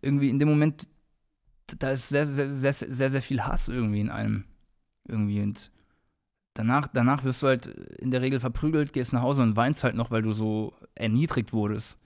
[0.00, 0.88] Irgendwie in dem Moment,
[1.78, 4.44] da ist sehr, sehr, sehr, sehr, sehr viel Hass irgendwie in einem.
[5.08, 5.40] Irgendwie.
[5.42, 5.70] Und
[6.54, 9.94] danach, danach wirst du halt in der Regel verprügelt, gehst nach Hause und weinst halt
[9.96, 11.98] noch, weil du so erniedrigt wurdest.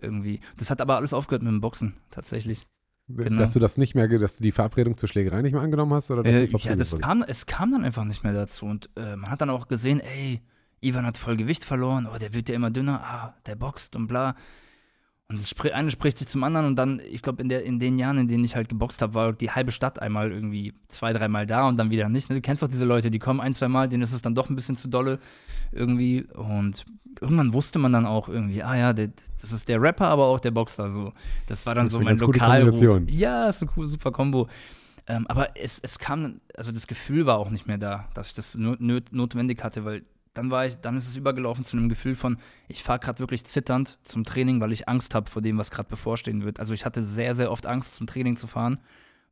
[0.00, 0.40] Irgendwie.
[0.56, 2.66] Das hat aber alles aufgehört mit dem Boxen, tatsächlich.
[3.08, 3.40] Genau.
[3.40, 6.10] Dass du das nicht mehr, dass du die Verabredung zur Schlägerei nicht mehr angenommen hast
[6.10, 7.02] oder dass Äh, du ja, das wurdest?
[7.02, 8.66] kam, es kam dann einfach nicht mehr dazu.
[8.66, 10.40] Und äh, man hat dann auch gesehen, ey,
[10.80, 14.06] Ivan hat voll Gewicht verloren, oh, der wird ja immer dünner, ah, der boxt und
[14.06, 14.36] bla.
[15.30, 17.78] Und das spr eine spricht sich zum anderen und dann, ich glaube, in, der- in
[17.78, 21.12] den Jahren, in denen ich halt geboxt habe, war die halbe Stadt einmal irgendwie zwei,
[21.12, 22.28] dreimal da und dann wieder nicht.
[22.30, 22.34] ne?
[22.36, 24.50] Du kennst doch diese Leute, die kommen ein, zwei Mal, denen ist es dann doch
[24.50, 25.20] ein bisschen zu dolle
[25.70, 26.24] irgendwie.
[26.24, 26.84] Und
[27.20, 30.40] irgendwann wusste man dann auch irgendwie, ah ja, der, das ist der Rapper, aber auch
[30.40, 30.88] der Boxer.
[30.88, 31.12] So.
[31.46, 32.16] Das war dann Das so mein
[32.64, 32.80] Lokalruf.
[33.08, 34.48] Ja, ist eine super Kombo.
[35.06, 38.34] Ähm, aber es, es kam, also das Gefühl war auch nicht mehr da, dass ich
[38.34, 40.02] das not, not, notwendig hatte, weil
[40.34, 42.38] dann war ich, dann ist es übergelaufen zu einem Gefühl von,
[42.68, 45.88] ich fahre gerade wirklich zitternd zum Training, weil ich Angst habe vor dem, was gerade
[45.88, 46.60] bevorstehen wird.
[46.60, 48.78] Also ich hatte sehr, sehr oft Angst, zum Training zu fahren,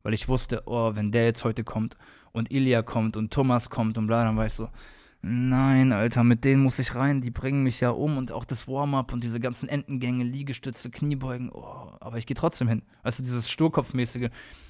[0.03, 1.97] weil ich wusste, oh, wenn der jetzt heute kommt
[2.31, 4.69] und Ilya kommt und Thomas kommt und bla, dann war ich so,
[5.21, 8.67] nein, Alter, mit denen muss ich rein, die bringen mich ja um und auch das
[8.67, 12.81] Warm-up und diese ganzen Entengänge, Liegestütze, Kniebeugen, oh, aber ich gehe trotzdem hin.
[13.03, 14.29] Du, dieses Sturkopfmäßige.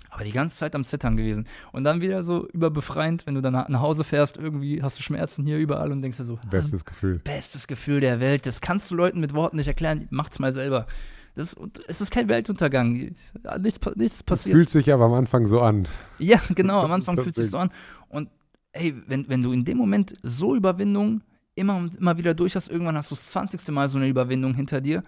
[0.09, 1.45] Aber die ganze Zeit am Zittern gewesen.
[1.71, 5.45] Und dann wieder so überbefreiend, wenn du dann nach Hause fährst, irgendwie hast du Schmerzen
[5.45, 7.19] hier überall und denkst dir so, Bestes Gefühl.
[7.23, 8.45] bestes Gefühl der Welt.
[8.45, 10.07] Das kannst du Leuten mit Worten nicht erklären.
[10.09, 10.87] Macht's mal selber.
[11.35, 11.55] Das,
[11.87, 13.15] es ist kein Weltuntergang.
[13.59, 14.55] Nichts, nichts passiert.
[14.55, 15.87] fühlt sich aber am Anfang so an.
[16.17, 16.81] Ja, genau.
[16.81, 17.69] Das Am Anfang fühlt sich so an.
[18.09, 18.29] Und
[18.71, 21.21] ey, wenn, wenn du in dem Moment so Überwindung
[21.55, 23.67] immer und immer wieder durch hast, irgendwann hast du das 20.
[23.69, 25.03] Mal so eine Überwindung hinter dir,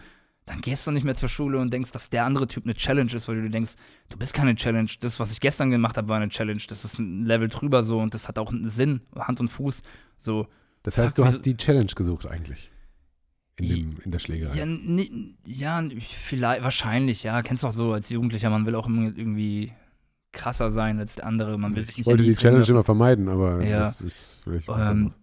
[0.52, 3.10] dann gehst du nicht mehr zur Schule und denkst, dass der andere Typ eine Challenge
[3.14, 3.76] ist, weil du denkst,
[4.10, 4.90] du bist keine Challenge.
[5.00, 6.62] Das, was ich gestern gemacht habe, war eine Challenge.
[6.68, 9.82] Das ist ein Level drüber so und das hat auch einen Sinn, Hand und Fuß.
[10.20, 10.48] So.
[10.84, 12.70] Das heißt, du hast die Challenge gesucht eigentlich.
[13.56, 14.58] In, dem, in der Schlägerei.
[14.58, 17.42] Ja, nie, ja, vielleicht, wahrscheinlich, ja.
[17.44, 19.72] Kennst du auch so als Jugendlicher, man will auch irgendwie
[20.34, 21.58] krasser sein als der andere.
[21.58, 23.80] Man will sich nicht Ich wollte die Challenge immer vermeiden, aber ja.
[23.80, 25.14] das ist vielleicht was ähm,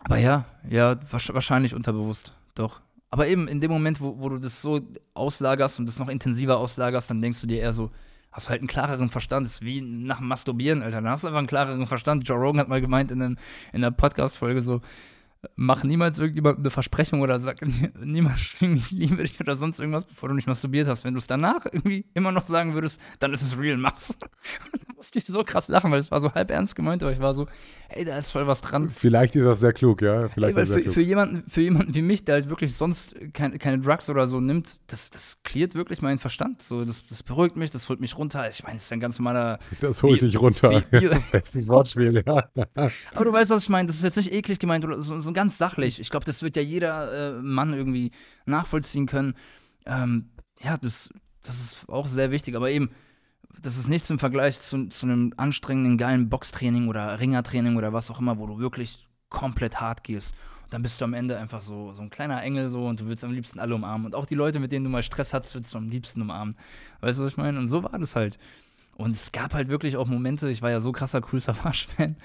[0.00, 2.80] Aber ja, ja, wahrscheinlich unterbewusst, doch.
[3.10, 4.80] Aber eben in dem Moment, wo, wo du das so
[5.14, 7.90] auslagerst und das noch intensiver auslagerst, dann denkst du dir eher so,
[8.32, 9.46] hast du halt einen klareren Verstand.
[9.46, 11.00] Das ist wie nach Masturbieren, Alter.
[11.00, 12.28] Dann hast du einfach einen klareren Verstand.
[12.28, 13.38] Joe Rogan hat mal gemeint in, einem,
[13.72, 14.80] in einer Podcast-Folge so,
[15.54, 17.58] mach niemals irgendjemandem eine Versprechung oder sag
[18.04, 21.04] niemals ich liebe dich oder sonst irgendwas, bevor du nicht masturbiert hast.
[21.04, 24.18] Wenn du es danach irgendwie immer noch sagen würdest, dann ist es real, mach's.
[24.18, 27.20] da musste ich so krass lachen, weil es war so halb ernst gemeint, aber ich
[27.20, 27.46] war so,
[27.88, 28.90] ey, da ist voll was dran.
[28.90, 30.28] Vielleicht ist das sehr klug, ja.
[30.28, 33.58] Vielleicht ey, weil für, für, jemanden, für jemanden wie mich, der halt wirklich sonst keine,
[33.58, 36.62] keine Drugs oder so nimmt, das, das klärt wirklich meinen Verstand.
[36.62, 38.48] So, das, das beruhigt mich, das holt mich runter.
[38.48, 39.58] Ich meine, das ist ein ganz normaler.
[39.80, 40.82] Das holt dich runter.
[41.32, 42.48] Bestes Wortspiel, ja.
[43.14, 43.86] aber du weißt, was ich meine.
[43.86, 46.00] Das ist jetzt nicht eklig gemeint oder so, so ganz sachlich.
[46.00, 48.10] Ich glaube, das wird ja jeder äh, Mann irgendwie
[48.46, 49.34] nachvollziehen können.
[49.84, 50.30] Ähm,
[50.62, 51.10] ja, das,
[51.42, 52.56] das ist auch sehr wichtig.
[52.56, 52.90] Aber eben,
[53.60, 58.10] das ist nichts im Vergleich zu, zu einem anstrengenden, geilen Boxtraining oder Ringertraining oder was
[58.10, 60.34] auch immer, wo du wirklich komplett hart gehst.
[60.64, 63.06] Und dann bist du am Ende einfach so, so ein kleiner Engel so und du
[63.06, 64.06] willst am liebsten alle umarmen.
[64.06, 66.56] Und auch die Leute, mit denen du mal Stress hattest, willst du am liebsten umarmen.
[67.02, 67.58] Weißt du, was ich meine?
[67.58, 68.38] Und so war das halt.
[68.96, 72.16] Und es gab halt wirklich auch Momente, ich war ja so krasser Cool Savage-Fan.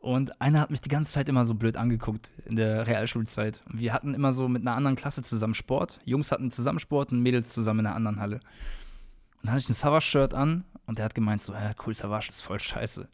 [0.00, 3.62] Und einer hat mich die ganze Zeit immer so blöd angeguckt in der Realschulzeit.
[3.70, 6.00] Und wir hatten immer so mit einer anderen Klasse zusammen Sport.
[6.04, 8.36] Jungs hatten zusammen Sport und Mädels zusammen in einer anderen Halle.
[8.36, 12.28] Und dann hatte ich ein Savage-Shirt an und der hat gemeint so, ja, cool, Savage
[12.30, 13.02] ist voll scheiße.
[13.02, 13.08] Und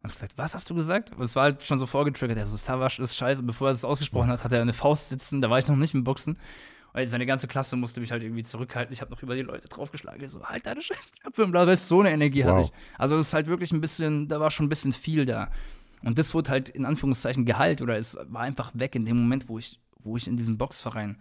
[0.00, 1.12] ich hab gesagt, was hast du gesagt?
[1.16, 3.42] Und es war halt schon so vorgetriggert, er so, Savage ist scheiße.
[3.42, 5.94] Bevor er es ausgesprochen hat, hat er eine Faust sitzen, da war ich noch nicht
[5.94, 6.38] im Boxen.
[6.92, 8.92] Und seine ganze Klasse musste mich halt irgendwie zurückhalten.
[8.92, 10.22] Ich habe noch über die Leute draufgeschlagen.
[10.22, 12.50] Ich so, halt deine Scheiße und weißt, so eine Energie wow.
[12.50, 12.72] hatte ich.
[12.98, 15.50] Also es ist halt wirklich ein bisschen, da war schon ein bisschen viel da.
[16.02, 19.48] Und das wurde halt in Anführungszeichen Gehalt oder es war einfach weg in dem Moment,
[19.48, 21.16] wo ich, wo ich in diesem Boxverein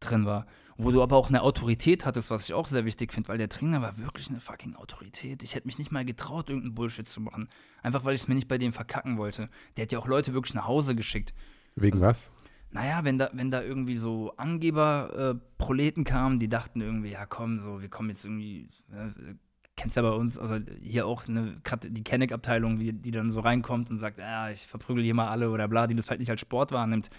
[0.00, 0.46] drin war.
[0.76, 3.48] Wo du aber auch eine Autorität hattest, was ich auch sehr wichtig finde, weil der
[3.48, 5.44] Trainer war wirklich eine fucking Autorität.
[5.44, 7.48] Ich hätte mich nicht mal getraut, irgendeinen Bullshit zu machen.
[7.82, 9.48] Einfach weil ich es mir nicht bei dem verkacken wollte.
[9.76, 11.32] Der hat ja auch Leute wirklich nach Hause geschickt.
[11.76, 12.30] Wegen also, was?
[12.72, 17.60] Naja, wenn da, wenn da irgendwie so Angeber-Proleten äh, kamen, die dachten irgendwie, ja komm,
[17.60, 19.34] so, wir kommen jetzt irgendwie, äh,
[19.76, 23.98] kennst ja bei uns, also hier auch eine, die Kenneck-Abteilung, die, dann so reinkommt und
[23.98, 26.72] sagt, ja, ich verprügel hier mal alle oder bla, die das halt nicht als Sport
[26.72, 27.10] wahrnimmt.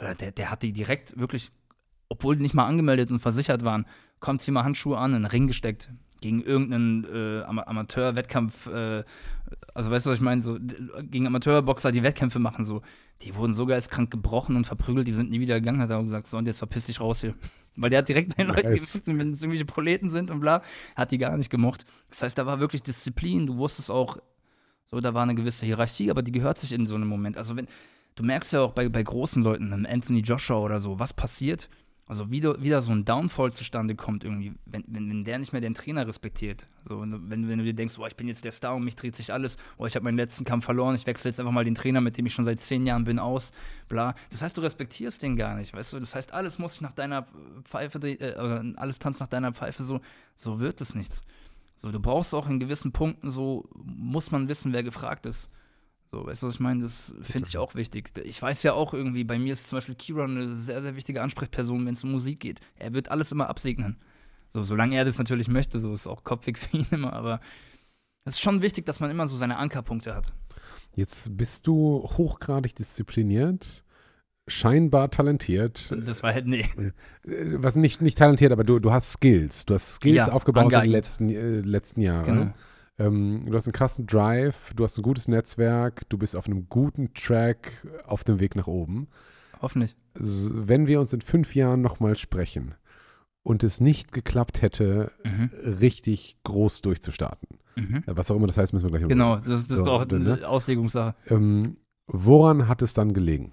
[0.00, 1.52] Der, der hat die direkt wirklich
[2.12, 3.86] obwohl die nicht mal angemeldet und versichert waren,
[4.20, 5.88] kommt sie mal Handschuhe an, in den Ring gesteckt
[6.20, 9.02] gegen irgendeinen äh, Amateur-Wettkampf, äh,
[9.74, 10.58] also weißt du, was ich meine, so
[11.02, 12.82] gegen Amateurboxer, die Wettkämpfe machen, so,
[13.22, 16.26] die wurden so geistkrank gebrochen und verprügelt, die sind nie wieder gegangen, hat er gesagt,
[16.26, 17.34] so und jetzt verpiss dich raus hier.
[17.76, 20.62] Weil der hat direkt bei den Leuten gesagt, wenn es irgendwelche Proleten sind und bla,
[20.94, 21.86] hat die gar nicht gemocht.
[22.10, 24.18] Das heißt, da war wirklich Disziplin, du wusstest auch,
[24.90, 27.38] so, da war eine gewisse Hierarchie, aber die gehört sich in so einem Moment.
[27.38, 27.66] Also wenn,
[28.14, 31.70] du merkst ja auch bei, bei großen Leuten, Anthony Joshua oder so, was passiert,
[32.06, 35.60] also wieder, wieder so ein Downfall zustande kommt irgendwie, wenn, wenn, wenn der nicht mehr
[35.60, 36.66] den Trainer respektiert.
[36.88, 39.14] So, wenn, wenn du dir denkst, oh, ich bin jetzt der Star und mich dreht
[39.14, 41.76] sich alles, oh, ich habe meinen letzten Kampf verloren, ich wechsle jetzt einfach mal den
[41.76, 43.52] Trainer, mit dem ich schon seit zehn Jahren bin, aus,
[43.88, 44.14] bla.
[44.30, 46.00] Das heißt, du respektierst den gar nicht, weißt du?
[46.00, 47.26] Das heißt, alles muss sich nach deiner
[47.62, 50.00] Pfeife, äh, alles tanzt nach deiner Pfeife, so,
[50.36, 51.22] so wird es nichts.
[51.76, 55.50] So, du brauchst auch in gewissen Punkten so, muss man wissen, wer gefragt ist.
[56.14, 56.82] So, weißt du, was ich meine?
[56.82, 58.10] Das finde ich auch wichtig.
[58.24, 61.22] Ich weiß ja auch irgendwie, bei mir ist zum Beispiel Kieran eine sehr, sehr wichtige
[61.22, 62.60] Ansprechperson, wenn es um Musik geht.
[62.76, 63.96] Er wird alles immer absegnen.
[64.52, 67.40] So, solange er das natürlich möchte, so ist auch kopfig für ihn immer, aber
[68.26, 70.34] es ist schon wichtig, dass man immer so seine Ankerpunkte hat.
[70.94, 73.82] Jetzt bist du hochgradig diszipliniert,
[74.46, 75.94] scheinbar talentiert.
[76.06, 76.66] Das war halt, nee.
[77.26, 79.64] Äh, was nicht, nicht talentiert, aber du, du hast Skills.
[79.64, 80.84] Du hast Skills ja, aufgebaut angeeignet.
[80.84, 82.24] in den letzten, äh, letzten Jahren.
[82.26, 82.54] Genau.
[82.98, 86.68] Ähm, du hast einen krassen Drive, du hast ein gutes Netzwerk, du bist auf einem
[86.68, 89.08] guten Track auf dem Weg nach oben.
[89.60, 89.96] Hoffentlich.
[90.14, 92.74] Wenn wir uns in fünf Jahren nochmal sprechen
[93.42, 95.50] und es nicht geklappt hätte, mhm.
[95.80, 98.02] richtig groß durchzustarten, mhm.
[98.06, 100.18] was auch immer das heißt, müssen wir gleich Genau, das, das so, ist auch eine
[100.18, 100.48] ne?
[100.48, 101.14] Auslegungssache.
[101.28, 103.52] Ähm, woran hat es dann gelegen?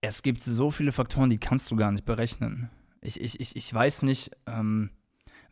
[0.00, 2.70] Es gibt so viele Faktoren, die kannst du gar nicht berechnen.
[3.00, 4.90] Ich, ich, ich, ich weiß nicht, ähm,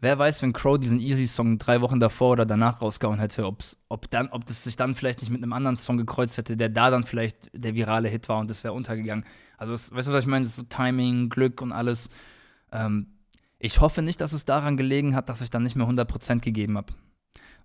[0.02, 4.10] Wer weiß, wenn Crow diesen Easy-Song drei Wochen davor oder danach rausgehauen hätte, ob's, ob,
[4.10, 6.90] dann, ob das sich dann vielleicht nicht mit einem anderen Song gekreuzt hätte, der da
[6.90, 9.26] dann vielleicht der virale Hit war und das wäre untergegangen.
[9.58, 10.44] Also, es, weißt du, was ich meine?
[10.44, 12.08] Das ist so Timing, Glück und alles.
[12.72, 13.08] Ähm,
[13.58, 16.78] ich hoffe nicht, dass es daran gelegen hat, dass ich dann nicht mehr 100% gegeben
[16.78, 16.94] habe.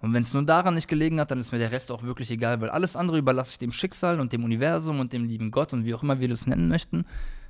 [0.01, 2.29] Und wenn es nur daran nicht gelegen hat, dann ist mir der Rest auch wirklich
[2.31, 5.71] egal, weil alles andere überlasse ich dem Schicksal und dem Universum und dem lieben Gott
[5.71, 7.05] und wie auch immer wir das nennen möchten.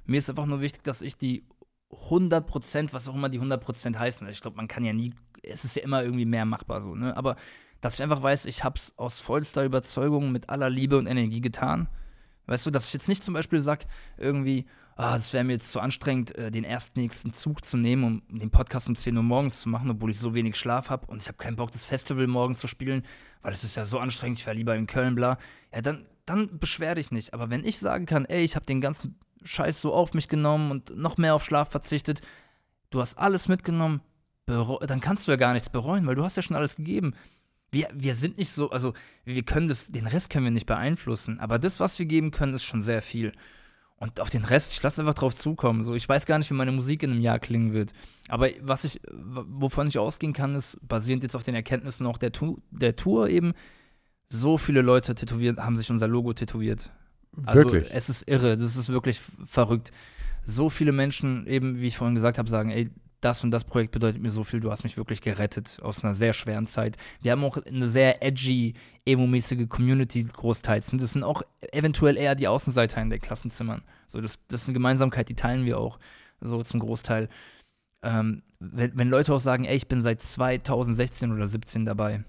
[0.05, 1.43] Mir ist einfach nur wichtig, dass ich die
[1.91, 4.27] 100 Prozent, was auch immer die 100 Prozent heißen.
[4.29, 5.13] Ich glaube, man kann ja nie,
[5.43, 7.15] es ist ja immer irgendwie mehr machbar so, ne?
[7.15, 7.35] Aber
[7.81, 11.41] dass ich einfach weiß, ich habe es aus vollster Überzeugung mit aller Liebe und Energie
[11.41, 11.87] getan.
[12.47, 13.85] Weißt du, dass ich jetzt nicht zum Beispiel sage,
[14.17, 18.21] irgendwie, ah, das wäre mir jetzt zu anstrengend, äh, den ersten nächsten Zug zu nehmen,
[18.29, 21.07] um den Podcast um 10 Uhr morgens zu machen, obwohl ich so wenig Schlaf habe
[21.07, 23.03] und ich habe keinen Bock, das Festival morgen zu spielen,
[23.41, 25.37] weil es ist ja so anstrengend, ich wäre lieber in Köln, bla.
[25.73, 27.33] Ja, dann, dann beschwer dich nicht.
[27.33, 30.71] Aber wenn ich sagen kann, ey, ich habe den ganzen Scheiß so auf mich genommen
[30.71, 32.21] und noch mehr auf Schlaf verzichtet,
[32.89, 34.01] du hast alles mitgenommen,
[34.45, 37.13] dann kannst du ja gar nichts bereuen, weil du hast ja schon alles gegeben.
[37.71, 38.93] Wir, wir sind nicht so, also
[39.23, 42.53] wir können das, den Rest können wir nicht beeinflussen, aber das, was wir geben können,
[42.53, 43.33] ist schon sehr viel.
[43.97, 45.83] Und auf den Rest, ich lasse einfach drauf zukommen.
[45.83, 47.93] So, ich weiß gar nicht, wie meine Musik in einem Jahr klingen wird.
[48.27, 52.33] Aber was ich, wovon ich ausgehen kann, ist, basierend jetzt auf den Erkenntnissen auch der,
[52.33, 53.53] tu der Tour eben,
[54.27, 56.91] so viele Leute tätowiert, haben sich unser Logo tätowiert.
[57.45, 57.89] Also wirklich?
[57.91, 59.91] es ist irre, das ist wirklich verrückt.
[60.43, 62.89] So viele Menschen, eben, wie ich vorhin gesagt habe, sagen, ey,
[63.21, 66.13] das und das Projekt bedeutet mir so viel, du hast mich wirklich gerettet aus einer
[66.13, 66.97] sehr schweren Zeit.
[67.21, 68.75] Wir haben auch eine sehr edgy,
[69.05, 70.93] emo-mäßige Community großteils.
[70.93, 71.41] Und das sind auch
[71.71, 73.81] eventuell eher die Außenseiter in den Klassenzimmern.
[74.07, 75.97] So, das, das ist eine Gemeinsamkeit, die teilen wir auch,
[76.39, 77.27] so zum Großteil.
[78.03, 82.23] Ähm, wenn, wenn Leute auch sagen, ey, ich bin seit 2016 oder 17 dabei,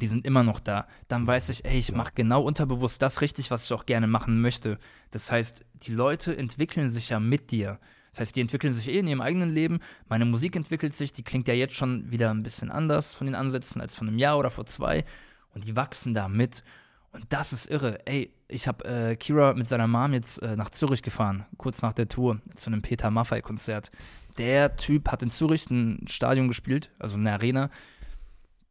[0.00, 3.50] die sind immer noch da, dann weiß ich, ey, ich mache genau unterbewusst das richtig,
[3.50, 4.78] was ich auch gerne machen möchte.
[5.10, 7.78] Das heißt, die Leute entwickeln sich ja mit dir.
[8.10, 9.80] Das heißt, die entwickeln sich eh in ihrem eigenen Leben.
[10.08, 13.36] Meine Musik entwickelt sich, die klingt ja jetzt schon wieder ein bisschen anders von den
[13.36, 15.04] Ansätzen als von einem Jahr oder vor zwei.
[15.54, 16.64] Und die wachsen da mit.
[17.12, 18.04] Und das ist irre.
[18.06, 21.92] Ey, ich habe äh, Kira mit seiner Mom jetzt äh, nach Zürich gefahren, kurz nach
[21.92, 23.90] der Tour, zu einem Peter Maffay-Konzert.
[24.38, 27.70] Der Typ hat in Zürich ein Stadion gespielt, also eine Arena.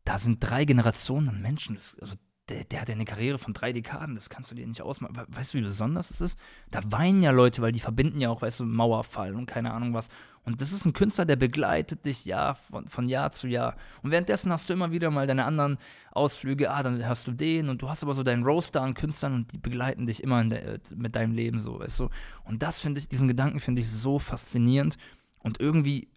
[0.05, 1.75] Da sind drei Generationen an Menschen.
[1.75, 2.15] Das, also
[2.49, 5.17] der, der, hat ja eine Karriere von drei Dekaden, das kannst du dir nicht ausmachen.
[5.27, 6.39] Weißt du, wie besonders es ist?
[6.71, 9.93] Da weinen ja Leute, weil die verbinden ja auch, weißt du, Mauerfall und keine Ahnung
[9.93, 10.09] was.
[10.43, 13.75] Und das ist ein Künstler, der begleitet dich Jahr von, von Jahr zu Jahr.
[14.01, 15.77] Und währenddessen hast du immer wieder mal deine anderen
[16.11, 19.35] Ausflüge, ah, dann hörst du den und du hast aber so deinen Roaster an Künstlern
[19.35, 22.09] und die begleiten dich immer der, mit deinem Leben so, weißt du.
[22.45, 24.97] Und das finde ich, diesen Gedanken finde ich so faszinierend.
[25.41, 26.09] Und irgendwie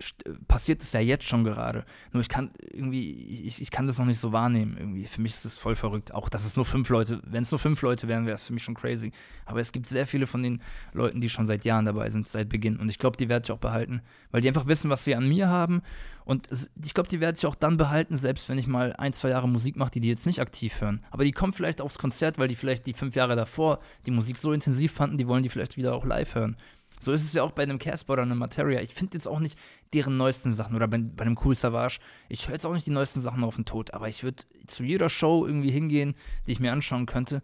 [0.49, 1.85] passiert es ja jetzt schon gerade.
[2.13, 4.77] Nur ich kann irgendwie, ich, ich kann das noch nicht so wahrnehmen.
[4.77, 5.05] Irgendwie.
[5.05, 6.13] Für mich ist das voll verrückt.
[6.13, 8.53] Auch, dass es nur fünf Leute, wenn es nur fünf Leute wären, wäre es für
[8.53, 9.13] mich schon crazy.
[9.47, 10.61] Aber es gibt sehr viele von den
[10.93, 12.79] Leuten, die schon seit Jahren dabei sind, seit Beginn.
[12.79, 15.29] Und ich glaube, die werde ich auch behalten, weil die einfach wissen, was sie an
[15.29, 15.83] mir haben.
[16.25, 16.49] Und
[16.85, 19.49] ich glaube, die werde ich auch dann behalten, selbst wenn ich mal ein, zwei Jahre
[19.49, 21.05] Musik mache, die die jetzt nicht aktiv hören.
[21.11, 24.39] Aber die kommen vielleicht aufs Konzert, weil die vielleicht die fünf Jahre davor die Musik
[24.39, 26.57] so intensiv fanden, die wollen die vielleicht wieder auch live hören.
[27.03, 28.81] So ist es ja auch bei einem Casper oder einem Materia.
[28.81, 29.59] Ich finde jetzt auch nicht
[29.93, 31.99] deren neuesten Sachen oder bei, bei einem Cool Savage.
[32.29, 34.85] Ich höre jetzt auch nicht die neuesten Sachen auf den Tod, aber ich würde zu
[34.85, 36.15] jeder Show irgendwie hingehen,
[36.47, 37.43] die ich mir anschauen könnte,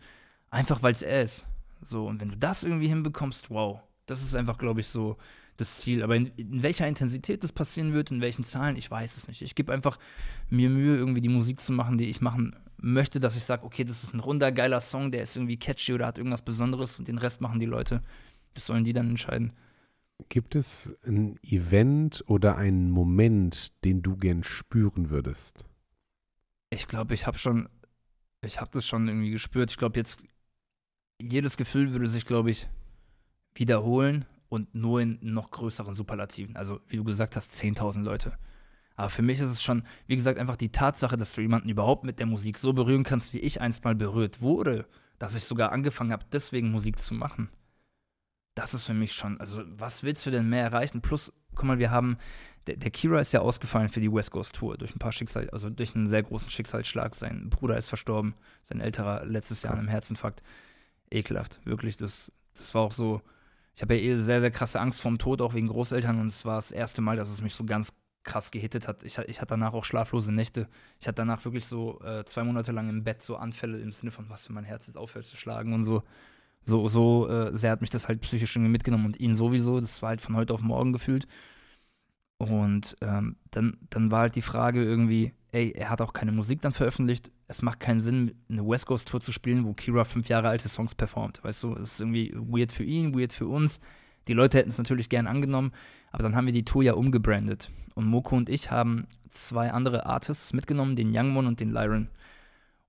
[0.50, 1.48] einfach weil es er ist.
[1.82, 5.16] So, und wenn du das irgendwie hinbekommst, wow, das ist einfach, glaube ich, so
[5.56, 6.04] das Ziel.
[6.04, 9.42] Aber in, in, welcher Intensität das passieren wird, in welchen Zahlen, ich weiß es nicht.
[9.42, 9.98] Ich gebe einfach
[10.48, 13.82] mir Mühe, irgendwie die Musik zu machen, die ich machen möchte, dass ich sage, okay,
[13.82, 17.08] das ist ein runder, geiler Song, der ist irgendwie catchy oder hat irgendwas Besonderes und
[17.08, 18.02] den Rest machen die Leute.
[18.58, 19.54] Das sollen die dann entscheiden.
[20.30, 25.64] Gibt es ein Event oder einen Moment, den du gern spüren würdest?
[26.70, 27.68] Ich glaube, ich habe schon,
[28.40, 29.70] ich habe das schon irgendwie gespürt.
[29.70, 30.24] Ich glaube, jetzt
[31.22, 32.68] jedes Gefühl würde sich, glaube ich,
[33.54, 36.56] wiederholen und nur in noch größeren Superlativen.
[36.56, 38.36] Also, wie du gesagt hast, 10.000 Leute.
[38.96, 42.02] Aber für mich ist es schon, wie gesagt, einfach die Tatsache, dass du jemanden überhaupt
[42.02, 44.88] mit der Musik so berühren kannst, wie ich einst mal berührt wurde,
[45.20, 47.50] dass ich sogar angefangen habe, deswegen Musik zu machen
[48.58, 51.00] das ist für mich schon, also was willst du denn mehr erreichen?
[51.00, 52.18] Plus, guck mal, wir haben,
[52.66, 55.48] der, der Kira ist ja ausgefallen für die West Coast Tour durch ein paar Schicksal,
[55.50, 57.14] also durch einen sehr großen Schicksalsschlag.
[57.14, 60.42] Sein Bruder ist verstorben, sein älterer letztes Jahr an einem Herzinfarkt.
[61.08, 61.96] Ekelhaft, wirklich.
[61.96, 63.22] Das, das war auch so.
[63.76, 66.20] Ich habe ja eh sehr, sehr krasse Angst vorm Tod, auch wegen Großeltern.
[66.20, 67.94] Und es war das erste Mal, dass es mich so ganz
[68.24, 69.04] krass gehittet hat.
[69.04, 70.68] Ich, ich hatte danach auch schlaflose Nächte.
[71.00, 74.10] Ich hatte danach wirklich so äh, zwei Monate lang im Bett so Anfälle im Sinne
[74.10, 76.02] von, was für mein Herz jetzt aufhört zu schlagen und so.
[76.64, 79.80] So, so äh, sehr hat mich das halt psychisch irgendwie mitgenommen und ihn sowieso.
[79.80, 81.26] Das war halt von heute auf morgen gefühlt.
[82.38, 86.60] Und ähm, dann, dann war halt die Frage irgendwie, ey, er hat auch keine Musik
[86.60, 87.32] dann veröffentlicht.
[87.48, 90.68] Es macht keinen Sinn, eine West Coast Tour zu spielen, wo Kira fünf Jahre alte
[90.68, 91.42] Songs performt.
[91.42, 93.80] Weißt du, es ist irgendwie weird für ihn, weird für uns.
[94.28, 95.72] Die Leute hätten es natürlich gern angenommen,
[96.12, 97.70] aber dann haben wir die Tour ja umgebrandet.
[97.94, 102.08] Und Moko und ich haben zwei andere Artists mitgenommen, den Youngmon und den Lyron.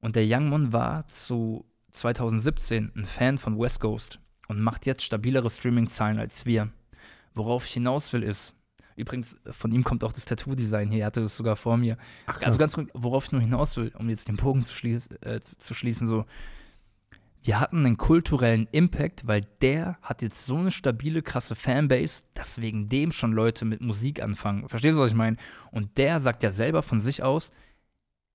[0.02, 5.50] Und der Youngmon war zu 2017 ein Fan von West Coast und macht jetzt stabilere
[5.50, 6.70] Streaming-Zahlen als wir.
[7.34, 8.56] Worauf ich hinaus will ist,
[8.96, 11.98] übrigens, von ihm kommt auch das Tattoo-Design hier, er hatte das sogar vor mir.
[12.26, 15.40] Ach, also ganz worauf ich nur hinaus will, um jetzt den Bogen zu, schließ, äh,
[15.42, 16.26] zu schließen, so,
[17.42, 22.62] wir hatten einen kulturellen Impact, weil der hat jetzt so eine stabile, krasse Fanbase, dass
[22.62, 24.68] wegen dem schon Leute mit Musik anfangen.
[24.68, 25.38] Verstehst du, was ich meine?
[25.72, 27.52] Und der sagt ja selber von sich aus,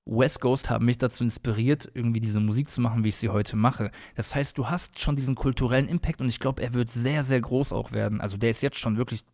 [0.06, 3.56] West Coast haben mich dazu inspiriert, irgendwie diese Musik zu machen, wie ich sie heute
[3.56, 3.90] mache.
[4.14, 7.40] Das heißt, du hast schon diesen kulturellen Impact und ich glaube, er wird sehr, sehr
[7.40, 8.20] groß auch werden.
[8.20, 9.24] Also der ist jetzt schon wirklich,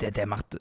[0.00, 0.58] der, der macht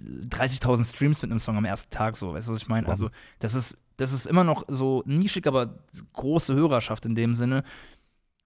[0.00, 2.88] 30.000 Streams mit einem Song am ersten Tag so, weißt du, was ich meine?
[2.88, 3.10] Also
[3.40, 5.80] das ist, das ist immer noch so nischig, aber
[6.12, 7.64] große Hörerschaft in dem Sinne.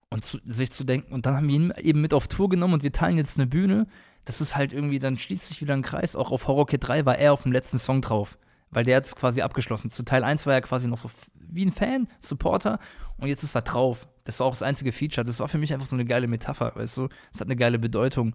[0.09, 2.74] Und zu, sich zu denken, und dann haben wir ihn eben mit auf Tour genommen
[2.74, 3.86] und wir teilen jetzt eine Bühne.
[4.24, 6.16] Das ist halt irgendwie, dann schließt sich wieder ein Kreis.
[6.16, 8.39] Auch auf Horror Kid 3 war er auf dem letzten Song drauf
[8.73, 9.90] weil der hat es quasi abgeschlossen.
[9.90, 12.81] Zu Teil 1 war er quasi noch so wie ein Fan, Supporter
[13.19, 14.09] und jetzt ist er drauf.
[14.24, 15.24] Das war auch das einzige Feature.
[15.24, 17.09] Das war für mich einfach so eine geile Metapher, weißt du?
[17.32, 18.35] Es hat eine geile Bedeutung.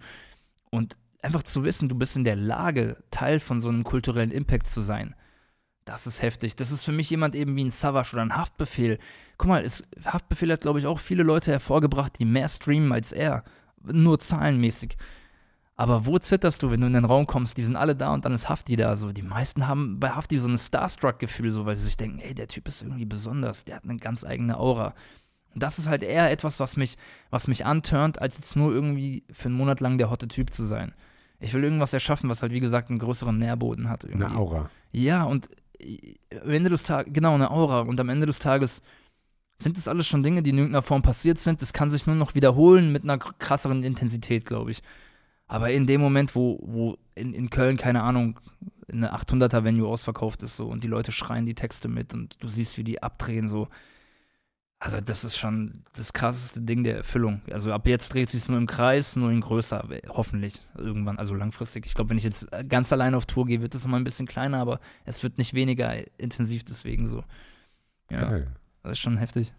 [0.69, 4.67] Und einfach zu wissen, du bist in der Lage, Teil von so einem kulturellen Impact
[4.67, 5.15] zu sein,
[5.85, 6.57] das ist heftig.
[6.57, 8.99] Das ist für mich jemand eben wie ein Savage oder ein Haftbefehl.
[9.37, 13.13] Guck mal, es, Haftbefehl hat, glaube ich, auch viele Leute hervorgebracht, die mehr streamen als
[13.13, 13.45] er.
[13.81, 14.97] Nur zahlenmäßig.
[15.79, 17.55] Aber wo zitterst du, wenn du in den Raum kommst?
[17.57, 18.95] Die sind alle da und dann ist Hafti da.
[18.95, 22.33] So, die meisten haben bei Hafti so ein Starstruck-Gefühl, so, weil sie sich denken, ey,
[22.33, 24.95] der Typ ist irgendwie besonders, der hat eine ganz eigene Aura.
[25.53, 26.97] Und das ist halt eher etwas, was mich,
[27.29, 30.65] was mich antörnt, als jetzt nur irgendwie für einen Monat lang der hotte Typ zu
[30.65, 30.93] sein.
[31.39, 34.03] Ich will irgendwas erschaffen, was halt, wie gesagt, einen größeren Nährboden hat.
[34.03, 34.25] Irgendwie.
[34.25, 34.71] Eine Aura.
[34.91, 35.51] Ja, und
[36.43, 37.81] am Ende des Tages, genau, eine Aura.
[37.81, 38.81] Und am Ende des Tages
[39.59, 41.61] sind das alles schon Dinge, die in irgendeiner Form passiert sind.
[41.61, 44.81] Das kann sich nur noch wiederholen mit einer krasseren Intensität, glaube ich.
[45.47, 48.39] Aber in dem Moment, wo, wo in, in Köln, keine Ahnung,
[48.91, 52.77] eine 800er-Venue ausverkauft ist so und die Leute schreien die Texte mit und du siehst,
[52.77, 53.67] wie die abdrehen so.
[54.79, 57.41] Also das ist schon das krasseste Ding der Erfüllung.
[57.51, 61.87] Also ab jetzt dreht sich nur im Kreis, nur in größer, hoffentlich irgendwann, also langfristig.
[61.87, 64.27] Ich glaube, wenn ich jetzt ganz alleine auf Tour gehe, wird es mal ein bisschen
[64.27, 67.23] kleiner, aber es wird nicht weniger intensiv deswegen so.
[68.11, 68.47] Ja, Geil.
[68.83, 69.53] das ist schon heftig.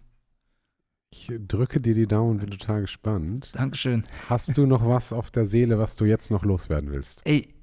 [1.10, 3.51] Ich drücke dir die Daumen und bin total gespannt.
[3.52, 4.05] Dankeschön.
[4.28, 7.22] Hast du noch was auf der Seele, was du jetzt noch loswerden willst?
[7.24, 7.55] Ey,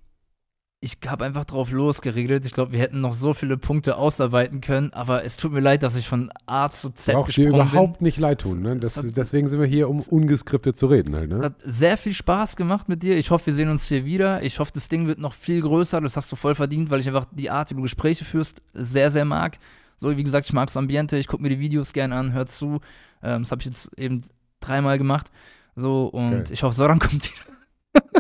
[0.82, 2.46] ich habe einfach drauf losgeregelt.
[2.46, 5.84] Ich glaube, wir hätten noch so viele Punkte ausarbeiten können, aber es tut mir leid,
[5.84, 8.06] dass ich von A zu Z Braucht gesprungen dir überhaupt bin.
[8.06, 8.62] nicht leid tun.
[8.62, 8.78] Ne?
[8.78, 11.16] Das, hat, deswegen sind wir hier, um ungeskriptet zu reden.
[11.16, 11.40] Halt, ne?
[11.40, 13.18] Hat sehr viel Spaß gemacht mit dir.
[13.18, 14.44] Ich hoffe, wir sehen uns hier wieder.
[14.44, 16.02] Ich hoffe, das Ding wird noch viel größer.
[16.02, 19.12] Das hast du voll verdient, weil ich einfach die Art, wie du Gespräche führst, sehr,
[19.12, 19.58] sehr mag.
[19.98, 21.18] So, wie gesagt, ich mag das Ambiente.
[21.18, 22.80] Ich gucke mir die Videos gerne an, hör zu.
[23.24, 24.22] Ähm, das habe ich jetzt eben
[24.60, 25.32] dreimal gemacht.
[25.76, 26.54] So, und okay.
[26.54, 27.30] ich hoffe, Soran kommt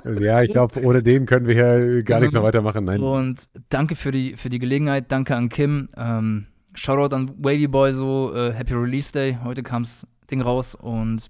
[0.03, 0.21] wieder.
[0.21, 2.47] ja, ich glaube, ohne den können wir hier gar nichts mehr genau.
[2.47, 2.85] weitermachen.
[2.85, 3.01] Nein.
[3.01, 5.89] Und danke für die, für die Gelegenheit, danke an Kim.
[5.97, 9.37] Ähm, Shoutout an Wavy Boy, so äh, Happy Release Day.
[9.43, 11.27] Heute kam das Ding raus und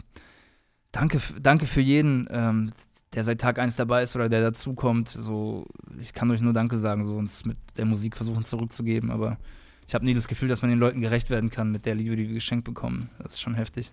[0.92, 2.72] danke, danke für jeden, ähm,
[3.14, 5.10] der seit Tag 1 dabei ist oder der dazukommt.
[5.10, 5.66] So,
[6.00, 9.38] ich kann euch nur Danke sagen, so uns mit der Musik versuchen zurückzugeben, aber
[9.88, 12.16] ich habe nie das Gefühl, dass man den Leuten gerecht werden kann mit der Liebe,
[12.16, 13.10] die wir geschenkt bekommen.
[13.20, 13.92] Das ist schon heftig.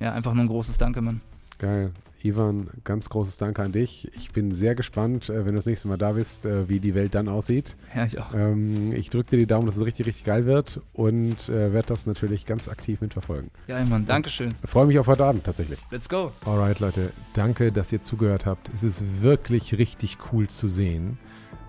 [0.00, 1.20] Ja, einfach nur ein großes Danke, Mann.
[1.58, 1.92] Geil.
[2.22, 4.10] Ivan, ganz großes Danke an dich.
[4.16, 6.94] Ich bin sehr gespannt, äh, wenn du das nächste Mal da bist, äh, wie die
[6.94, 7.76] Welt dann aussieht.
[7.94, 8.34] Ja, ich auch.
[8.34, 11.88] Ähm, ich drücke dir die Daumen, dass es richtig, richtig geil wird und äh, werde
[11.88, 13.50] das natürlich ganz aktiv mitverfolgen.
[13.68, 14.54] Ja, Mann, Dankeschön.
[14.64, 15.78] Freue mich auf heute Abend tatsächlich.
[15.92, 16.32] Let's go.
[16.44, 18.68] Alright, Leute, danke, dass ihr zugehört habt.
[18.74, 21.18] Es ist wirklich richtig cool zu sehen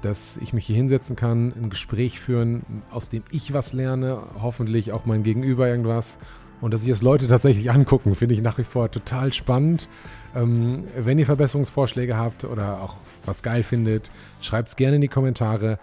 [0.01, 4.91] dass ich mich hier hinsetzen kann, ein Gespräch führen, aus dem ich was lerne, hoffentlich
[4.91, 6.19] auch mein Gegenüber irgendwas.
[6.61, 9.89] Und dass sich das Leute tatsächlich angucken, finde ich nach wie vor total spannend.
[10.35, 12.95] Ähm, wenn ihr Verbesserungsvorschläge habt oder auch
[13.25, 14.11] was geil findet,
[14.41, 15.79] schreibt es gerne in die Kommentare.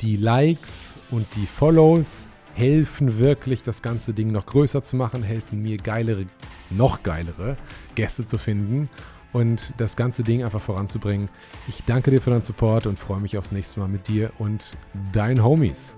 [0.00, 5.62] Die Likes und die Follows helfen wirklich, das ganze Ding noch größer zu machen, helfen
[5.62, 6.26] mir geilere,
[6.68, 7.56] noch geilere
[7.94, 8.88] Gäste zu finden
[9.32, 11.28] und das ganze Ding einfach voranzubringen.
[11.68, 14.72] Ich danke dir für deinen Support und freue mich aufs nächste Mal mit dir und
[15.12, 15.88] deinen Homies.